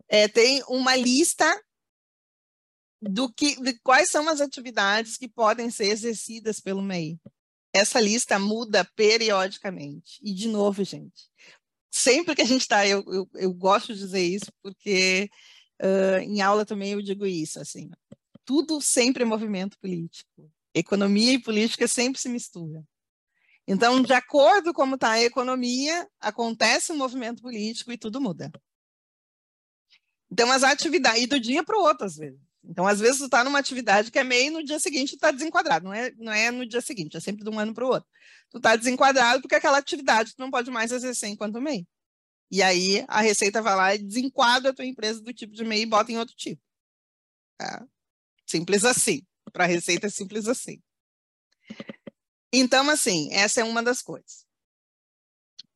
É, 0.08 0.28
tem 0.28 0.64
uma 0.68 0.96
lista 0.96 1.46
do 3.02 3.32
que, 3.32 3.60
de 3.62 3.80
quais 3.80 4.10
são 4.10 4.28
as 4.30 4.42
atividades 4.42 5.18
que 5.18 5.28
podem 5.28 5.70
ser 5.70 5.86
exercidas 5.86 6.60
pelo 6.60 6.82
MEI. 6.82 7.20
Essa 7.76 8.00
lista 8.00 8.40
muda 8.40 8.86
periodicamente. 8.96 10.18
E, 10.24 10.34
de 10.34 10.48
novo, 10.48 10.82
gente, 10.82 11.30
sempre 11.92 12.34
que 12.34 12.42
a 12.42 12.46
gente 12.46 12.62
está, 12.62 12.88
eu, 12.88 13.04
eu, 13.06 13.30
eu, 13.34 13.54
gosto 13.54 13.94
de 13.94 14.00
dizer 14.00 14.24
isso, 14.24 14.46
porque 14.64 15.30
uh, 15.82 16.20
em 16.22 16.42
aula 16.42 16.66
também 16.66 16.94
eu 16.94 17.02
digo 17.02 17.26
isso, 17.26 17.60
assim, 17.60 17.90
tudo 18.46 18.80
sempre 18.80 19.24
é 19.24 19.26
movimento 19.26 19.78
político. 19.78 20.50
Economia 20.74 21.34
e 21.34 21.42
política 21.42 21.86
sempre 21.86 22.22
se 22.22 22.30
misturam. 22.30 22.82
Então, 23.68 24.02
de 24.02 24.14
acordo 24.14 24.74
com 24.74 24.84
como 24.84 24.96
está 24.96 25.12
a 25.12 25.22
economia, 25.22 26.08
acontece 26.22 26.94
um 26.94 26.98
movimento 26.98 27.42
político 27.42 27.92
e 27.92 27.98
tudo 27.98 28.22
muda. 28.22 28.50
Então, 30.32 30.50
as 30.50 30.64
atividades, 30.64 31.24
e 31.24 31.28
do 31.28 31.42
dia 31.42 31.62
para 31.62 31.78
o 31.78 31.82
outro, 31.82 32.06
às 32.06 32.16
vezes. 32.16 32.40
Então, 32.68 32.88
às 32.88 33.00
vezes, 33.00 33.20
tu 33.20 33.26
está 33.26 33.44
numa 33.44 33.60
atividade 33.60 34.12
que 34.12 34.20
é 34.20 34.24
meio 34.24 34.52
no 34.52 34.64
dia 34.64 34.80
seguinte 34.80 35.16
está 35.16 35.32
desenquadrado. 35.32 35.86
Não 35.86 35.94
é, 35.94 36.12
não 36.18 36.32
é 36.32 36.52
no 36.52 36.66
dia 36.66 36.82
seguinte, 36.82 37.16
é 37.16 37.20
sempre 37.20 37.44
de 37.44 37.50
um 37.50 37.60
ano 37.60 37.74
para 37.74 37.86
o 37.86 37.90
outro. 37.90 38.10
Tu 38.50 38.58
está 38.58 38.76
desenquadrado 38.76 39.42
porque 39.42 39.56
aquela 39.56 39.78
atividade 39.78 40.36
tu 40.36 40.40
não 40.40 40.50
pode 40.52 40.72
mais 40.72 40.92
exercer 40.92 41.30
enquanto 41.30 41.62
MEI. 41.62 41.88
E 42.52 42.62
aí, 42.62 43.04
a 43.08 43.22
Receita 43.22 43.62
vai 43.62 43.76
lá 43.76 43.96
e 43.96 44.00
desenquadra 44.00 44.72
a 44.72 44.74
tua 44.74 44.86
empresa 44.86 45.22
do 45.22 45.34
tipo 45.34 45.54
de 45.54 45.64
MEI 45.64 45.84
e 45.84 45.86
bota 45.86 46.12
em 46.12 46.18
outro 46.18 46.36
tipo. 46.36 46.62
Tá? 47.58 47.88
Simples 48.46 48.84
assim. 48.84 49.22
Para 49.52 49.66
a 49.66 49.68
Receita 49.68 50.08
é 50.08 50.10
simples 50.10 50.48
assim. 50.48 50.82
Então, 52.54 52.90
assim, 52.90 53.32
essa 53.34 53.62
é 53.62 53.64
uma 53.64 53.84
das 53.84 54.02
coisas. 54.02 54.46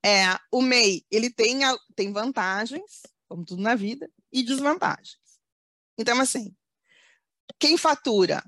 É, 0.06 0.40
o 0.52 0.62
MEI, 0.62 1.06
ele 1.12 1.30
tem, 1.30 1.60
tem 1.96 2.12
vantagens, 2.14 3.02
como 3.28 3.44
tudo 3.44 3.62
na 3.62 3.76
vida, 3.76 4.10
e 4.32 4.44
desvantagens. 4.44 5.20
Então, 5.98 6.20
assim, 6.22 6.56
quem 7.58 7.78
fatura 7.78 8.44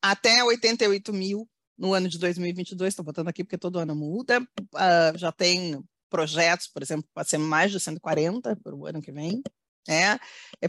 até 0.00 0.42
88 0.42 1.12
mil 1.12 1.48
no 1.76 1.92
ano 1.92 2.08
de 2.08 2.18
2022, 2.18 2.92
estou 2.92 3.04
botando 3.04 3.28
aqui 3.28 3.44
porque 3.44 3.58
todo 3.58 3.78
ano 3.78 3.94
muda, 3.94 4.40
uh, 4.40 5.18
já 5.18 5.30
tem 5.30 5.82
projetos, 6.08 6.68
por 6.68 6.82
exemplo, 6.82 7.08
para 7.12 7.24
ser 7.24 7.38
mais 7.38 7.70
de 7.70 7.78
140 7.78 8.56
para 8.56 8.74
o 8.74 8.86
ano 8.86 9.02
que 9.02 9.12
vem. 9.12 9.42
Né? 9.86 10.18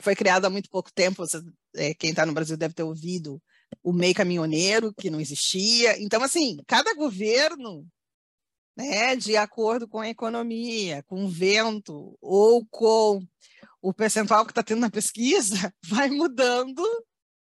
Foi 0.02 0.16
criado 0.16 0.46
há 0.46 0.50
muito 0.50 0.70
pouco 0.70 0.92
tempo, 0.94 1.26
você, 1.26 1.42
é, 1.76 1.94
quem 1.94 2.10
está 2.10 2.26
no 2.26 2.34
Brasil 2.34 2.58
deve 2.58 2.74
ter 2.74 2.84
ouvido 2.84 3.42
o 3.84 3.94
MEI 3.94 4.14
caminhoneiro, 4.14 4.94
que 4.94 5.10
não 5.10 5.20
existia. 5.20 6.02
Então, 6.02 6.22
assim, 6.24 6.58
cada 6.68 6.94
governo, 6.94 7.88
né, 8.76 9.16
de 9.16 9.36
acordo 9.36 9.88
com 9.88 10.00
a 10.00 10.10
economia, 10.10 11.04
com 11.04 11.26
o 11.26 11.30
vento 11.30 12.18
ou 12.22 12.66
com 12.70 13.22
o 13.82 13.94
percentual 13.94 14.46
que 14.46 14.52
está 14.52 14.64
tendo 14.64 14.82
na 14.82 14.90
pesquisa, 14.90 15.74
vai 15.84 16.10
mudando, 16.10 16.84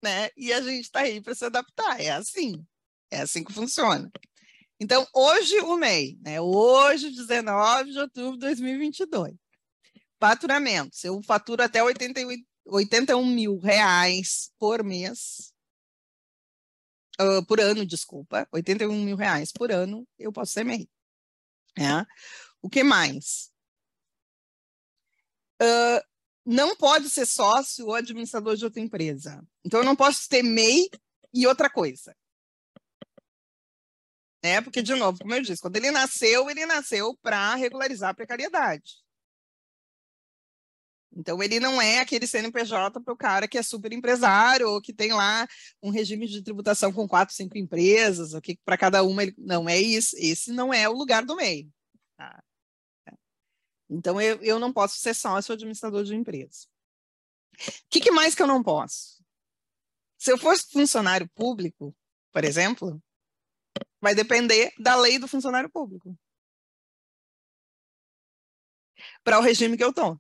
né? 0.02 0.30
E 0.36 0.52
a 0.54 0.62
gente 0.62 0.86
está 0.86 1.02
aí 1.02 1.22
para 1.22 1.36
se 1.36 1.46
adaptar. 1.46 2.00
É 2.00 2.12
assim, 2.12 2.66
é 3.12 3.22
assim 3.22 3.44
que 3.44 3.54
funciona. 3.54 4.12
Então, 4.80 5.06
hoje 5.14 5.60
o 5.60 5.76
MEI, 5.76 6.18
né? 6.22 6.40
Hoje, 6.40 7.12
19 7.12 7.92
de 7.92 8.00
outubro 8.00 8.34
de 8.34 8.40
2022. 8.40 9.36
Faturamento. 10.20 10.96
Se 10.96 11.08
eu 11.08 11.22
faturo 11.24 11.62
até 11.62 11.84
88, 11.84 12.44
81 12.66 13.26
mil 13.26 13.58
reais 13.60 14.52
por 14.58 14.84
mês, 14.84 15.54
uh, 17.20 17.46
por 17.46 17.60
ano, 17.60 17.86
desculpa, 17.86 18.48
81 18.52 19.04
mil 19.04 19.18
reais 19.18 19.52
por 19.52 19.72
ano, 19.72 20.08
eu 20.18 20.32
posso 20.32 20.54
ser 20.54 20.64
MEI. 20.64 20.90
É. 21.78 22.06
O 22.62 22.70
que 22.70 22.84
mais? 22.84 23.52
Uh, 25.62 26.09
não 26.50 26.76
pode 26.76 27.12
ser 27.12 27.28
sócio 27.28 27.86
ou 27.86 27.94
administrador 27.94 28.56
de 28.56 28.66
outra 28.66 28.82
empresa. 28.82 29.46
Então, 29.64 29.82
eu 29.82 29.86
não 29.86 29.96
posso 29.96 30.28
ter 30.28 30.42
MEI 30.42 30.90
e 31.32 31.46
outra 31.46 31.70
coisa. 31.70 32.16
É, 34.42 34.60
porque, 34.60 34.82
de 34.82 34.96
novo, 34.96 35.20
como 35.20 35.34
eu 35.36 35.44
disse, 35.44 35.62
quando 35.62 35.76
ele 35.76 35.92
nasceu, 35.92 36.50
ele 36.50 36.66
nasceu 36.66 37.16
para 37.22 37.54
regularizar 37.54 38.10
a 38.10 38.14
precariedade. 38.16 38.96
Então, 41.16 41.44
ele 41.44 41.60
não 41.60 41.80
é 41.80 42.00
aquele 42.00 42.26
CNPJ 42.26 43.00
para 43.00 43.14
o 43.14 43.18
cara 43.18 43.48
que 43.48 43.58
é 43.58 43.62
super 43.62 43.94
empresário 43.94 44.70
ou 44.70 44.82
que 44.82 44.94
tem 44.94 45.14
lá 45.14 45.48
um 45.84 45.92
regime 45.92 46.26
de 46.26 46.42
tributação 46.42 46.92
com 46.92 47.08
quatro, 47.08 47.36
cinco 47.36 47.60
empresas, 47.60 48.34
o 48.34 48.42
que 48.42 48.58
para 48.66 48.78
cada 48.78 49.04
uma 49.04 49.22
ele... 49.22 49.36
não 49.38 49.70
é 49.70 49.78
isso. 49.78 50.16
Esse 50.18 50.52
não 50.52 50.74
é 50.74 50.90
o 50.90 50.94
lugar 50.94 51.24
do 51.24 51.36
MEI. 51.36 51.70
Tá? 52.18 52.44
Então, 53.90 54.22
eu, 54.22 54.42
eu 54.44 54.60
não 54.60 54.72
posso 54.72 54.98
ser 55.00 55.14
sócio 55.14 55.54
administrador 55.54 56.04
de 56.04 56.16
empresa. 56.16 56.68
O 57.58 57.90
que, 57.90 58.00
que 58.00 58.12
mais 58.12 58.36
que 58.36 58.42
eu 58.42 58.48
não 58.48 58.62
posso? 58.62 59.24
Se 60.18 60.32
eu 60.32 60.38
fosse 60.38 60.70
funcionário 60.72 61.28
público, 61.30 61.96
por 62.32 62.44
exemplo, 62.44 63.02
vai 64.02 64.14
depender 64.14 64.74
da 64.78 64.96
lei 64.96 65.18
do 65.18 65.28
funcionário 65.28 65.70
público. 65.70 66.18
Para 69.24 69.40
o 69.40 69.42
regime 69.42 69.78
que 69.78 69.84
eu 69.84 69.90
estou. 69.90 70.20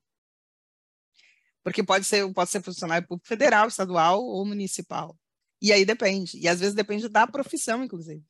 Porque 1.63 1.83
pode 1.83 2.05
ser, 2.05 2.31
pode 2.33 2.49
ser 2.49 2.63
funcionário 2.63 3.07
público 3.07 3.27
federal, 3.27 3.67
estadual 3.67 4.23
ou 4.23 4.45
municipal. 4.45 5.17
E 5.61 5.73
aí 5.73 5.85
depende. 5.85 6.37
E 6.37 6.47
às 6.47 6.59
vezes 6.59 6.73
depende 6.73 7.07
da 7.09 7.27
profissão, 7.27 7.83
inclusive. 7.83 8.25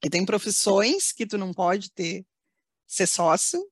Que 0.00 0.10
tem 0.10 0.26
profissões 0.26 1.12
que 1.12 1.26
tu 1.26 1.38
não 1.38 1.52
pode 1.52 1.90
ter 1.92 2.26
ser 2.86 3.06
sócio. 3.06 3.64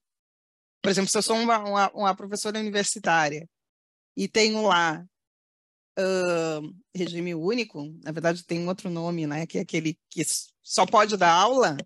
Por 0.87 0.91
exemplo, 0.91 1.11
se 1.11 1.19
eu 1.19 1.23
sou 1.23 1.37
uma, 1.37 1.59
uma, 1.59 1.91
uma 1.91 2.15
professora 2.15 2.61
universitária 2.61 3.51
e 4.17 4.29
tenho 4.29 4.63
lá 4.63 5.05
uh, 5.99 6.77
regime 6.95 7.35
único, 7.35 7.93
na 8.05 8.13
verdade 8.13 8.45
tem 8.45 8.69
outro 8.69 8.89
nome, 8.89 9.27
né? 9.27 9.49
Que 9.49 9.59
é 9.59 9.63
aquele 9.63 9.99
que 10.09 10.23
só 10.63 10.87
pode 10.87 11.17
dar 11.17 11.33
aula, 11.33 11.77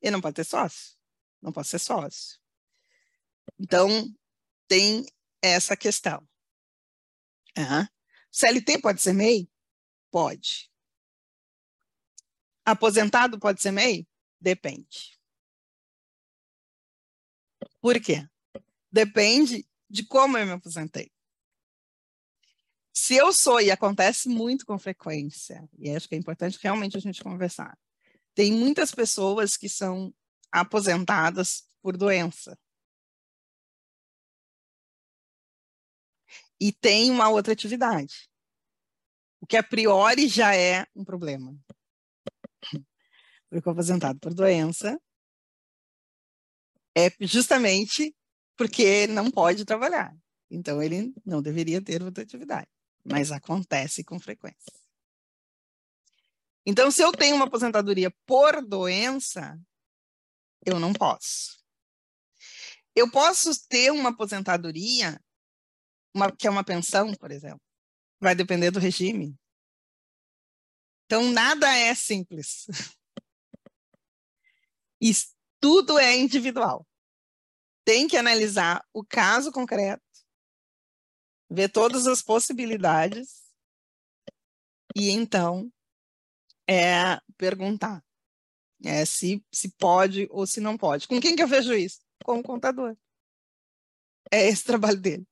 ele 0.00 0.12
não 0.12 0.22
pode 0.22 0.36
ter 0.36 0.44
sócio. 0.44 0.96
Não 1.42 1.52
pode 1.52 1.68
ser 1.68 1.78
sócio. 1.78 2.40
Então, 3.60 3.90
tem 4.66 5.04
essa 5.42 5.76
questão. 5.76 6.26
Uhum. 7.58 7.86
CLT 8.32 8.80
pode 8.80 9.02
ser 9.02 9.12
MEI? 9.12 9.50
Pode. 10.10 10.70
Aposentado 12.64 13.38
pode 13.38 13.60
ser 13.60 13.70
MEI? 13.70 14.08
Depende. 14.40 15.20
Por 17.84 18.00
quê? 18.00 18.26
Depende 18.90 19.68
de 19.90 20.06
como 20.06 20.38
eu 20.38 20.46
me 20.46 20.52
aposentei. 20.52 21.12
Se 22.94 23.14
eu 23.14 23.30
sou, 23.30 23.60
e 23.60 23.70
acontece 23.70 24.26
muito 24.26 24.64
com 24.64 24.78
frequência, 24.78 25.68
e 25.78 25.90
acho 25.90 26.08
que 26.08 26.14
é 26.14 26.18
importante 26.18 26.58
realmente 26.62 26.96
a 26.96 27.00
gente 27.00 27.22
conversar, 27.22 27.78
tem 28.34 28.54
muitas 28.54 28.90
pessoas 28.90 29.58
que 29.58 29.68
são 29.68 30.14
aposentadas 30.50 31.68
por 31.82 31.94
doença. 31.94 32.58
e 36.58 36.72
tem 36.72 37.10
uma 37.10 37.28
outra 37.28 37.52
atividade, 37.52 38.30
o 39.38 39.46
que 39.46 39.58
a 39.58 39.62
priori 39.62 40.28
já 40.28 40.56
é 40.56 40.86
um 40.96 41.04
problema. 41.04 41.54
Porque 43.50 43.68
o 43.68 43.72
aposentado 43.72 44.18
por 44.18 44.32
doença 44.32 44.98
é 46.96 47.10
justamente 47.20 48.14
porque 48.56 49.06
não 49.06 49.30
pode 49.30 49.64
trabalhar. 49.64 50.16
Então, 50.50 50.82
ele 50.82 51.12
não 51.24 51.42
deveria 51.42 51.82
ter 51.82 52.02
outra 52.02 52.22
atividade, 52.22 52.68
mas 53.04 53.32
acontece 53.32 54.04
com 54.04 54.20
frequência. 54.20 54.72
Então, 56.66 56.90
se 56.90 57.02
eu 57.02 57.12
tenho 57.12 57.36
uma 57.36 57.46
aposentadoria 57.46 58.10
por 58.24 58.64
doença, 58.64 59.58
eu 60.64 60.78
não 60.78 60.92
posso. 60.92 61.62
Eu 62.94 63.10
posso 63.10 63.66
ter 63.68 63.90
uma 63.90 64.10
aposentadoria 64.10 65.20
uma, 66.14 66.30
que 66.30 66.46
é 66.46 66.50
uma 66.50 66.64
pensão, 66.64 67.12
por 67.14 67.30
exemplo. 67.30 67.60
Vai 68.20 68.34
depender 68.34 68.70
do 68.70 68.78
regime. 68.78 69.36
Então, 71.06 71.30
nada 71.32 71.74
é 71.76 71.94
simples. 71.94 72.66
E 75.00 75.12
tudo 75.64 75.98
é 75.98 76.14
individual. 76.14 76.86
Tem 77.86 78.06
que 78.06 78.18
analisar 78.18 78.86
o 78.92 79.02
caso 79.02 79.50
concreto, 79.50 80.04
ver 81.48 81.70
todas 81.70 82.06
as 82.06 82.20
possibilidades 82.20 83.44
e 84.94 85.08
então 85.08 85.72
é 86.68 87.18
perguntar 87.38 88.04
é, 88.84 89.06
se, 89.06 89.42
se 89.50 89.70
pode 89.78 90.28
ou 90.30 90.46
se 90.46 90.60
não 90.60 90.76
pode. 90.76 91.08
Com 91.08 91.18
quem 91.18 91.34
que 91.34 91.42
eu 91.42 91.48
vejo 91.48 91.72
isso? 91.72 92.00
Com 92.22 92.40
o 92.40 92.42
contador. 92.42 92.94
É 94.30 94.46
esse 94.46 94.64
trabalho 94.64 95.00
dele. 95.00 95.26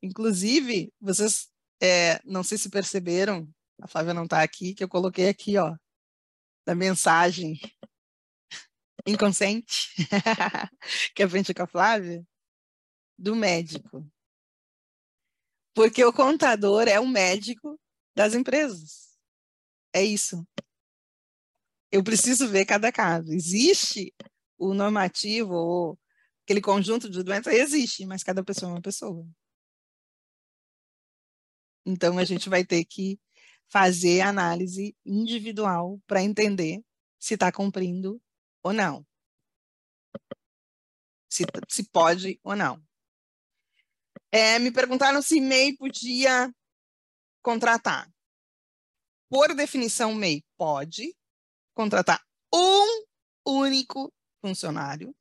Inclusive, 0.00 0.94
vocês 1.00 1.48
é, 1.82 2.20
não 2.24 2.44
sei 2.44 2.58
se 2.58 2.70
perceberam, 2.70 3.52
a 3.80 3.88
Flávia 3.88 4.14
não 4.14 4.22
está 4.22 4.40
aqui, 4.40 4.72
que 4.72 4.84
eu 4.84 4.88
coloquei 4.88 5.28
aqui, 5.28 5.58
ó, 5.58 5.76
da 6.64 6.76
mensagem 6.76 7.58
inconsciente, 9.06 9.88
que 11.14 11.22
aprendi 11.22 11.52
com 11.54 11.62
a 11.62 11.66
Flávia, 11.66 12.24
do 13.18 13.34
médico. 13.34 14.06
Porque 15.74 16.04
o 16.04 16.12
contador 16.12 16.86
é 16.88 17.00
o 17.00 17.06
médico 17.06 17.80
das 18.14 18.34
empresas. 18.34 19.16
É 19.92 20.02
isso. 20.02 20.46
Eu 21.90 22.02
preciso 22.02 22.48
ver 22.48 22.64
cada 22.64 22.90
caso. 22.92 23.32
Existe 23.32 24.14
o 24.58 24.74
normativo, 24.74 25.54
ou 25.54 25.98
aquele 26.44 26.60
conjunto 26.60 27.10
de 27.10 27.22
doenças, 27.22 27.54
existe, 27.54 28.06
mas 28.06 28.22
cada 28.22 28.44
pessoa 28.44 28.70
é 28.70 28.74
uma 28.74 28.82
pessoa. 28.82 29.26
Então, 31.84 32.18
a 32.18 32.24
gente 32.24 32.48
vai 32.48 32.64
ter 32.64 32.84
que 32.84 33.18
fazer 33.68 34.20
análise 34.20 34.94
individual 35.04 36.00
para 36.06 36.22
entender 36.22 36.82
se 37.18 37.34
está 37.34 37.50
cumprindo 37.50 38.21
ou 38.62 38.72
não. 38.72 39.06
Se, 41.28 41.44
se 41.68 41.88
pode 41.88 42.38
ou 42.42 42.54
não. 42.54 42.82
É, 44.30 44.58
me 44.58 44.70
perguntaram 44.70 45.20
se 45.20 45.40
MEI 45.40 45.76
podia 45.76 46.52
contratar. 47.42 48.10
Por 49.28 49.54
definição, 49.54 50.14
MEI 50.14 50.44
pode 50.56 51.16
contratar 51.74 52.22
um 52.54 53.04
único 53.46 54.12
funcionário 54.40 55.14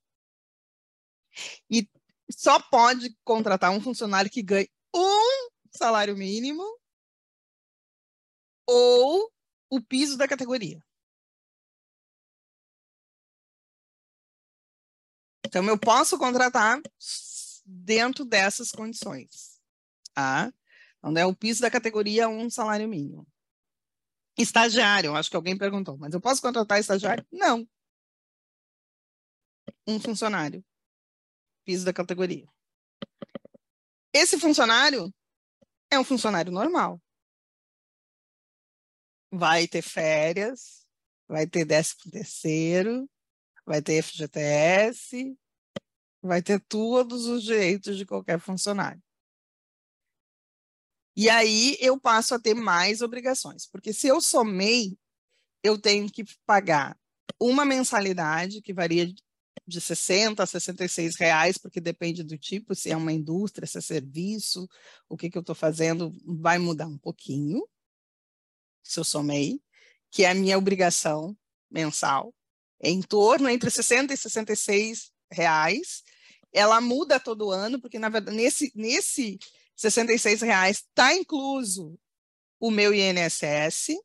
e 1.70 1.88
só 2.30 2.60
pode 2.60 3.16
contratar 3.24 3.72
um 3.72 3.82
funcionário 3.82 4.30
que 4.30 4.42
ganhe 4.42 4.70
um 4.96 5.50
salário 5.72 6.16
mínimo 6.16 6.64
ou 8.68 9.32
o 9.70 9.82
piso 9.82 10.18
da 10.18 10.28
categoria. 10.28 10.82
Então, 15.52 15.66
eu 15.66 15.78
posso 15.78 16.18
contratar 16.18 16.82
dentro 17.66 18.24
dessas 18.24 18.72
condições. 18.72 19.60
Tá? 20.14 20.50
Então, 20.98 21.18
é 21.18 21.26
o 21.26 21.36
piso 21.36 21.62
da 21.62 21.70
categoria 21.70 22.30
um 22.30 22.50
salário 22.50 22.88
mínimo. 22.88 23.28
Estagiário, 24.38 25.14
acho 25.14 25.30
que 25.30 25.36
alguém 25.36 25.58
perguntou, 25.58 25.98
mas 25.98 26.14
eu 26.14 26.22
posso 26.22 26.42
contratar 26.42 26.80
estagiário? 26.80 27.28
Não. 27.30 27.68
Um 29.86 30.00
funcionário. 30.00 30.64
Piso 31.66 31.84
da 31.84 31.92
categoria. 31.92 32.48
Esse 34.14 34.40
funcionário 34.40 35.14
é 35.90 36.00
um 36.00 36.06
funcionário 36.06 36.50
normal. 36.50 36.98
Vai 39.30 39.68
ter 39.68 39.82
férias, 39.82 40.88
vai 41.28 41.46
ter 41.46 41.66
décimo 41.66 42.10
terceiro, 42.10 43.10
vai 43.72 43.82
ter 43.82 44.04
FGTS, 44.04 45.34
vai 46.22 46.42
ter 46.42 46.60
todos 46.60 47.26
os 47.26 47.42
direitos 47.42 47.98
de 47.98 48.06
qualquer 48.06 48.38
funcionário. 48.38 49.02
E 51.16 51.30
aí 51.30 51.78
eu 51.80 51.98
passo 51.98 52.36
a 52.36 52.40
ter 52.40 52.54
mais 52.54 53.02
obrigações, 53.02 53.66
porque 53.66 53.94
se 53.94 54.08
eu 54.08 54.20
somei, 54.20 54.98
eu 55.64 55.80
tenho 55.80 56.12
que 56.12 56.26
pagar 56.46 57.00
uma 57.40 57.64
mensalidade 57.64 58.62
que 58.62 58.74
varia 58.74 59.08
de 59.66 59.80
60 59.80 60.44
a 60.44 60.46
66 60.46 61.16
reais, 61.16 61.58
porque 61.58 61.80
depende 61.80 62.24
do 62.24 62.38
tipo, 62.38 62.76
se 62.76 62.92
é 62.92 62.98
uma 62.98 63.14
indústria, 63.14 63.66
se 63.66 63.78
é 63.78 63.82
serviço, 63.82 64.68
o 65.08 65.16
que, 65.16 65.30
que 65.30 65.38
eu 65.38 65.42
estou 65.42 65.56
fazendo 65.56 66.12
vai 66.26 66.58
mudar 66.58 66.88
um 66.88 66.98
pouquinho, 66.98 67.66
se 68.84 69.00
eu 69.00 69.06
somei. 69.06 69.62
que 70.10 70.26
é 70.26 70.30
a 70.32 70.36
minha 70.36 70.58
obrigação 70.58 71.38
mensal, 71.70 72.36
em 72.82 73.02
torno 73.02 73.50
entre 73.50 73.70
60 73.70 74.14
e 74.14 74.18
66 74.18 75.12
reais. 75.32 76.04
Ela 76.54 76.82
muda 76.82 77.20
todo 77.20 77.52
ano, 77.52 77.80
porque 77.80 78.00
na 78.00 78.10
verdade 78.10 78.36
nesse 78.36 78.72
nesse 78.76 79.40
66 79.76 80.42
reais 80.42 80.78
está 80.78 81.14
incluso 81.14 81.98
o 82.60 82.70
meu 82.70 82.94
INSS, 82.94 83.98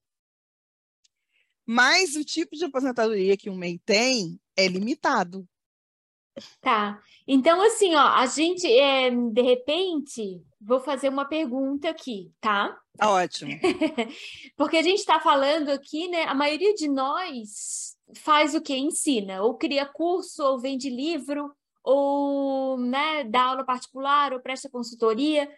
mas 1.66 2.16
o 2.16 2.24
tipo 2.24 2.56
de 2.56 2.64
aposentadoria 2.64 3.36
que 3.36 3.50
o 3.50 3.54
MEI 3.54 3.78
tem 3.84 4.40
é 4.56 4.68
limitado. 4.68 5.46
Tá. 6.60 7.02
Então, 7.26 7.60
assim, 7.62 7.94
ó, 7.94 8.08
a 8.08 8.26
gente, 8.26 8.66
é, 8.66 9.10
de 9.10 9.42
repente, 9.42 10.42
vou 10.60 10.80
fazer 10.80 11.08
uma 11.08 11.24
pergunta 11.24 11.90
aqui, 11.90 12.30
tá? 12.40 12.78
Tá 12.96 13.10
ótimo. 13.10 13.52
Porque 14.56 14.76
a 14.76 14.82
gente 14.82 14.98
está 14.98 15.18
falando 15.18 15.70
aqui, 15.70 16.08
né? 16.08 16.24
A 16.24 16.34
maioria 16.34 16.74
de 16.74 16.88
nós 16.88 17.95
faz 18.14 18.54
o 18.54 18.60
que? 18.60 18.76
Ensina, 18.76 19.42
ou 19.42 19.56
cria 19.56 19.86
curso, 19.86 20.42
ou 20.42 20.58
vende 20.58 20.88
livro, 20.88 21.52
ou 21.82 22.78
né, 22.78 23.24
dá 23.24 23.44
aula 23.44 23.64
particular, 23.64 24.32
ou 24.32 24.40
presta 24.40 24.68
consultoria. 24.68 25.50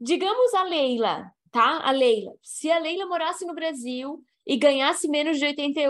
Digamos 0.00 0.54
a 0.54 0.64
Leila, 0.64 1.30
tá? 1.50 1.80
A 1.86 1.90
Leila. 1.90 2.32
Se 2.42 2.70
a 2.70 2.78
Leila 2.78 3.06
morasse 3.06 3.44
no 3.44 3.54
Brasil 3.54 4.22
e 4.46 4.56
ganhasse 4.56 5.08
menos 5.08 5.38
de 5.38 5.46
80, 5.46 5.80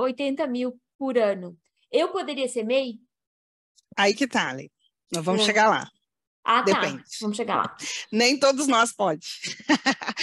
80 0.00 0.46
mil 0.46 0.78
por 0.98 1.16
ano, 1.18 1.56
eu 1.90 2.08
poderia 2.08 2.48
ser 2.48 2.64
MEI? 2.64 2.98
Aí 3.96 4.14
que 4.14 4.26
tá, 4.26 4.52
Leila. 4.52 4.70
Nós 5.12 5.24
vamos 5.24 5.42
é. 5.42 5.44
chegar 5.44 5.68
lá. 5.68 5.90
Ah, 6.44 6.62
tá. 6.62 6.72
Depende. 6.72 7.02
tá. 7.02 7.08
Vamos 7.20 7.36
chegar 7.36 7.56
lá. 7.56 7.76
Nem 8.12 8.38
todos 8.38 8.66
nós 8.66 8.92
pode. 8.92 9.26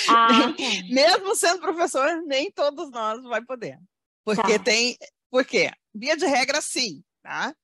Ah, 0.09 0.51
tá. 0.53 0.63
Mesmo 0.89 1.35
sendo 1.35 1.61
professor, 1.61 2.21
nem 2.25 2.51
todos 2.51 2.91
nós 2.91 3.21
vai 3.23 3.43
poder. 3.43 3.77
Porque 4.23 4.57
tá. 4.57 4.63
tem... 4.63 4.97
Porque, 5.29 5.71
via 5.93 6.15
de 6.15 6.25
regra, 6.25 6.61
sim, 6.61 7.03
tá? 7.21 7.55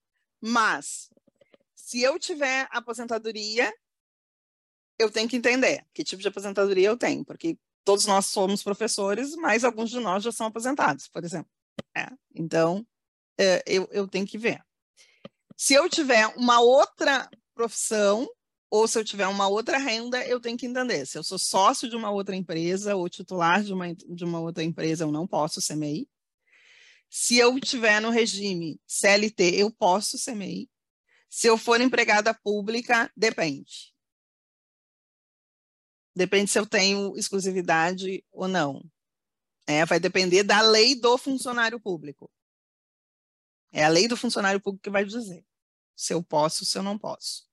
Mas, 0.41 1.09
se 1.76 2.01
eu 2.01 2.20
tiver 2.20 2.68
aposentadoria, 2.72 3.72
eu 4.99 5.09
tenho 5.09 5.30
que 5.30 5.38
entender 5.38 5.86
que 5.93 6.03
tipo 6.03 6.22
de 6.22 6.28
aposentadoria 6.28 6.88
eu 6.88 6.97
tenho, 6.97 7.24
porque 7.26 7.57
todos 7.84 8.05
nós 8.05 8.28
somos 8.28 8.64
professores, 8.64 9.36
mas 9.36 9.64
alguns 9.64 9.89
de 9.89 9.99
nós 9.99 10.24
já 10.24 10.32
são 10.32 10.47
aposentados, 10.47 11.07
por 11.07 11.24
exemplo. 11.24 11.51
É, 11.95 12.07
então, 12.36 12.86
é, 13.39 13.64
eu, 13.66 13.88
eu 13.91 14.07
tenho 14.07 14.26
que 14.26 14.38
ver. 14.38 14.61
Se 15.55 15.74
eu 15.74 15.89
tiver 15.89 16.28
uma 16.36 16.59
outra 16.59 17.30
profissão, 17.53 18.28
ou 18.70 18.88
se 18.88 18.97
eu 18.97 19.05
tiver 19.05 19.28
uma 19.28 19.47
outra 19.47 19.78
renda, 19.78 20.26
eu 20.26 20.39
tenho 20.39 20.57
que 20.57 20.66
entender. 20.66 21.05
Se 21.05 21.18
eu 21.18 21.24
sou 21.24 21.38
sócio 21.38 21.89
de 21.89 21.95
uma 21.95 22.09
outra 22.09 22.36
empresa 22.36 22.95
ou 22.95 23.07
titular 23.07 23.64
de 23.64 23.72
uma, 23.72 23.93
de 23.93 24.24
uma 24.24 24.39
outra 24.39 24.64
empresa, 24.64 25.03
eu 25.03 25.11
não 25.11 25.28
posso 25.28 25.61
ser 25.61 25.76
MEI. 25.76 26.07
Se 27.16 27.38
eu 27.38 27.55
estiver 27.59 28.01
no 28.01 28.09
regime 28.09 28.82
CLT, 28.88 29.61
eu 29.61 29.70
posso 29.70 30.18
MEI. 30.36 30.68
Se 31.30 31.45
eu 31.45 31.59
for 31.59 31.80
empregada 31.80 32.34
pública, 32.34 33.11
depende. 33.16 33.93
Depende 36.16 36.49
se 36.49 36.57
eu 36.57 36.66
tenho 36.66 37.16
exclusividade 37.16 38.26
ou 38.32 38.47
não. 38.47 38.84
É, 39.68 39.86
vai 39.86 39.99
depender 39.99 40.41
da 40.41 40.59
lei 40.61 40.95
do 40.95 41.16
funcionário 41.16 41.80
público. 41.80 42.32
É 43.72 43.84
a 43.84 43.89
lei 43.89 44.07
do 44.07 44.18
funcionário 44.18 44.59
público 44.59 44.82
que 44.82 44.89
vai 44.89 45.05
dizer 45.05 45.45
se 45.95 46.16
eu 46.16 46.24
posso, 46.24 46.66
se 46.66 46.80
eu 46.80 46.82
não 46.82 46.97
posso. 46.97 47.47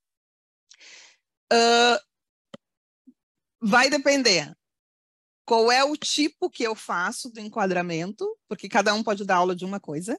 Uh, 1.53 2.01
vai 3.61 3.91
depender 3.91 4.57
qual 5.51 5.73
é 5.73 5.83
o 5.83 5.97
tipo 5.97 6.49
que 6.49 6.63
eu 6.63 6.77
faço 6.77 7.29
do 7.29 7.41
enquadramento, 7.41 8.25
porque 8.47 8.69
cada 8.69 8.95
um 8.95 9.03
pode 9.03 9.25
dar 9.25 9.39
aula 9.39 9.57
de 9.57 9.65
uma 9.65 9.81
coisa. 9.81 10.17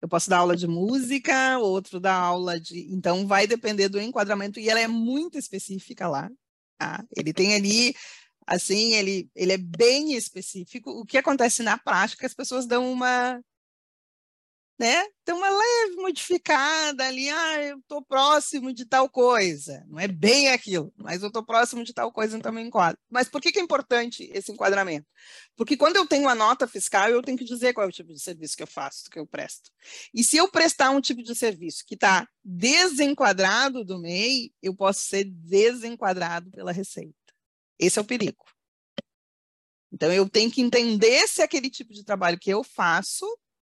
Eu 0.00 0.08
posso 0.08 0.30
dar 0.30 0.38
aula 0.38 0.56
de 0.56 0.66
música, 0.66 1.58
outro 1.58 2.00
dá 2.00 2.14
aula 2.14 2.58
de. 2.58 2.90
Então, 2.90 3.26
vai 3.26 3.46
depender 3.46 3.90
do 3.90 4.00
enquadramento, 4.00 4.58
e 4.58 4.70
ela 4.70 4.80
é 4.80 4.88
muito 4.88 5.36
específica 5.36 6.08
lá. 6.08 6.30
Tá? 6.78 7.04
Ele 7.14 7.30
tem 7.34 7.54
ali, 7.54 7.94
assim, 8.46 8.94
ele, 8.94 9.30
ele 9.34 9.52
é 9.52 9.58
bem 9.58 10.14
específico. 10.14 10.90
O 10.90 11.04
que 11.04 11.18
acontece 11.18 11.62
na 11.62 11.76
prática, 11.76 12.26
as 12.26 12.32
pessoas 12.32 12.66
dão 12.66 12.90
uma 12.90 13.38
né? 14.78 15.04
Tem 15.24 15.34
uma 15.34 15.50
leve 15.50 15.96
modificada 15.96 17.04
ali, 17.04 17.28
ah, 17.28 17.62
eu 17.62 17.78
estou 17.78 18.00
próximo 18.00 18.72
de 18.72 18.84
tal 18.86 19.10
coisa. 19.10 19.84
Não 19.88 19.98
é 19.98 20.06
bem 20.06 20.50
aquilo, 20.50 20.92
mas 20.96 21.20
eu 21.20 21.28
estou 21.28 21.44
próximo 21.44 21.82
de 21.82 21.92
tal 21.92 22.12
coisa, 22.12 22.38
então 22.38 22.52
me 22.52 22.62
enquadro. 22.62 22.98
Mas 23.10 23.28
por 23.28 23.40
que, 23.40 23.50
que 23.50 23.58
é 23.58 23.62
importante 23.62 24.30
esse 24.32 24.52
enquadramento? 24.52 25.06
Porque 25.56 25.76
quando 25.76 25.96
eu 25.96 26.06
tenho 26.06 26.28
a 26.28 26.34
nota 26.34 26.68
fiscal, 26.68 27.10
eu 27.10 27.20
tenho 27.22 27.36
que 27.36 27.44
dizer 27.44 27.72
qual 27.74 27.86
é 27.86 27.88
o 27.88 27.92
tipo 27.92 28.12
de 28.12 28.20
serviço 28.20 28.56
que 28.56 28.62
eu 28.62 28.68
faço, 28.68 29.10
que 29.10 29.18
eu 29.18 29.26
presto. 29.26 29.68
E 30.14 30.22
se 30.22 30.36
eu 30.36 30.48
prestar 30.48 30.90
um 30.90 31.00
tipo 31.00 31.24
de 31.24 31.34
serviço 31.34 31.84
que 31.84 31.94
está 31.94 32.28
desenquadrado 32.44 33.84
do 33.84 33.98
MEI, 33.98 34.52
eu 34.62 34.74
posso 34.74 35.00
ser 35.02 35.24
desenquadrado 35.24 36.50
pela 36.52 36.70
Receita. 36.70 37.14
Esse 37.80 37.98
é 37.98 38.02
o 38.02 38.04
perigo. 38.04 38.44
Então, 39.90 40.12
eu 40.12 40.28
tenho 40.28 40.50
que 40.50 40.60
entender 40.60 41.26
se 41.26 41.42
aquele 41.42 41.68
tipo 41.68 41.92
de 41.92 42.04
trabalho 42.04 42.38
que 42.38 42.50
eu 42.50 42.62
faço 42.62 43.26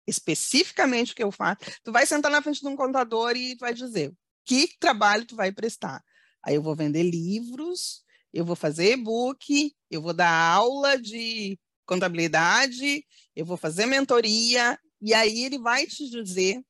especificamente 0.07 1.13
o 1.13 1.15
que 1.15 1.23
eu 1.23 1.31
faço, 1.31 1.59
tu 1.83 1.91
vai 1.91 2.05
sentar 2.05 2.31
na 2.31 2.41
frente 2.41 2.61
de 2.61 2.67
um 2.67 2.75
contador 2.75 3.35
e 3.35 3.55
vai 3.55 3.73
dizer 3.73 4.13
que 4.45 4.69
trabalho 4.79 5.25
tu 5.25 5.35
vai 5.35 5.51
prestar. 5.51 6.03
Aí 6.43 6.55
eu 6.55 6.61
vou 6.61 6.75
vender 6.75 7.03
livros, 7.03 8.03
eu 8.33 8.43
vou 8.43 8.55
fazer 8.55 8.93
e-book, 8.93 9.73
eu 9.89 10.01
vou 10.01 10.13
dar 10.13 10.31
aula 10.31 10.97
de 10.99 11.57
contabilidade, 11.85 13.05
eu 13.35 13.45
vou 13.45 13.57
fazer 13.57 13.85
mentoria, 13.85 14.77
e 15.01 15.13
aí 15.13 15.43
ele 15.43 15.59
vai 15.59 15.85
te 15.85 16.09
dizer 16.09 16.61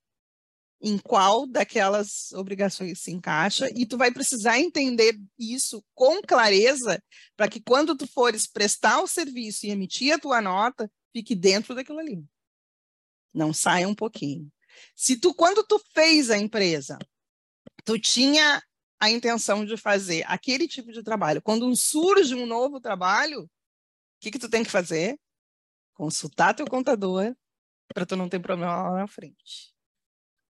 em 0.82 0.98
qual 0.98 1.48
daquelas 1.48 2.34
obrigações 2.34 3.00
se 3.00 3.12
encaixa, 3.12 3.70
e 3.74 3.86
tu 3.86 3.98
vai 3.98 4.12
precisar 4.12 4.60
entender 4.60 5.18
isso 5.40 5.82
com 5.96 6.22
clareza, 6.22 7.02
para 7.38 7.48
que 7.48 7.62
quando 7.62 7.96
tu 7.96 8.06
fores 8.06 8.46
prestar 8.46 9.02
o 9.02 9.08
serviço 9.08 9.66
e 9.66 9.70
emitir 9.70 10.14
a 10.14 10.20
tua 10.20 10.42
nota, 10.42 10.92
fique 11.14 11.36
dentro 11.36 11.74
daquilo 11.74 12.00
ali. 12.00 12.22
Não 13.34 13.54
saia 13.54 13.88
um 13.88 13.96
pouquinho. 13.96 14.52
Se 14.96 15.18
tu, 15.18 15.34
quando 15.34 15.64
tu 15.64 15.80
fez 15.94 16.30
a 16.30 16.38
empresa, 16.38 16.98
tu 17.84 17.98
tinha 18.00 18.62
a 19.00 19.10
intenção 19.10 19.66
de 19.66 19.76
fazer 19.76 20.24
aquele 20.28 20.68
tipo 20.68 20.92
de 20.92 21.04
trabalho, 21.04 21.42
quando 21.42 21.76
surge 21.76 22.34
um 22.34 22.46
novo 22.46 22.80
trabalho, 22.80 23.42
o 23.44 23.50
que, 24.22 24.32
que 24.32 24.40
tu 24.40 24.50
tem 24.50 24.64
que 24.64 24.72
fazer? 24.72 25.20
Consultar 25.94 26.54
teu 26.54 26.66
contador 26.66 27.36
para 27.94 28.06
tu 28.06 28.16
não 28.16 28.30
ter 28.30 28.40
problema 28.40 28.90
lá 28.90 28.98
na 29.00 29.08
frente. 29.08 29.74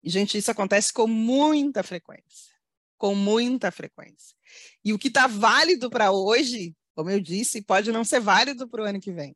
E, 0.02 0.10
gente, 0.10 0.36
isso 0.36 0.50
acontece 0.50 0.92
com 0.92 1.06
muita 1.06 1.82
frequência. 1.82 2.52
Com 2.98 3.14
muita 3.14 3.70
frequência. 3.70 4.36
E 4.84 4.92
o 4.92 4.98
que 4.98 5.08
está 5.08 5.26
válido 5.26 5.88
para 5.88 6.12
hoje, 6.12 6.76
como 6.94 7.10
eu 7.10 7.20
disse, 7.20 7.62
pode 7.62 7.90
não 7.90 8.04
ser 8.04 8.20
válido 8.20 8.68
para 8.68 8.82
o 8.82 8.84
ano 8.84 9.00
que 9.00 9.12
vem. 9.12 9.34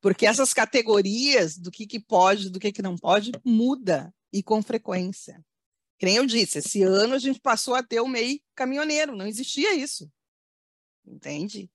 Porque 0.00 0.26
essas 0.26 0.54
categorias 0.54 1.56
do 1.56 1.70
que, 1.70 1.86
que 1.86 1.98
pode, 1.98 2.50
do 2.50 2.60
que, 2.60 2.72
que 2.72 2.82
não 2.82 2.96
pode, 2.96 3.32
muda 3.44 4.14
e 4.32 4.42
com 4.42 4.62
frequência. 4.62 5.44
Que 5.98 6.06
nem 6.06 6.16
eu 6.16 6.26
disse, 6.26 6.58
esse 6.58 6.82
ano 6.82 7.14
a 7.14 7.18
gente 7.18 7.40
passou 7.40 7.74
a 7.74 7.82
ter 7.82 8.00
o 8.00 8.06
MEI 8.06 8.40
caminhoneiro, 8.54 9.16
não 9.16 9.26
existia 9.26 9.74
isso. 9.74 10.10
Entende? 11.04 11.68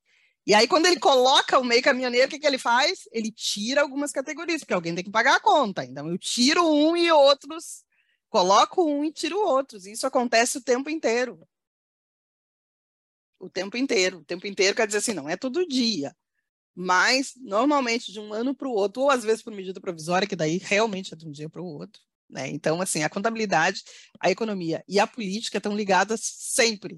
E 0.45 0.53
aí, 0.53 0.67
quando 0.67 0.85
ele 0.85 0.99
coloca 0.99 1.59
o 1.59 1.63
MEI 1.63 1.81
caminhoneiro, 1.81 2.27
o 2.27 2.29
que, 2.29 2.39
que 2.39 2.47
ele 2.47 2.57
faz? 2.57 3.07
Ele 3.11 3.31
tira 3.31 3.81
algumas 3.81 4.11
categorias, 4.11 4.61
porque 4.61 4.73
alguém 4.73 4.95
tem 4.95 5.03
que 5.03 5.11
pagar 5.11 5.35
a 5.35 5.39
conta. 5.39 5.83
Então, 5.83 6.07
eu 6.07 6.17
tiro 6.17 6.65
um 6.65 6.95
e 6.95 7.11
outros, 7.11 7.83
coloco 8.29 8.85
um 8.85 9.03
e 9.03 9.11
tiro 9.11 9.37
outros. 9.39 9.85
Isso 9.85 10.07
acontece 10.07 10.57
o 10.57 10.63
tempo 10.63 10.89
inteiro. 10.89 11.45
O 13.39 13.49
tempo 13.49 13.75
inteiro. 13.75 14.19
O 14.19 14.25
tempo 14.25 14.47
inteiro 14.47 14.75
quer 14.75 14.85
dizer 14.85 14.99
assim, 14.99 15.13
não 15.13 15.29
é 15.29 15.35
todo 15.35 15.67
dia 15.67 16.15
mas 16.75 17.33
normalmente 17.37 18.11
de 18.11 18.19
um 18.19 18.33
ano 18.33 18.55
para 18.55 18.67
o 18.67 18.71
outro, 18.71 19.03
ou 19.03 19.09
às 19.11 19.23
vezes 19.23 19.43
por 19.43 19.53
medida 19.53 19.79
provisória, 19.79 20.27
que 20.27 20.35
daí 20.35 20.57
realmente 20.57 21.13
é 21.13 21.17
de 21.17 21.27
um 21.27 21.31
dia 21.31 21.49
para 21.49 21.61
o 21.61 21.65
outro. 21.65 22.01
Né? 22.29 22.49
Então, 22.49 22.81
assim, 22.81 23.03
a 23.03 23.09
contabilidade, 23.09 23.83
a 24.19 24.31
economia 24.31 24.83
e 24.87 24.99
a 24.99 25.05
política 25.05 25.57
estão 25.57 25.75
ligadas 25.75 26.21
sempre. 26.23 26.97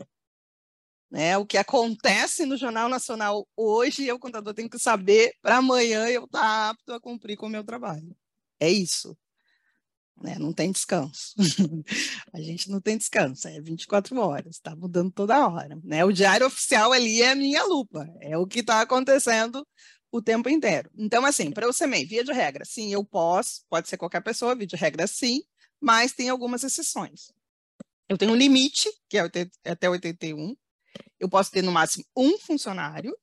Né? 1.12 1.38
O 1.38 1.46
que 1.46 1.58
acontece 1.58 2.46
no 2.46 2.58
Jornal 2.58 2.90
Nacional 2.90 3.48
hoje, 3.56 4.12
o 4.12 4.20
contador 4.20 4.54
tem 4.54 4.68
que 4.68 4.80
saber 4.80 5.34
para 5.42 5.58
amanhã 5.58 6.08
eu 6.08 6.26
estar 6.26 6.40
tá 6.40 6.70
apto 6.70 6.94
a 6.94 7.00
cumprir 7.00 7.38
com 7.38 7.48
o 7.48 7.50
meu 7.50 7.64
trabalho. 7.64 8.16
É 8.60 8.70
isso. 8.70 9.18
Né? 10.22 10.38
Não 10.40 10.54
tem 10.54 10.72
descanso. 10.72 11.34
a 12.34 12.42
gente 12.42 12.70
não 12.70 12.80
tem 12.80 12.98
descanso, 12.98 13.48
é 13.48 13.60
24 13.60 14.18
horas, 14.18 14.56
está 14.56 14.76
mudando 14.76 15.12
toda 15.12 15.48
hora. 15.48 15.78
Né? 15.84 16.06
O 16.06 16.12
diário 16.12 16.48
oficial 16.48 16.94
ali 16.94 17.22
é 17.22 17.32
a 17.32 17.36
minha 17.36 17.64
lupa, 17.64 18.08
é 18.22 18.38
o 18.38 18.48
que 18.48 18.60
está 18.60 18.82
acontecendo 18.82 19.66
o 20.12 20.22
tempo 20.22 20.48
inteiro. 20.50 20.90
Então, 20.98 21.26
assim, 21.26 21.52
para 21.52 21.68
o 21.68 21.74
CMEI, 21.74 22.06
via 22.06 22.24
de 22.24 22.32
regra, 22.32 22.64
sim, 22.64 22.94
eu 22.94 23.04
posso, 23.04 23.66
pode 23.70 23.90
ser 23.90 23.98
qualquer 23.98 24.22
pessoa, 24.22 24.56
via 24.56 24.66
de 24.66 24.76
regra, 24.76 25.06
sim, 25.08 25.44
mas 25.80 26.14
tem 26.14 26.30
algumas 26.30 26.64
exceções. 26.64 27.32
Eu 28.08 28.18
tenho 28.18 28.32
um 28.32 28.36
limite, 28.36 28.90
que 29.10 29.18
é 29.18 29.30
até 29.66 29.90
81, 29.90 30.56
eu 31.20 31.30
posso 31.30 31.52
ter 31.52 31.62
no 31.62 31.72
máximo 31.72 32.06
um 32.16 32.38
funcionário, 32.38 33.16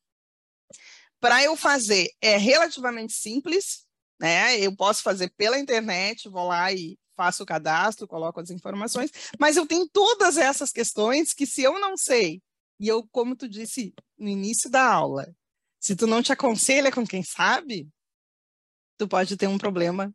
Para 1.20 1.42
eu 1.42 1.56
fazer, 1.56 2.10
é 2.20 2.36
relativamente 2.36 3.12
simples, 3.12 3.86
né? 4.22 4.56
Eu 4.60 4.74
posso 4.76 5.02
fazer 5.02 5.30
pela 5.36 5.58
internet, 5.58 6.28
vou 6.28 6.46
lá 6.46 6.72
e 6.72 6.96
faço 7.16 7.42
o 7.42 7.46
cadastro, 7.46 8.06
coloco 8.06 8.38
as 8.40 8.50
informações, 8.50 9.10
mas 9.38 9.56
eu 9.56 9.66
tenho 9.66 9.88
todas 9.88 10.36
essas 10.36 10.70
questões 10.70 11.34
que 11.34 11.44
se 11.44 11.62
eu 11.62 11.80
não 11.80 11.96
sei, 11.96 12.40
e 12.78 12.86
eu, 12.86 13.06
como 13.08 13.34
tu 13.34 13.48
disse 13.48 13.92
no 14.16 14.28
início 14.28 14.70
da 14.70 14.86
aula, 14.86 15.34
se 15.80 15.96
tu 15.96 16.06
não 16.06 16.22
te 16.22 16.32
aconselha 16.32 16.92
com 16.92 17.04
quem 17.04 17.24
sabe, 17.24 17.88
tu 18.96 19.08
pode 19.08 19.36
ter 19.36 19.48
um 19.48 19.58
problema 19.58 20.14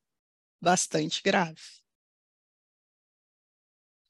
bastante 0.62 1.22
grave. 1.22 1.62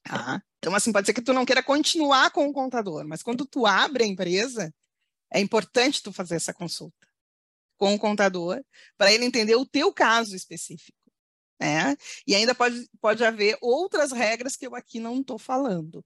Tá? 0.04 0.42
Então, 0.60 0.76
assim, 0.76 0.92
pode 0.92 1.08
ser 1.08 1.14
que 1.14 1.24
tu 1.24 1.34
não 1.34 1.46
queira 1.46 1.64
continuar 1.64 2.30
com 2.30 2.48
o 2.48 2.54
contador, 2.54 3.06
mas 3.06 3.24
quando 3.24 3.48
tu 3.48 3.66
abre 3.66 4.04
a 4.04 4.08
empresa, 4.08 4.74
é 5.34 5.40
importante 5.40 6.04
tu 6.04 6.14
fazer 6.14 6.36
essa 6.36 6.54
consulta 6.54 7.07
com 7.78 7.94
o 7.94 8.00
contador 8.00 8.64
para 8.98 9.12
ele 9.12 9.26
entender 9.26 9.56
o 9.56 9.66
teu 9.66 9.94
caso 9.94 10.36
específico. 10.36 10.98
Né? 11.60 11.96
E 12.26 12.36
ainda 12.36 12.54
pode, 12.54 12.88
pode 13.02 13.24
haver 13.24 13.58
outras 13.62 14.12
regras 14.12 14.56
que 14.56 14.68
eu 14.68 14.76
aqui 14.76 15.00
não 15.00 15.22
estou 15.22 15.40
falando. 15.40 16.04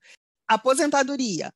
Aposentadoria. 0.48 1.54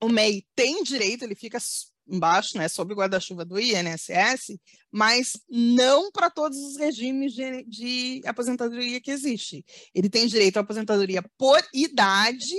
O 0.00 0.08
MEI 0.08 0.46
tem 0.54 0.82
direito, 0.82 1.24
ele 1.24 1.34
fica 1.34 1.58
embaixo, 2.06 2.58
né, 2.58 2.68
sob 2.68 2.92
o 2.92 2.96
guarda-chuva 2.96 3.44
do 3.44 3.58
INSS, 3.58 4.58
mas 4.90 5.40
não 5.48 6.10
para 6.12 6.30
todos 6.30 6.58
os 6.58 6.76
regimes 6.76 7.32
de, 7.32 7.62
de, 7.64 8.22
aposentadoria 8.26 9.00
que 9.00 9.10
existe. 9.10 9.64
Ele 9.94 10.10
tem 10.10 10.26
direito 10.26 10.58
à 10.58 10.60
aposentadoria 10.60 11.22
por 11.38 11.62
idade, 11.72 12.54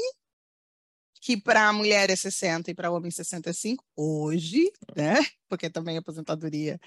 que 1.25 1.35
para 1.35 1.67
a 1.67 1.73
mulher 1.73 2.11
é 2.11 2.15
60 2.15 2.69
e 2.69 2.75
para 2.75 2.91
homem 2.91 3.09
65, 3.09 3.83
hoje, 3.95 4.71
né, 4.95 5.15
porque 5.49 5.71
também 5.71 5.97
a 5.97 5.99
aposentadoria 5.99 6.79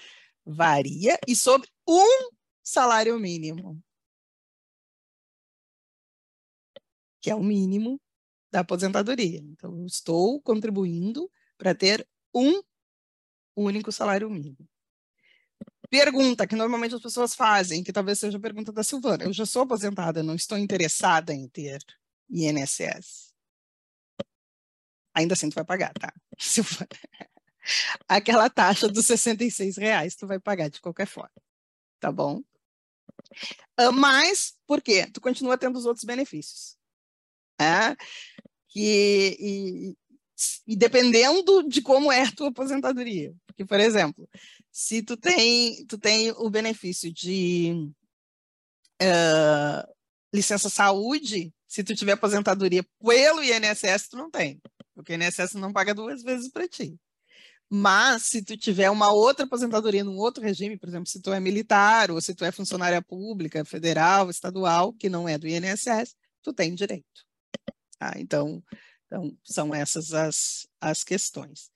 varia, 0.45 1.19
e 1.27 1.35
sobre 1.35 1.67
um 1.85 2.29
salário 2.63 3.19
mínimo, 3.19 3.83
que 7.19 7.29
é 7.29 7.35
o 7.35 7.43
mínimo 7.43 7.99
da 8.49 8.61
aposentadoria. 8.61 9.39
Então, 9.39 9.77
eu 9.77 9.85
estou 9.85 10.41
contribuindo 10.41 11.29
para 11.57 11.75
ter 11.75 12.07
um 12.33 12.61
único 13.57 13.91
salário 13.91 14.29
mínimo. 14.29 14.69
Pergunta 15.89 16.47
que 16.47 16.55
normalmente 16.55 16.95
as 16.95 17.01
pessoas 17.01 17.35
fazem, 17.35 17.83
que 17.83 17.91
talvez 17.91 18.19
seja 18.19 18.37
a 18.37 18.41
pergunta 18.41 18.71
da 18.71 18.83
Silvana. 18.83 19.25
Eu 19.25 19.33
já 19.33 19.45
sou 19.45 19.63
aposentada, 19.63 20.23
não 20.23 20.35
estou 20.35 20.57
interessada 20.57 21.33
em 21.33 21.45
ter 21.49 21.83
INSS. 22.29 23.28
Ainda 25.19 25.33
assim 25.33 25.49
tu 25.49 25.55
vai 25.55 25.65
pagar, 25.65 25.93
tá? 25.93 26.13
Silvana. 26.39 26.87
Aquela 28.07 28.49
taxa 28.49 28.87
dos 28.87 29.05
66 29.05 29.77
reais 29.77 30.15
tu 30.15 30.25
vai 30.25 30.39
pagar 30.39 30.69
de 30.69 30.79
qualquer 30.79 31.05
forma, 31.05 31.29
tá 31.99 32.11
bom? 32.11 32.41
Uh, 33.79 33.91
mas, 33.93 34.55
por 34.65 34.81
quê? 34.81 35.05
Tu 35.11 35.19
continua 35.19 35.57
tendo 35.57 35.77
os 35.77 35.85
outros 35.85 36.05
benefícios. 36.05 36.77
É? 37.59 37.95
Que, 38.69 39.35
e, 39.39 39.97
e 40.65 40.75
dependendo 40.75 41.67
de 41.67 41.81
como 41.81 42.11
é 42.11 42.23
a 42.23 42.31
tua 42.31 42.47
aposentadoria. 42.47 43.35
Porque, 43.45 43.65
por 43.65 43.79
exemplo, 43.79 44.27
se 44.71 45.03
tu 45.03 45.17
tem, 45.17 45.85
tu 45.85 45.97
tem 45.97 46.31
o 46.31 46.49
benefício 46.49 47.11
de 47.11 47.91
uh, 49.01 49.93
licença 50.33 50.69
saúde, 50.69 51.53
se 51.67 51.83
tu 51.83 51.93
tiver 51.93 52.13
aposentadoria 52.13 52.83
pelo 53.03 53.43
INSS, 53.43 54.07
tu 54.09 54.17
não 54.17 54.31
tem. 54.31 54.61
Porque 54.99 55.13
o 55.13 55.15
INSS 55.15 55.53
não 55.53 55.71
paga 55.71 55.95
duas 55.95 56.21
vezes 56.21 56.51
para 56.51 56.67
ti. 56.67 56.99
Mas 57.69 58.23
se 58.23 58.43
tu 58.43 58.57
tiver 58.57 58.89
uma 58.89 59.13
outra 59.13 59.45
aposentadoria 59.45 60.03
num 60.03 60.17
outro 60.17 60.43
regime, 60.43 60.77
por 60.77 60.89
exemplo, 60.89 61.07
se 61.07 61.21
tu 61.21 61.31
é 61.31 61.39
militar 61.39 62.11
ou 62.11 62.19
se 62.19 62.35
tu 62.35 62.43
é 62.43 62.51
funcionária 62.51 63.01
pública, 63.01 63.63
federal, 63.63 64.29
estadual, 64.29 64.91
que 64.91 65.07
não 65.07 65.29
é 65.29 65.37
do 65.37 65.47
INSS, 65.47 66.17
tu 66.43 66.51
tem 66.51 66.75
direito. 66.75 67.25
Ah, 67.97 68.19
então, 68.19 68.61
então, 69.05 69.37
são 69.41 69.73
essas 69.73 70.13
as, 70.13 70.67
as 70.81 71.01
questões. 71.05 71.67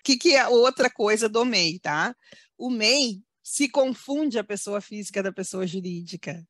O 0.00 0.02
que, 0.02 0.16
que 0.16 0.34
é 0.34 0.48
outra 0.48 0.90
coisa 0.90 1.28
do 1.28 1.44
MEI, 1.44 1.78
tá? 1.78 2.16
O 2.58 2.68
MEI 2.68 3.22
se 3.44 3.68
confunde 3.68 4.40
a 4.40 4.44
pessoa 4.44 4.80
física 4.80 5.22
da 5.22 5.32
pessoa 5.32 5.68
jurídica. 5.68 6.44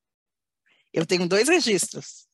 Eu 0.94 1.04
tenho 1.04 1.28
dois 1.28 1.48
registros. 1.48 2.26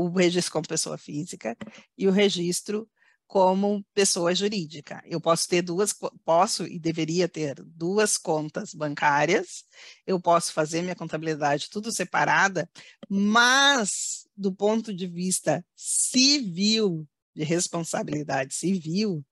O 0.00 0.08
registro 0.08 0.52
como 0.52 0.66
pessoa 0.66 0.98
física 0.98 1.56
e 1.96 2.06
o 2.08 2.10
registro 2.10 2.88
como 3.30 3.84
pessoa 3.94 4.34
jurídica. 4.34 5.00
Eu 5.06 5.20
posso 5.20 5.46
ter 5.46 5.62
duas, 5.62 5.94
posso 6.24 6.66
e 6.66 6.80
deveria 6.80 7.28
ter 7.28 7.62
duas 7.62 8.18
contas 8.18 8.74
bancárias, 8.74 9.64
eu 10.04 10.20
posso 10.20 10.52
fazer 10.52 10.82
minha 10.82 10.96
contabilidade 10.96 11.70
tudo 11.70 11.92
separada, 11.92 12.68
mas 13.08 14.26
do 14.36 14.52
ponto 14.52 14.92
de 14.92 15.06
vista 15.06 15.64
civil, 15.76 17.06
de 17.32 17.44
responsabilidade 17.44 18.52
civil, 18.52 19.24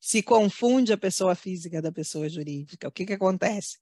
se 0.00 0.22
confunde 0.22 0.92
a 0.92 0.98
pessoa 0.98 1.34
física 1.34 1.82
da 1.82 1.90
pessoa 1.90 2.28
jurídica. 2.28 2.86
O 2.86 2.92
que, 2.92 3.04
que 3.04 3.14
acontece? 3.14 3.78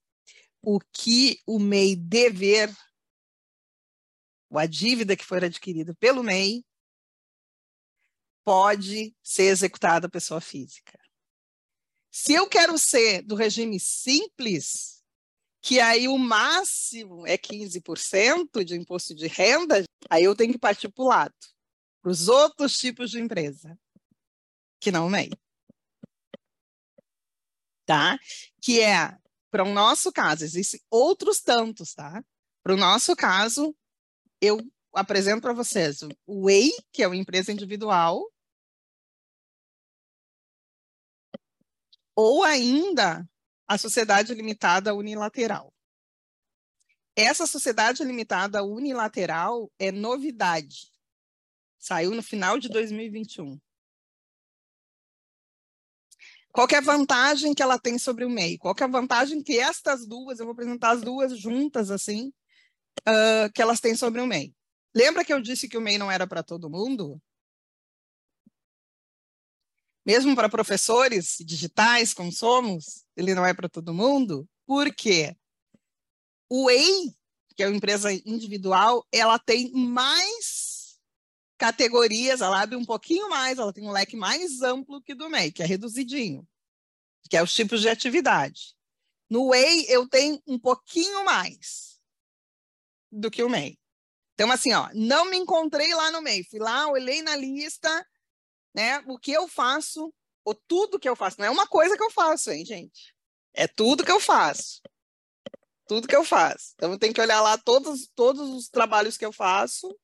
O 0.62 0.80
que 0.80 1.40
o 1.46 1.58
MEI 1.58 1.94
dever, 1.94 2.74
a 4.56 4.66
dívida 4.66 5.16
que 5.16 5.24
for 5.24 5.44
adquirida 5.44 5.94
pelo 5.96 6.22
MEI, 6.22 6.64
pode 8.44 9.14
ser 9.22 9.50
executada 9.50 10.06
a 10.06 10.10
pessoa 10.10 10.40
física. 10.40 10.98
Se 12.10 12.32
eu 12.32 12.48
quero 12.48 12.78
ser 12.78 13.22
do 13.22 13.34
regime 13.34 13.78
simples, 13.78 15.04
que 15.60 15.80
aí 15.80 16.08
o 16.08 16.16
máximo 16.16 17.26
é 17.26 17.36
15% 17.36 18.64
de 18.64 18.74
imposto 18.74 19.14
de 19.14 19.26
renda, 19.26 19.84
aí 20.08 20.24
eu 20.24 20.34
tenho 20.34 20.52
que 20.52 20.58
partir 20.58 20.88
para 20.88 21.04
o 21.04 21.08
lado, 21.08 21.34
para 22.00 22.10
os 22.10 22.28
outros 22.28 22.78
tipos 22.78 23.10
de 23.10 23.20
empresa, 23.20 23.78
que 24.80 24.90
não 24.90 25.06
o 25.06 25.10
MEI. 25.10 25.30
Tá? 27.84 28.18
Que 28.62 28.80
é, 28.80 29.16
para 29.50 29.64
o 29.64 29.72
nosso 29.72 30.12
caso, 30.12 30.44
existem 30.44 30.80
outros 30.90 31.40
tantos, 31.40 31.94
tá? 31.94 32.24
Para 32.62 32.74
o 32.74 32.78
nosso 32.78 33.14
caso, 33.16 33.76
eu 34.40 34.58
apresento 34.92 35.42
para 35.42 35.52
vocês 35.52 36.00
o 36.26 36.50
EI, 36.50 36.70
que 36.92 37.02
é 37.02 37.06
uma 37.06 37.16
empresa 37.16 37.52
individual, 37.52 38.24
ou 42.14 42.42
ainda 42.42 43.28
a 43.66 43.78
sociedade 43.78 44.34
limitada 44.34 44.94
unilateral. 44.94 45.72
Essa 47.14 47.46
sociedade 47.46 48.02
limitada 48.04 48.62
unilateral 48.62 49.70
é 49.78 49.90
novidade. 49.90 50.90
Saiu 51.78 52.12
no 52.12 52.22
final 52.22 52.58
de 52.58 52.68
2021. 52.68 53.58
Qual 56.52 56.66
é 56.72 56.76
a 56.76 56.80
vantagem 56.80 57.54
que 57.54 57.62
ela 57.62 57.78
tem 57.78 57.98
sobre 57.98 58.24
o 58.24 58.30
MEI? 58.30 58.58
Qual 58.58 58.74
é 58.76 58.82
a 58.82 58.88
vantagem 58.88 59.42
que 59.42 59.58
estas 59.58 60.06
duas, 60.06 60.38
eu 60.38 60.46
vou 60.46 60.52
apresentar 60.52 60.90
as 60.90 61.02
duas 61.02 61.38
juntas 61.38 61.90
assim, 61.90 62.32
uh, 63.08 63.52
que 63.54 63.62
elas 63.62 63.80
têm 63.80 63.94
sobre 63.94 64.20
o 64.20 64.26
MEI? 64.26 64.54
Lembra 64.94 65.24
que 65.24 65.32
eu 65.32 65.40
disse 65.40 65.68
que 65.68 65.76
o 65.76 65.80
MEI 65.80 65.98
não 65.98 66.10
era 66.10 66.26
para 66.26 66.42
todo 66.42 66.70
mundo? 66.70 67.20
mesmo 70.08 70.34
para 70.34 70.48
professores 70.48 71.36
digitais 71.40 72.14
como 72.14 72.32
somos, 72.32 73.04
ele 73.14 73.34
não 73.34 73.44
é 73.44 73.52
para 73.52 73.68
todo 73.68 73.92
mundo. 73.92 74.48
Por 74.66 74.90
quê? 74.94 75.36
O 76.48 76.70
EI, 76.70 77.14
que 77.54 77.62
é 77.62 77.66
uma 77.66 77.76
empresa 77.76 78.10
individual, 78.10 79.06
ela 79.12 79.38
tem 79.38 79.70
mais 79.70 80.98
categorias, 81.58 82.40
ela 82.40 82.62
abre 82.62 82.74
um 82.74 82.86
pouquinho 82.86 83.28
mais, 83.28 83.58
ela 83.58 83.70
tem 83.70 83.84
um 83.84 83.90
leque 83.90 84.16
mais 84.16 84.62
amplo 84.62 85.02
que 85.02 85.14
do 85.14 85.28
MEI, 85.28 85.52
que 85.52 85.62
é 85.62 85.66
reduzidinho, 85.66 86.48
que 87.28 87.36
é 87.36 87.42
os 87.42 87.52
tipos 87.52 87.82
de 87.82 87.90
atividade. 87.90 88.74
No 89.28 89.54
EI, 89.54 89.84
eu 89.90 90.08
tenho 90.08 90.42
um 90.46 90.58
pouquinho 90.58 91.22
mais 91.26 91.87
do 93.10 93.30
que 93.30 93.42
o 93.42 93.48
MEI. 93.48 93.78
Então, 94.34 94.50
assim, 94.52 94.72
ó, 94.72 94.88
não 94.94 95.24
me 95.24 95.36
encontrei 95.36 95.92
lá 95.94 96.10
no 96.10 96.22
MEI, 96.22 96.44
fui 96.44 96.60
lá, 96.60 96.86
olhei 96.88 97.22
na 97.22 97.34
lista, 97.34 98.06
né? 98.74 98.98
O 99.06 99.18
que 99.18 99.32
eu 99.32 99.48
faço, 99.48 100.14
ou 100.44 100.54
tudo 100.54 100.98
que 100.98 101.08
eu 101.08 101.16
faço, 101.16 101.40
não 101.40 101.46
é 101.46 101.50
uma 101.50 101.66
coisa 101.66 101.96
que 101.96 102.02
eu 102.02 102.10
faço, 102.10 102.50
hein, 102.50 102.64
gente? 102.64 103.14
É 103.52 103.66
tudo 103.66 104.04
que 104.04 104.12
eu 104.12 104.20
faço. 104.20 104.80
Tudo 105.86 106.06
que 106.06 106.14
eu 106.14 106.24
faço. 106.24 106.72
Então, 106.74 106.92
eu 106.92 106.98
tenho 106.98 107.12
que 107.12 107.20
olhar 107.20 107.40
lá 107.40 107.58
todos, 107.58 108.08
todos 108.14 108.48
os 108.50 108.68
trabalhos 108.68 109.16
que 109.16 109.24
eu 109.24 109.32
faço, 109.32 109.98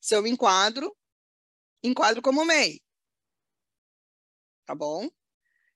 se 0.00 0.14
eu 0.14 0.22
me 0.22 0.30
enquadro, 0.30 0.96
enquadro 1.82 2.22
como 2.22 2.44
MEI. 2.44 2.80
Tá 4.64 4.74
bom? 4.74 5.10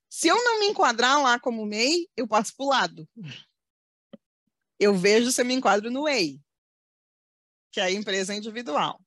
Se 0.08 0.28
eu 0.28 0.36
não 0.36 0.60
me 0.60 0.66
enquadrar 0.66 1.20
lá 1.20 1.40
como 1.40 1.66
MEI, 1.66 2.08
eu 2.16 2.28
passo 2.28 2.54
para 2.56 2.64
o 2.64 2.68
lado. 2.68 3.08
Eu 4.78 4.94
vejo 4.94 5.32
se 5.32 5.40
eu 5.40 5.44
me 5.44 5.54
enquadro 5.54 5.90
no 5.90 6.08
EI, 6.08 6.40
que 7.74 7.80
é 7.80 7.84
a 7.84 7.90
empresa 7.90 8.32
individual. 8.32 9.04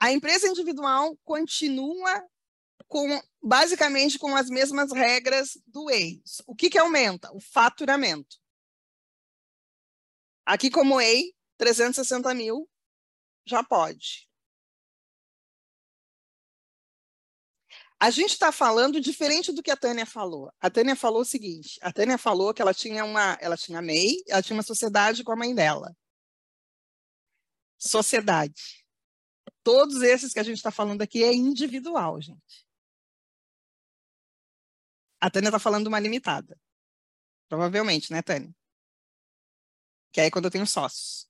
A 0.00 0.10
empresa 0.10 0.48
individual 0.48 1.16
continua 1.22 2.28
com 2.88 3.06
basicamente 3.40 4.18
com 4.18 4.34
as 4.34 4.50
mesmas 4.50 4.90
regras 4.90 5.56
do 5.64 5.88
ex. 5.88 6.42
O 6.44 6.56
que, 6.56 6.68
que 6.68 6.76
aumenta? 6.76 7.30
O 7.32 7.38
faturamento. 7.38 8.36
Aqui, 10.44 10.68
como 10.68 11.00
EI, 11.00 11.32
360 11.56 12.34
mil 12.34 12.68
já 13.46 13.62
pode. 13.62 14.28
A 18.00 18.10
gente 18.10 18.30
está 18.30 18.50
falando 18.50 19.00
diferente 19.00 19.52
do 19.52 19.62
que 19.62 19.70
a 19.70 19.76
Tânia 19.76 20.04
falou. 20.04 20.52
A 20.60 20.68
Tânia 20.68 20.96
falou 20.96 21.22
o 21.22 21.24
seguinte: 21.24 21.78
a 21.80 21.92
Tânia 21.92 22.18
falou 22.18 22.52
que 22.52 22.60
ela 22.60 22.74
tinha 22.74 23.04
uma, 23.04 23.38
ela 23.40 23.56
tinha 23.56 23.80
MEI, 23.80 24.16
ela 24.26 24.42
tinha 24.42 24.56
uma 24.56 24.64
sociedade 24.64 25.22
com 25.22 25.30
a 25.30 25.36
mãe 25.36 25.54
dela. 25.54 25.96
Sociedade. 27.82 28.86
Todos 29.64 30.02
esses 30.02 30.32
que 30.32 30.38
a 30.38 30.42
gente 30.44 30.58
está 30.58 30.70
falando 30.70 31.02
aqui 31.02 31.24
é 31.24 31.34
individual, 31.34 32.20
gente. 32.20 32.64
A 35.20 35.28
Tânia 35.28 35.48
está 35.48 35.58
falando 35.58 35.88
uma 35.88 35.98
limitada. 35.98 36.56
Provavelmente, 37.48 38.12
né, 38.12 38.22
Tânia? 38.22 38.54
Que 40.12 40.20
é 40.20 40.30
quando 40.30 40.44
eu 40.44 40.50
tenho 40.50 40.66
sócios. 40.66 41.28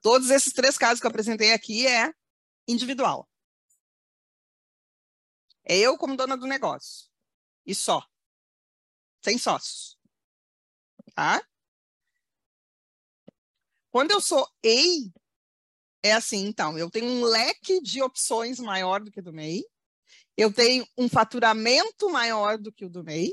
Todos 0.00 0.30
esses 0.30 0.52
três 0.52 0.78
casos 0.78 1.00
que 1.00 1.06
eu 1.06 1.10
apresentei 1.10 1.52
aqui 1.52 1.86
é 1.86 2.14
individual. 2.68 3.28
É 5.64 5.76
eu 5.76 5.98
como 5.98 6.16
dona 6.16 6.36
do 6.36 6.46
negócio. 6.46 7.10
E 7.66 7.74
só. 7.74 8.08
Sem 9.24 9.38
sócios. 9.38 9.98
Tá? 11.14 11.44
Quando 13.90 14.12
eu 14.12 14.20
sou 14.20 14.48
EI, 14.62 15.12
é 16.04 16.12
assim, 16.12 16.46
então, 16.46 16.78
eu 16.78 16.88
tenho 16.90 17.06
um 17.06 17.24
leque 17.24 17.80
de 17.80 18.00
opções 18.02 18.60
maior 18.60 19.00
do 19.00 19.10
que 19.10 19.20
o 19.20 19.22
do 19.22 19.32
MEI 19.32 19.64
eu 20.36 20.52
tenho 20.52 20.86
um 20.98 21.08
faturamento 21.08 22.10
maior 22.10 22.58
do 22.58 22.72
que 22.72 22.84
o 22.84 22.90
do 22.90 23.04
MEI, 23.04 23.32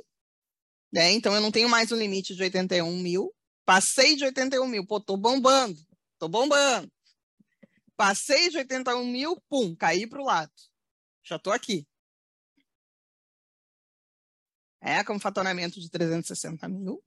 né? 0.94 1.12
Então 1.12 1.34
eu 1.34 1.42
não 1.42 1.52
tenho 1.52 1.68
mais 1.70 1.92
um 1.92 1.96
limite 1.96 2.36
de 2.36 2.44
81 2.44 2.98
mil. 2.98 3.34
Passei 3.66 4.16
de 4.16 4.26
81 4.26 4.68
mil, 4.68 4.86
pô, 4.86 5.00
tô 5.00 5.18
bombando, 5.18 5.80
tô 6.20 6.28
bombando. 6.28 6.92
Passei 7.96 8.50
de 8.50 8.58
81 8.58 9.06
mil, 9.06 9.40
pum, 9.50 9.76
caí 9.76 10.08
para 10.08 10.22
o 10.22 10.26
lado. 10.26 10.52
Já 11.24 11.40
tô 11.40 11.52
aqui. 11.52 11.88
É, 14.80 15.04
com 15.04 15.20
faturamento 15.20 15.80
de 15.80 15.90
360 15.90 16.68
mil. 16.68 17.04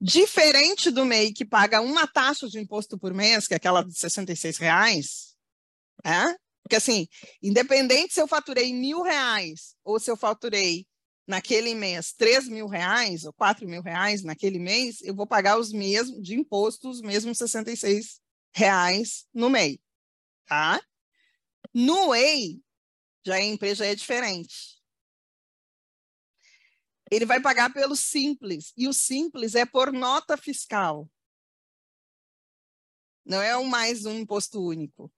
Diferente 0.00 0.90
do 0.90 1.04
MEI, 1.04 1.32
que 1.32 1.44
paga 1.44 1.80
uma 1.80 2.06
taxa 2.06 2.48
de 2.48 2.58
imposto 2.58 2.98
por 2.98 3.12
mês, 3.12 3.46
que 3.46 3.54
é 3.54 3.56
aquela 3.56 3.82
de 3.82 3.94
66 3.94 4.58
reais, 4.58 5.36
é? 6.04 6.34
Porque, 6.62 6.76
assim, 6.76 7.08
independente 7.42 8.14
se 8.14 8.20
eu 8.20 8.28
faturei 8.28 8.72
mil 8.72 9.02
reais 9.02 9.74
ou 9.84 9.98
se 9.98 10.10
eu 10.10 10.16
faturei 10.16 10.86
naquele 11.26 11.74
mês 11.74 12.12
três 12.12 12.48
mil 12.48 12.66
reais 12.66 13.24
ou 13.24 13.32
quatro 13.32 13.66
mil 13.68 13.82
reais 13.82 14.22
naquele 14.22 14.58
mês, 14.58 15.00
eu 15.02 15.14
vou 15.14 15.26
pagar 15.26 15.58
os 15.58 15.72
mesmos 15.72 16.22
de 16.22 16.34
imposto, 16.34 16.88
os 16.88 17.00
mesmos 17.00 17.38
66 17.38 18.20
reais 18.52 19.26
no 19.32 19.48
MEI, 19.48 19.80
tá? 20.46 20.80
No 21.72 22.14
EI, 22.14 22.60
já 23.24 23.34
a 23.34 23.44
empresa 23.44 23.86
é 23.86 23.94
diferente. 23.94 24.79
Ele 27.10 27.26
vai 27.26 27.40
pagar 27.40 27.72
pelo 27.72 27.96
simples, 27.96 28.72
e 28.76 28.86
o 28.88 28.92
simples 28.92 29.54
é 29.54 29.66
por 29.66 29.92
nota 29.92 30.36
fiscal. 30.36 31.10
Não 33.24 33.40
é 33.42 33.56
um 33.56 33.64
mais 33.64 34.06
um 34.06 34.18
imposto 34.18 34.62
único 34.62 35.12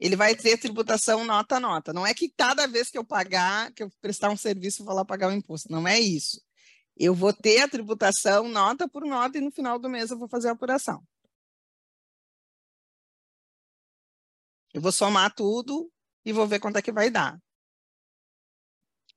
ele 0.00 0.16
vai 0.16 0.34
ter 0.34 0.56
tributação 0.56 1.24
nota 1.24 1.56
a 1.56 1.60
nota. 1.60 1.92
Não 1.92 2.06
é 2.06 2.14
que 2.14 2.30
cada 2.30 2.66
vez 2.66 2.90
que 2.90 2.96
eu 2.96 3.04
pagar, 3.04 3.70
que 3.72 3.82
eu 3.82 3.90
prestar 4.00 4.30
um 4.30 4.36
serviço, 4.36 4.80
eu 4.80 4.86
vou 4.86 4.94
lá 4.94 5.04
pagar 5.04 5.28
o 5.28 5.32
imposto. 5.32 5.70
Não 5.70 5.86
é 5.86 6.00
isso. 6.00 6.40
Eu 6.96 7.14
vou 7.14 7.32
ter 7.32 7.60
a 7.60 7.68
tributação 7.68 8.48
nota 8.48 8.88
por 8.88 9.04
nota 9.04 9.36
e 9.38 9.40
no 9.42 9.50
final 9.50 9.78
do 9.78 9.90
mês 9.90 10.10
eu 10.10 10.18
vou 10.18 10.28
fazer 10.28 10.48
a 10.48 10.52
apuração. 10.52 11.06
Eu 14.72 14.80
vou 14.80 14.92
somar 14.92 15.34
tudo 15.34 15.92
e 16.24 16.32
vou 16.32 16.46
ver 16.46 16.60
quanto 16.60 16.76
é 16.78 16.82
que 16.82 16.92
vai 16.92 17.10
dar. 17.10 17.38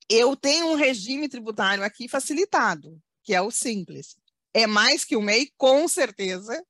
Eu 0.10 0.36
tenho 0.36 0.68
um 0.68 0.76
regime 0.76 1.30
tributário 1.30 1.84
aqui 1.84 2.08
facilitado, 2.08 3.01
que 3.24 3.34
é 3.34 3.41
o 3.41 3.51
simples. 3.51 4.16
É 4.54 4.68
mais 4.68 5.04
que 5.04 5.16
o 5.16 5.22
MEI, 5.22 5.49
com 5.58 5.88
certeza. 5.88 6.64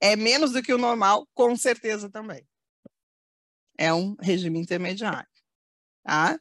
É 0.00 0.16
menos 0.16 0.52
do 0.52 0.62
que 0.62 0.72
o 0.72 0.78
normal, 0.78 1.26
com 1.34 1.56
certeza 1.56 2.10
também 2.10 2.46
é 3.78 3.92
um 3.92 4.16
regime 4.20 4.58
intermediário. 4.58 5.28
Tá? 6.02 6.38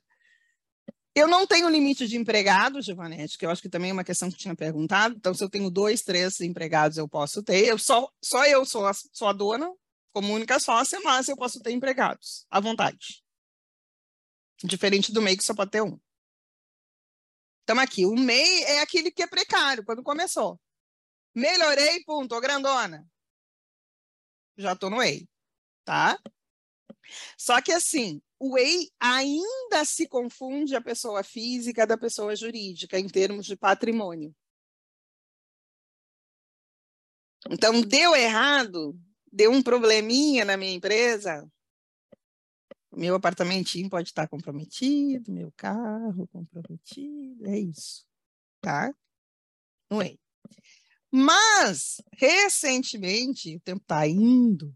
Eu 1.14 1.28
não 1.28 1.48
tenho 1.48 1.70
limite 1.70 2.08
de 2.08 2.18
empregados, 2.18 2.86
Giovanete, 2.86 3.38
que 3.38 3.46
eu 3.46 3.50
acho 3.50 3.62
que 3.62 3.70
também 3.70 3.90
é 3.90 3.94
uma 3.94 4.04
questão 4.04 4.30
que 4.30 4.38
tinha 4.38 4.56
perguntado. 4.56 5.16
Então, 5.16 5.34
se 5.34 5.44
eu 5.44 5.50
tenho 5.50 5.70
dois, 5.70 6.02
três 6.02 6.42
empregados, 6.42 6.98
eu 6.98 7.08
posso 7.08 7.42
ter. 7.42 7.66
Eu 7.66 7.78
só, 7.78 8.10
só 8.22 8.46
eu 8.46 8.66
sou 8.66 8.86
a, 8.86 8.94
sou 8.94 9.28
a 9.28 9.34
dona, 9.34 9.72
como 10.14 10.34
única 10.34 10.60
sócia, 10.60 11.00
mas 11.02 11.28
eu 11.30 11.38
posso 11.38 11.62
ter 11.62 11.72
empregados, 11.72 12.46
à 12.50 12.60
vontade. 12.60 13.24
Diferente 14.64 15.12
do 15.12 15.22
MEI, 15.22 15.38
que 15.38 15.44
só 15.44 15.54
pode 15.54 15.72
ter 15.72 15.82
um. 15.82 15.98
Então, 17.66 17.80
aqui, 17.80 18.06
o 18.06 18.16
MEI 18.16 18.64
é 18.66 18.82
aquele 18.82 19.10
que 19.10 19.24
é 19.24 19.28
precário, 19.28 19.84
quando 19.84 20.04
começou. 20.04 20.62
Melhorei, 21.34 22.04
ponto, 22.04 22.40
grandona. 22.40 23.04
Já 24.56 24.74
estou 24.74 24.92
no 24.92 25.02
EI, 25.02 25.28
tá? 25.84 26.20
Só 27.36 27.60
que 27.64 27.72
assim, 27.72 28.22
o 28.40 28.56
EI 28.56 28.92
ainda 29.00 29.84
se 29.84 30.08
confunde 30.08 30.76
a 30.76 30.82
pessoa 30.82 31.24
física 31.24 31.88
da 31.88 31.98
pessoa 31.98 32.36
jurídica 32.36 33.00
em 33.00 33.08
termos 33.08 33.48
de 33.48 33.58
patrimônio. 33.58 34.34
Então, 37.50 37.82
deu 37.82 38.16
errado, 38.16 38.96
deu 39.32 39.52
um 39.52 39.64
probleminha 39.64 40.46
na 40.46 40.56
minha 40.56 40.74
empresa, 40.74 41.52
meu 42.96 43.16
apartamentinho 43.16 43.90
pode 43.90 44.10
estar 44.10 44.28
comprometido, 44.28 45.32
meu 45.32 45.52
carro 45.56 46.28
comprometido, 46.28 47.46
é 47.48 47.60
isso, 47.60 48.06
tá? 48.62 48.94
No 49.90 50.02
EI. 50.02 50.20
Mas, 51.12 52.02
recentemente, 52.14 53.56
o 53.56 53.60
tempo 53.62 53.82
está 53.82 54.08
indo, 54.08 54.76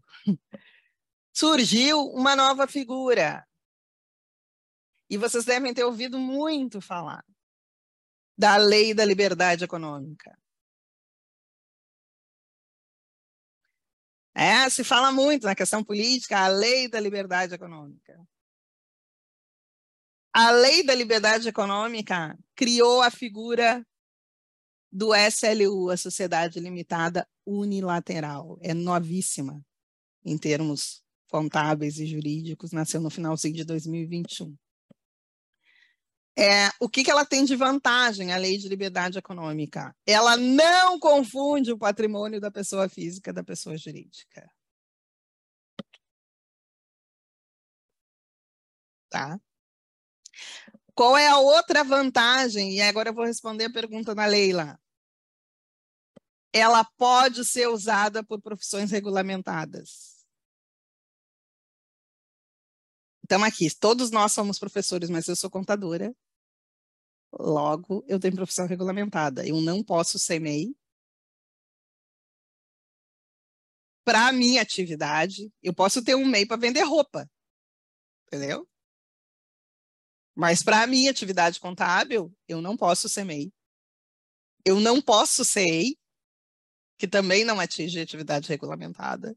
surgiu 1.32 2.06
uma 2.06 2.34
nova 2.34 2.66
figura. 2.66 3.46
E 5.08 5.16
vocês 5.16 5.44
devem 5.44 5.74
ter 5.74 5.84
ouvido 5.84 6.18
muito 6.18 6.80
falar 6.80 7.24
da 8.38 8.56
lei 8.56 8.94
da 8.94 9.04
liberdade 9.04 9.64
econômica. 9.64 10.39
É, 14.34 14.68
se 14.70 14.84
fala 14.84 15.10
muito 15.10 15.46
na 15.46 15.54
questão 15.54 15.82
política, 15.82 16.38
a 16.38 16.48
lei 16.48 16.88
da 16.88 17.00
liberdade 17.00 17.54
econômica. 17.54 18.18
A 20.32 20.50
lei 20.52 20.84
da 20.84 20.94
liberdade 20.94 21.48
econômica 21.48 22.38
criou 22.54 23.02
a 23.02 23.10
figura 23.10 23.84
do 24.92 25.12
SLU, 25.14 25.90
a 25.90 25.96
Sociedade 25.96 26.60
Limitada 26.60 27.28
Unilateral. 27.44 28.58
É 28.62 28.72
novíssima 28.72 29.64
em 30.24 30.38
termos 30.38 31.02
contábeis 31.28 31.98
e 31.98 32.06
jurídicos, 32.06 32.72
nasceu 32.72 33.00
no 33.00 33.10
finalzinho 33.10 33.54
de 33.54 33.64
2021. 33.64 34.56
É, 36.40 36.70
o 36.80 36.88
que, 36.88 37.04
que 37.04 37.10
ela 37.10 37.26
tem 37.26 37.44
de 37.44 37.54
vantagem, 37.54 38.32
a 38.32 38.38
lei 38.38 38.56
de 38.56 38.66
liberdade 38.66 39.18
econômica? 39.18 39.94
Ela 40.06 40.38
não 40.38 40.98
confunde 40.98 41.70
o 41.70 41.76
patrimônio 41.76 42.40
da 42.40 42.50
pessoa 42.50 42.88
física 42.88 43.30
da 43.30 43.44
pessoa 43.44 43.76
jurídica. 43.76 44.50
Tá? 49.10 49.38
Qual 50.94 51.14
é 51.14 51.28
a 51.28 51.36
outra 51.36 51.84
vantagem? 51.84 52.74
E 52.74 52.80
agora 52.80 53.10
eu 53.10 53.14
vou 53.14 53.26
responder 53.26 53.66
a 53.66 53.72
pergunta 53.72 54.14
da 54.14 54.24
Leila. 54.24 54.80
Ela 56.54 56.84
pode 56.96 57.44
ser 57.44 57.68
usada 57.68 58.24
por 58.24 58.40
profissões 58.40 58.90
regulamentadas. 58.90 60.24
Então, 63.22 63.44
aqui, 63.44 63.68
todos 63.78 64.10
nós 64.10 64.32
somos 64.32 64.58
professores, 64.58 65.10
mas 65.10 65.28
eu 65.28 65.36
sou 65.36 65.50
contadora. 65.50 66.14
Logo, 67.32 68.04
eu 68.08 68.18
tenho 68.18 68.34
profissão 68.34 68.66
regulamentada. 68.66 69.46
Eu 69.46 69.60
não 69.60 69.82
posso 69.84 70.18
ser 70.18 70.40
MEI. 70.40 70.74
Para 74.04 74.28
a 74.28 74.32
minha 74.32 74.60
atividade, 74.60 75.52
eu 75.62 75.74
posso 75.74 76.02
ter 76.02 76.14
um 76.14 76.26
MEI 76.26 76.46
para 76.46 76.56
vender 76.56 76.82
roupa. 76.82 77.30
Entendeu? 78.26 78.68
Mas 80.34 80.62
para 80.62 80.82
a 80.82 80.86
minha 80.86 81.10
atividade 81.10 81.60
contábil, 81.60 82.34
eu 82.48 82.60
não 82.60 82.76
posso 82.76 83.08
ser 83.08 83.24
MEI. 83.24 83.52
Eu 84.64 84.80
não 84.80 85.00
posso 85.00 85.44
ser 85.44 85.66
EI, 85.66 85.96
que 86.98 87.08
também 87.08 87.44
não 87.44 87.60
atinge 87.60 88.00
atividade 88.00 88.48
regulamentada. 88.48 89.36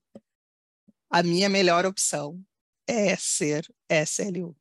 A 1.10 1.22
minha 1.22 1.50
melhor 1.50 1.86
opção 1.86 2.44
é 2.88 3.16
ser 3.16 3.66
SLU. 3.90 4.58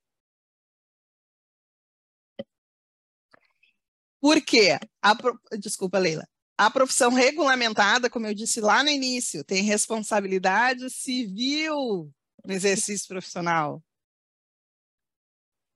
Por 4.22 4.40
quê? 4.40 4.78
A, 5.02 5.16
desculpa, 5.58 5.98
Leila. 5.98 6.24
A 6.56 6.70
profissão 6.70 7.10
regulamentada, 7.10 8.08
como 8.08 8.28
eu 8.28 8.32
disse 8.32 8.60
lá 8.60 8.84
no 8.84 8.88
início, 8.88 9.42
tem 9.42 9.64
responsabilidade 9.64 10.88
civil 10.90 12.08
no 12.44 12.52
exercício 12.52 13.08
profissional. 13.08 13.82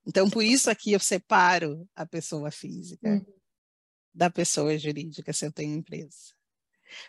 Então, 0.07 0.31
por 0.31 0.45
isso 0.45 0.71
aqui 0.71 0.93
eu 0.93 1.01
separo 1.01 1.89
a 1.97 2.07
pessoa 2.07 2.53
física 2.53 3.09
uhum. 3.09 3.35
da 4.15 4.31
pessoa 4.31 4.79
jurídica, 4.79 5.33
se 5.33 5.45
eu 5.45 5.53
tenho 5.53 5.77
empresa. 5.77 6.33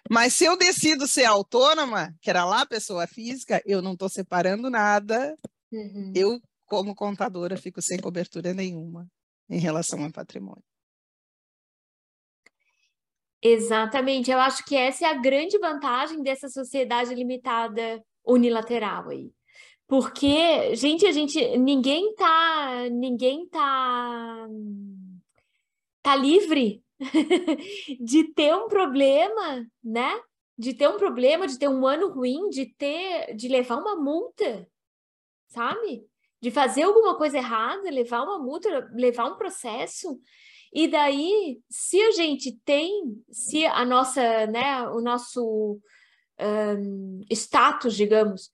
Mas 0.09 0.33
se 0.33 0.43
eu 0.43 0.57
decido 0.57 1.05
ser 1.05 1.25
autônoma, 1.25 2.17
que 2.19 2.31
era 2.31 2.43
lá 2.45 2.65
pessoa 2.65 3.05
física, 3.05 3.61
eu 3.63 3.79
não 3.79 3.93
estou 3.93 4.09
separando 4.09 4.71
nada. 4.71 5.37
Uhum. 5.71 6.13
Eu, 6.15 6.41
como 6.65 6.95
contadora, 6.95 7.55
fico 7.57 7.79
sem 7.79 7.99
cobertura 7.99 8.55
nenhuma 8.55 9.07
em 9.47 9.59
relação 9.59 10.03
ao 10.03 10.11
patrimônio. 10.11 10.63
Exatamente. 13.41 14.31
Eu 14.31 14.39
acho 14.39 14.65
que 14.65 14.75
essa 14.75 15.05
é 15.05 15.09
a 15.09 15.13
grande 15.13 15.57
vantagem 15.59 16.23
dessa 16.23 16.49
sociedade 16.49 17.13
limitada 17.13 18.03
unilateral 18.25 19.09
aí. 19.09 19.31
Porque, 19.87 20.75
gente, 20.75 21.05
a 21.05 21.11
gente 21.11 21.57
ninguém 21.57 22.13
tá 22.15 22.89
ninguém 22.91 23.47
tá 23.49 24.47
tá 26.01 26.15
livre 26.15 26.83
de 27.99 28.33
ter 28.33 28.55
um 28.55 28.67
problema, 28.67 29.65
né? 29.83 30.19
De 30.57 30.73
ter 30.73 30.87
um 30.89 30.97
problema, 30.97 31.47
de 31.47 31.57
ter 31.59 31.67
um 31.69 31.85
ano 31.85 32.09
ruim, 32.09 32.49
de 32.49 32.65
ter 32.75 33.35
de 33.35 33.47
levar 33.47 33.77
uma 33.77 33.95
multa, 33.95 34.67
sabe? 35.47 36.05
De 36.41 36.51
fazer 36.51 36.83
alguma 36.83 37.17
coisa 37.17 37.37
errada, 37.37 37.89
levar 37.91 38.23
uma 38.23 38.39
multa, 38.39 38.89
levar 38.93 39.25
um 39.25 39.37
processo. 39.37 40.19
E 40.73 40.87
daí, 40.87 41.59
se 41.69 42.01
a 42.01 42.11
gente 42.11 42.51
tem, 42.65 43.21
se 43.31 43.65
a 43.65 43.85
nossa, 43.85 44.47
né, 44.47 44.87
o 44.89 45.01
nosso 45.01 45.79
um, 46.39 47.21
status, 47.31 47.95
digamos, 47.95 48.51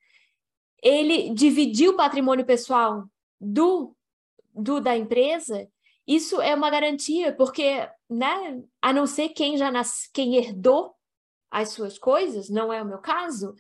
ele 0.82 1.34
dividir 1.34 1.90
o 1.90 1.96
patrimônio 1.96 2.46
pessoal 2.46 3.06
do, 3.40 3.96
do 4.54 4.80
da 4.80 4.96
empresa, 4.96 5.68
isso 6.06 6.42
é 6.42 6.54
uma 6.54 6.70
garantia, 6.70 7.34
porque, 7.34 7.88
né, 8.10 8.62
a 8.82 8.92
não 8.92 9.08
ser 9.08 9.30
quem 9.30 9.58
já 9.58 9.72
nas, 9.72 10.10
quem 10.14 10.36
herdou 10.36 10.94
as 11.50 11.70
suas 11.70 11.98
coisas, 11.98 12.50
não 12.50 12.74
é 12.74 12.82
o 12.82 12.86
meu 12.86 12.98
caso, 12.98 13.56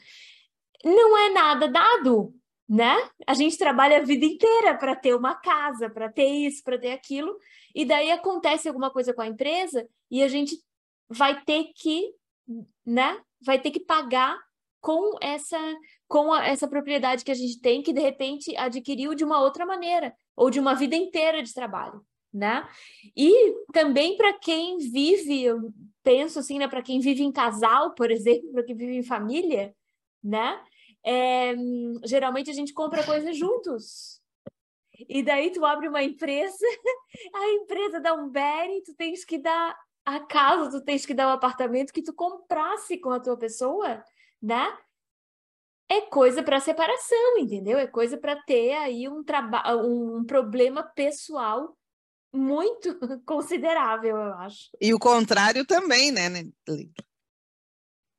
não 0.83 1.17
é 1.17 1.29
nada 1.29 1.67
dado, 1.67 2.33
né? 2.67 2.95
A 3.27 3.33
gente 3.33 3.57
trabalha 3.57 3.97
a 3.97 4.03
vida 4.03 4.25
inteira 4.25 4.77
para 4.77 4.95
ter 4.95 5.15
uma 5.15 5.35
casa, 5.35 5.89
para 5.89 6.09
ter 6.09 6.27
isso, 6.27 6.63
para 6.63 6.77
ter 6.77 6.91
aquilo, 6.91 7.37
e 7.75 7.85
daí 7.85 8.11
acontece 8.11 8.67
alguma 8.67 8.91
coisa 8.91 9.13
com 9.13 9.21
a 9.21 9.27
empresa 9.27 9.87
e 10.09 10.23
a 10.23 10.27
gente 10.27 10.55
vai 11.09 11.43
ter 11.43 11.71
que, 11.75 12.13
né? 12.85 13.19
Vai 13.41 13.59
ter 13.59 13.71
que 13.71 13.79
pagar 13.79 14.37
com 14.79 15.17
essa 15.21 15.57
com 16.07 16.31
a, 16.31 16.45
essa 16.45 16.67
propriedade 16.67 17.23
que 17.23 17.31
a 17.31 17.35
gente 17.35 17.59
tem 17.59 17.81
que 17.81 17.93
de 17.93 18.01
repente 18.01 18.55
adquiriu 18.57 19.15
de 19.15 19.23
uma 19.23 19.41
outra 19.41 19.65
maneira 19.65 20.13
ou 20.35 20.49
de 20.49 20.59
uma 20.59 20.75
vida 20.75 20.95
inteira 20.95 21.41
de 21.41 21.53
trabalho, 21.53 22.05
né? 22.31 22.67
E 23.15 23.53
também 23.71 24.17
para 24.17 24.33
quem 24.33 24.77
vive, 24.77 25.41
eu 25.43 25.73
penso 26.03 26.39
assim, 26.39 26.59
né, 26.59 26.67
para 26.67 26.81
quem 26.81 26.99
vive 26.99 27.23
em 27.23 27.31
casal, 27.31 27.93
por 27.93 28.09
exemplo, 28.11 28.51
para 28.51 28.63
quem 28.63 28.75
vive 28.75 28.97
em 28.97 29.03
família, 29.03 29.73
né? 30.23 30.61
É, 31.05 31.53
geralmente 32.05 32.49
a 32.49 32.53
gente 32.53 32.73
compra 32.73 33.03
coisas 33.03 33.37
juntos. 33.37 34.21
E 35.09 35.23
daí 35.23 35.51
tu 35.51 35.65
abre 35.65 35.87
uma 35.87 36.03
empresa, 36.03 36.55
a 37.33 37.49
empresa 37.53 37.99
dá 37.99 38.13
um 38.13 38.29
bere, 38.29 38.83
tu 38.83 38.93
tens 38.95 39.25
que 39.25 39.37
dar 39.37 39.77
a 40.05 40.19
casa, 40.19 40.69
tu 40.69 40.83
tens 40.83 41.05
que 41.05 41.13
dar 41.13 41.27
o 41.27 41.29
um 41.31 41.33
apartamento 41.33 41.91
que 41.91 42.03
tu 42.03 42.13
comprasse 42.13 42.97
com 42.99 43.09
a 43.09 43.19
tua 43.19 43.37
pessoa, 43.37 44.03
né? 44.41 44.77
é 45.93 46.01
coisa 46.01 46.41
para 46.41 46.59
separação, 46.59 47.37
entendeu? 47.37 47.77
É 47.77 47.87
coisa 47.87 48.17
para 48.17 48.35
ter 48.43 48.73
aí 48.73 49.07
um 49.07 49.23
trabalho, 49.23 49.85
um 49.85 50.25
problema 50.25 50.83
pessoal 50.83 51.77
muito 52.31 52.97
considerável, 53.25 54.17
eu 54.17 54.33
acho. 54.35 54.69
E 54.81 54.93
o 54.93 54.99
contrário 54.99 55.65
também, 55.65 56.11
né, 56.11 56.29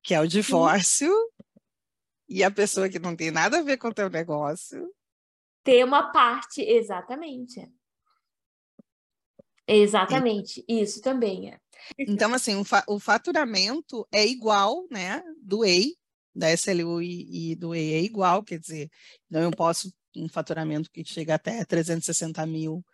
que 0.02 0.14
é 0.14 0.20
o 0.20 0.28
divórcio 0.28 1.10
Sim. 1.10 1.43
E 2.28 2.42
a 2.42 2.50
pessoa 2.50 2.88
que 2.88 2.98
não 2.98 3.14
tem 3.14 3.30
nada 3.30 3.58
a 3.58 3.62
ver 3.62 3.76
com 3.76 3.88
o 3.88 3.94
teu 3.94 4.08
negócio 4.08 4.90
ter 5.64 5.82
uma 5.82 6.12
parte, 6.12 6.60
exatamente. 6.60 7.66
Exatamente, 9.66 10.62
isso 10.68 11.00
também 11.00 11.50
é. 11.50 11.58
Então, 11.98 12.34
assim, 12.34 12.54
o, 12.54 12.64
fa 12.64 12.84
o 12.86 13.00
faturamento 13.00 14.06
é 14.12 14.26
igual, 14.26 14.86
né, 14.90 15.22
do 15.42 15.64
EI 15.64 15.94
da 16.34 16.52
SLU 16.52 17.00
e, 17.00 17.52
e 17.52 17.56
do 17.56 17.74
EI 17.74 17.94
é 17.94 18.02
igual, 18.02 18.42
quer 18.42 18.58
dizer, 18.58 18.90
então 19.26 19.40
eu 19.40 19.50
posso 19.50 19.90
um 20.16 20.28
faturamento 20.28 20.90
que 20.90 21.04
chega 21.04 21.34
até 21.34 21.64
360 21.64 22.44
mil, 22.44 22.84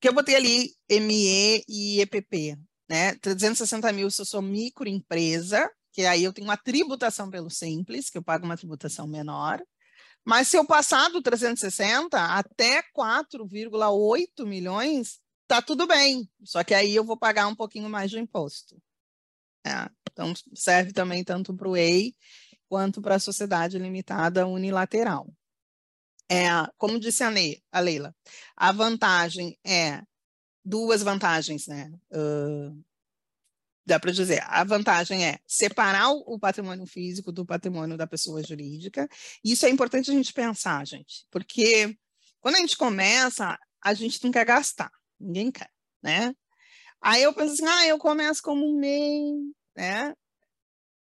que 0.00 0.08
eu 0.08 0.12
botei 0.12 0.36
ali 0.36 0.74
ME 0.88 1.64
e 1.68 2.00
EPP, 2.00 2.56
né? 2.88 3.14
360 3.16 3.92
mil 3.92 4.10
se 4.10 4.20
eu 4.20 4.26
sou 4.26 4.40
microempresa, 4.40 5.68
que 5.96 6.04
aí 6.04 6.24
eu 6.24 6.32
tenho 6.32 6.46
uma 6.46 6.58
tributação 6.58 7.30
pelo 7.30 7.48
Simples, 7.48 8.10
que 8.10 8.18
eu 8.18 8.22
pago 8.22 8.44
uma 8.44 8.56
tributação 8.58 9.06
menor, 9.06 9.62
mas 10.22 10.46
se 10.46 10.58
eu 10.58 10.66
passar 10.66 11.08
do 11.08 11.22
360 11.22 12.22
até 12.22 12.82
4,8 12.94 14.44
milhões, 14.44 15.18
tá 15.48 15.62
tudo 15.62 15.86
bem, 15.86 16.30
só 16.44 16.62
que 16.62 16.74
aí 16.74 16.94
eu 16.94 17.02
vou 17.02 17.16
pagar 17.16 17.46
um 17.46 17.54
pouquinho 17.54 17.88
mais 17.88 18.10
de 18.10 18.18
imposto. 18.18 18.76
É, 19.66 19.88
então 20.12 20.34
serve 20.54 20.92
também 20.92 21.24
tanto 21.24 21.56
para 21.56 21.66
o 21.66 21.74
EI 21.74 22.14
quanto 22.68 23.00
para 23.00 23.14
a 23.14 23.18
sociedade 23.18 23.78
limitada 23.78 24.46
unilateral. 24.46 25.32
É, 26.30 26.48
como 26.76 27.00
disse 27.00 27.24
a, 27.24 27.30
Ney, 27.30 27.62
a 27.72 27.80
Leila, 27.80 28.14
a 28.54 28.70
vantagem 28.70 29.58
é 29.64 30.02
duas 30.62 31.02
vantagens, 31.02 31.66
né? 31.66 31.90
Uh, 32.10 32.84
dá 33.86 34.00
para 34.00 34.10
dizer, 34.10 34.42
a 34.46 34.64
vantagem 34.64 35.24
é 35.24 35.38
separar 35.46 36.10
o 36.10 36.38
patrimônio 36.38 36.86
físico 36.86 37.30
do 37.30 37.46
patrimônio 37.46 37.96
da 37.96 38.06
pessoa 38.06 38.42
jurídica. 38.42 39.08
Isso 39.44 39.64
é 39.64 39.70
importante 39.70 40.10
a 40.10 40.14
gente 40.14 40.32
pensar, 40.32 40.84
gente, 40.84 41.24
porque 41.30 41.96
quando 42.40 42.56
a 42.56 42.58
gente 42.58 42.76
começa, 42.76 43.56
a 43.82 43.94
gente 43.94 44.22
não 44.24 44.32
quer 44.32 44.44
gastar, 44.44 44.90
ninguém 45.20 45.52
quer, 45.52 45.70
né? 46.02 46.34
Aí 47.00 47.22
eu 47.22 47.32
penso 47.32 47.54
assim, 47.54 47.66
ah, 47.66 47.86
eu 47.86 47.98
começo 47.98 48.42
como 48.42 48.66
um 48.66 48.78
MEI, 48.78 49.32
né? 49.76 50.14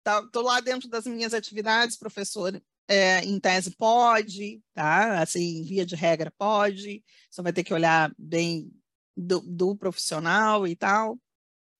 Tá, 0.03 0.21
lá 0.35 0.59
dentro 0.59 0.89
das 0.89 1.05
minhas 1.05 1.33
atividades, 1.33 1.97
professor, 1.97 2.61
é, 2.87 3.19
em 3.23 3.39
tese 3.39 3.71
pode, 3.71 4.61
tá? 4.73 5.21
Assim, 5.21 5.63
via 5.63 5.85
de 5.85 5.95
regra 5.95 6.31
pode, 6.37 7.03
só 7.29 7.43
vai 7.43 7.53
ter 7.53 7.63
que 7.63 7.73
olhar 7.73 8.13
bem 8.17 8.71
do, 9.15 9.41
do, 9.41 9.75
profissional 9.75 10.67
e 10.67 10.75
tal. 10.75 11.19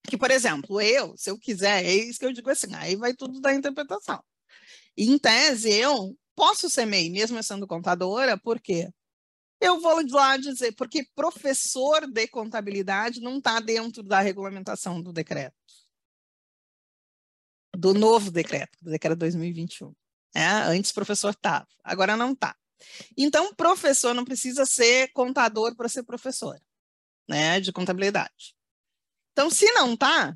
Que, 0.03 0.17
por 0.17 0.31
exemplo, 0.31 0.79
eu, 0.81 1.15
se 1.17 1.29
eu 1.29 1.37
quiser, 1.37 1.85
é 1.85 1.93
isso 1.93 2.19
que 2.19 2.25
eu 2.25 2.33
digo 2.33 2.49
assim, 2.49 2.73
aí 2.75 2.95
vai 2.95 3.13
tudo 3.13 3.41
da 3.41 3.53
interpretação. 3.53 4.23
Em 4.97 5.17
tese, 5.17 5.71
eu 5.71 6.17
posso 6.35 6.69
ser 6.69 6.85
MEI, 6.85 7.09
mesmo 7.09 7.41
sendo 7.43 7.67
contadora, 7.67 8.37
por 8.37 8.59
quê? 8.59 8.89
Eu 9.59 9.79
vou 9.81 10.01
lá 10.11 10.37
dizer, 10.37 10.73
porque 10.73 11.05
professor 11.15 12.07
de 12.07 12.27
contabilidade 12.27 13.19
não 13.19 13.39
está 13.39 13.59
dentro 13.59 14.03
da 14.03 14.19
regulamentação 14.19 15.01
do 15.01 15.11
decreto 15.11 15.55
do 17.77 17.93
novo 17.93 18.31
decreto, 18.31 18.75
do 18.81 18.89
decreto 18.89 19.19
2021. 19.19 19.93
É, 20.35 20.45
antes 20.45 20.91
professor 20.91 21.29
estava, 21.29 21.67
agora 21.83 22.17
não 22.17 22.31
está. 22.31 22.55
Então, 23.15 23.53
professor 23.53 24.13
não 24.13 24.25
precisa 24.25 24.65
ser 24.65 25.11
contador 25.13 25.75
para 25.75 25.87
ser 25.87 26.03
professor, 26.03 26.59
né, 27.29 27.59
de 27.59 27.71
contabilidade. 27.71 28.56
Então, 29.37 29.51
se 29.51 29.71
não 29.73 29.93
está, 29.93 30.35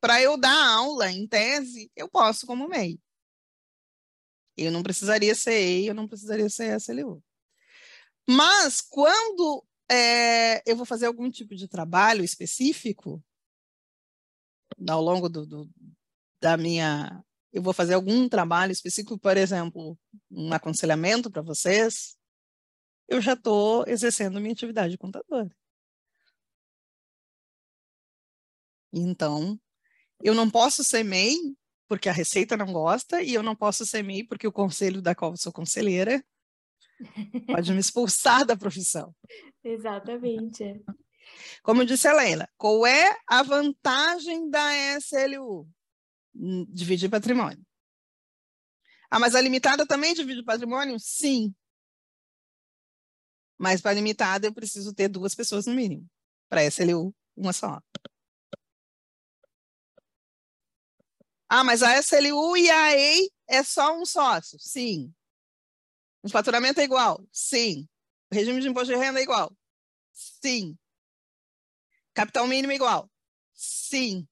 para 0.00 0.20
eu 0.20 0.36
dar 0.36 0.66
aula 0.74 1.12
em 1.12 1.28
tese, 1.28 1.92
eu 1.94 2.08
posso 2.08 2.44
como 2.44 2.66
MEI. 2.66 3.00
Eu 4.56 4.72
não 4.72 4.82
precisaria 4.82 5.32
ser 5.32 5.52
EI, 5.52 5.88
eu 5.88 5.94
não 5.94 6.08
precisaria 6.08 6.50
ser 6.50 6.76
SLU. 6.80 7.22
Mas, 8.28 8.80
quando 8.80 9.64
é, 9.88 10.60
eu 10.68 10.74
vou 10.74 10.84
fazer 10.84 11.06
algum 11.06 11.30
tipo 11.30 11.54
de 11.54 11.68
trabalho 11.68 12.24
específico, 12.24 13.22
ao 14.88 15.00
longo 15.00 15.28
do, 15.28 15.46
do, 15.46 15.70
da 16.40 16.56
minha. 16.56 17.24
Eu 17.52 17.62
vou 17.62 17.72
fazer 17.72 17.94
algum 17.94 18.28
trabalho 18.28 18.72
específico, 18.72 19.16
por 19.16 19.36
exemplo, 19.36 19.96
um 20.28 20.52
aconselhamento 20.52 21.30
para 21.30 21.42
vocês, 21.42 22.18
eu 23.06 23.20
já 23.20 23.34
estou 23.34 23.84
exercendo 23.86 24.40
minha 24.40 24.52
atividade 24.52 24.90
de 24.90 24.98
contadora. 24.98 25.48
Então, 28.92 29.58
eu 30.22 30.34
não 30.34 30.50
posso 30.50 30.84
ser 30.84 31.02
MEI 31.02 31.36
porque 31.88 32.08
a 32.08 32.12
Receita 32.12 32.56
não 32.56 32.72
gosta, 32.72 33.22
e 33.22 33.34
eu 33.34 33.42
não 33.42 33.54
posso 33.54 33.84
ser 33.84 34.02
MEI 34.02 34.24
porque 34.24 34.46
o 34.46 34.52
conselho 34.52 35.02
da 35.02 35.14
qual 35.14 35.32
eu 35.32 35.36
sou 35.36 35.52
conselheira 35.52 36.24
Pode 37.46 37.72
me 37.72 37.80
expulsar 37.80 38.44
da 38.44 38.56
profissão. 38.56 39.14
Exatamente. 39.64 40.82
Como 41.62 41.84
disse 41.84 42.08
a 42.08 42.12
Leila, 42.12 42.48
qual 42.56 42.86
é 42.86 43.16
a 43.26 43.42
vantagem 43.42 44.50
da 44.50 44.74
SLU? 44.98 45.68
Hum, 46.34 46.66
dividir 46.68 47.08
patrimônio. 47.08 47.64
Ah, 49.10 49.18
mas 49.18 49.34
a 49.34 49.40
limitada 49.40 49.86
também 49.86 50.14
divide 50.14 50.42
patrimônio? 50.42 50.98
Sim. 50.98 51.54
Mas 53.58 53.80
para 53.80 53.92
limitada 53.92 54.46
eu 54.46 54.54
preciso 54.54 54.94
ter 54.94 55.08
duas 55.08 55.34
pessoas 55.34 55.66
no 55.66 55.74
mínimo. 55.74 56.08
Para 56.48 56.64
SLU, 56.64 57.14
uma 57.36 57.52
só. 57.52 57.80
Ah, 61.54 61.62
mas 61.62 61.82
a 61.82 61.98
SLU 61.98 62.56
e 62.56 62.70
a 62.70 62.96
EI 62.96 63.28
é 63.46 63.62
só 63.62 63.94
um 63.94 64.06
sócio? 64.06 64.58
Sim. 64.58 65.12
O 66.22 66.28
faturamento 66.30 66.80
é 66.80 66.84
igual? 66.84 67.22
Sim. 67.30 67.86
O 68.30 68.34
regime 68.34 68.58
de 68.58 68.68
imposto 68.68 68.94
de 68.94 68.98
renda 68.98 69.20
é 69.20 69.22
igual? 69.22 69.54
Sim. 70.14 70.78
Capital 72.14 72.46
mínimo 72.46 72.72
é 72.72 72.76
igual? 72.76 73.10
Sim. 73.52 74.26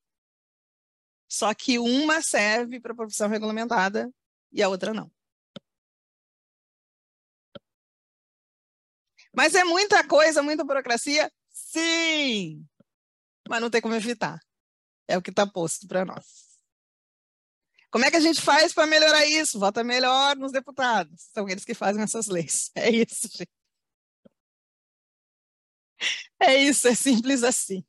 Só 1.28 1.52
que 1.52 1.78
uma 1.78 2.22
serve 2.22 2.80
para 2.80 2.94
profissão 2.94 3.28
regulamentada 3.28 4.10
e 4.50 4.62
a 4.62 4.70
outra 4.70 4.94
não. 4.94 5.12
Mas 9.36 9.54
é 9.54 9.62
muita 9.62 10.02
coisa, 10.08 10.42
muita 10.42 10.64
burocracia? 10.64 11.30
Sim! 11.50 12.66
Mas 13.46 13.60
não 13.60 13.68
tem 13.68 13.82
como 13.82 13.94
evitar. 13.94 14.40
É 15.06 15.18
o 15.18 15.22
que 15.22 15.30
está 15.30 15.46
posto 15.46 15.86
para 15.86 16.04
nós. 16.06 16.49
Como 17.90 18.04
é 18.04 18.10
que 18.10 18.16
a 18.16 18.20
gente 18.20 18.40
faz 18.40 18.72
para 18.72 18.86
melhorar 18.86 19.26
isso? 19.26 19.58
Vota 19.58 19.82
melhor 19.82 20.36
nos 20.36 20.52
deputados. 20.52 21.28
São 21.34 21.48
eles 21.48 21.64
que 21.64 21.74
fazem 21.74 22.02
essas 22.02 22.26
leis. 22.28 22.70
É 22.76 22.90
isso, 22.90 23.28
gente. 23.36 23.48
É 26.40 26.56
isso, 26.56 26.88
é 26.88 26.94
simples 26.94 27.42
assim. 27.42 27.84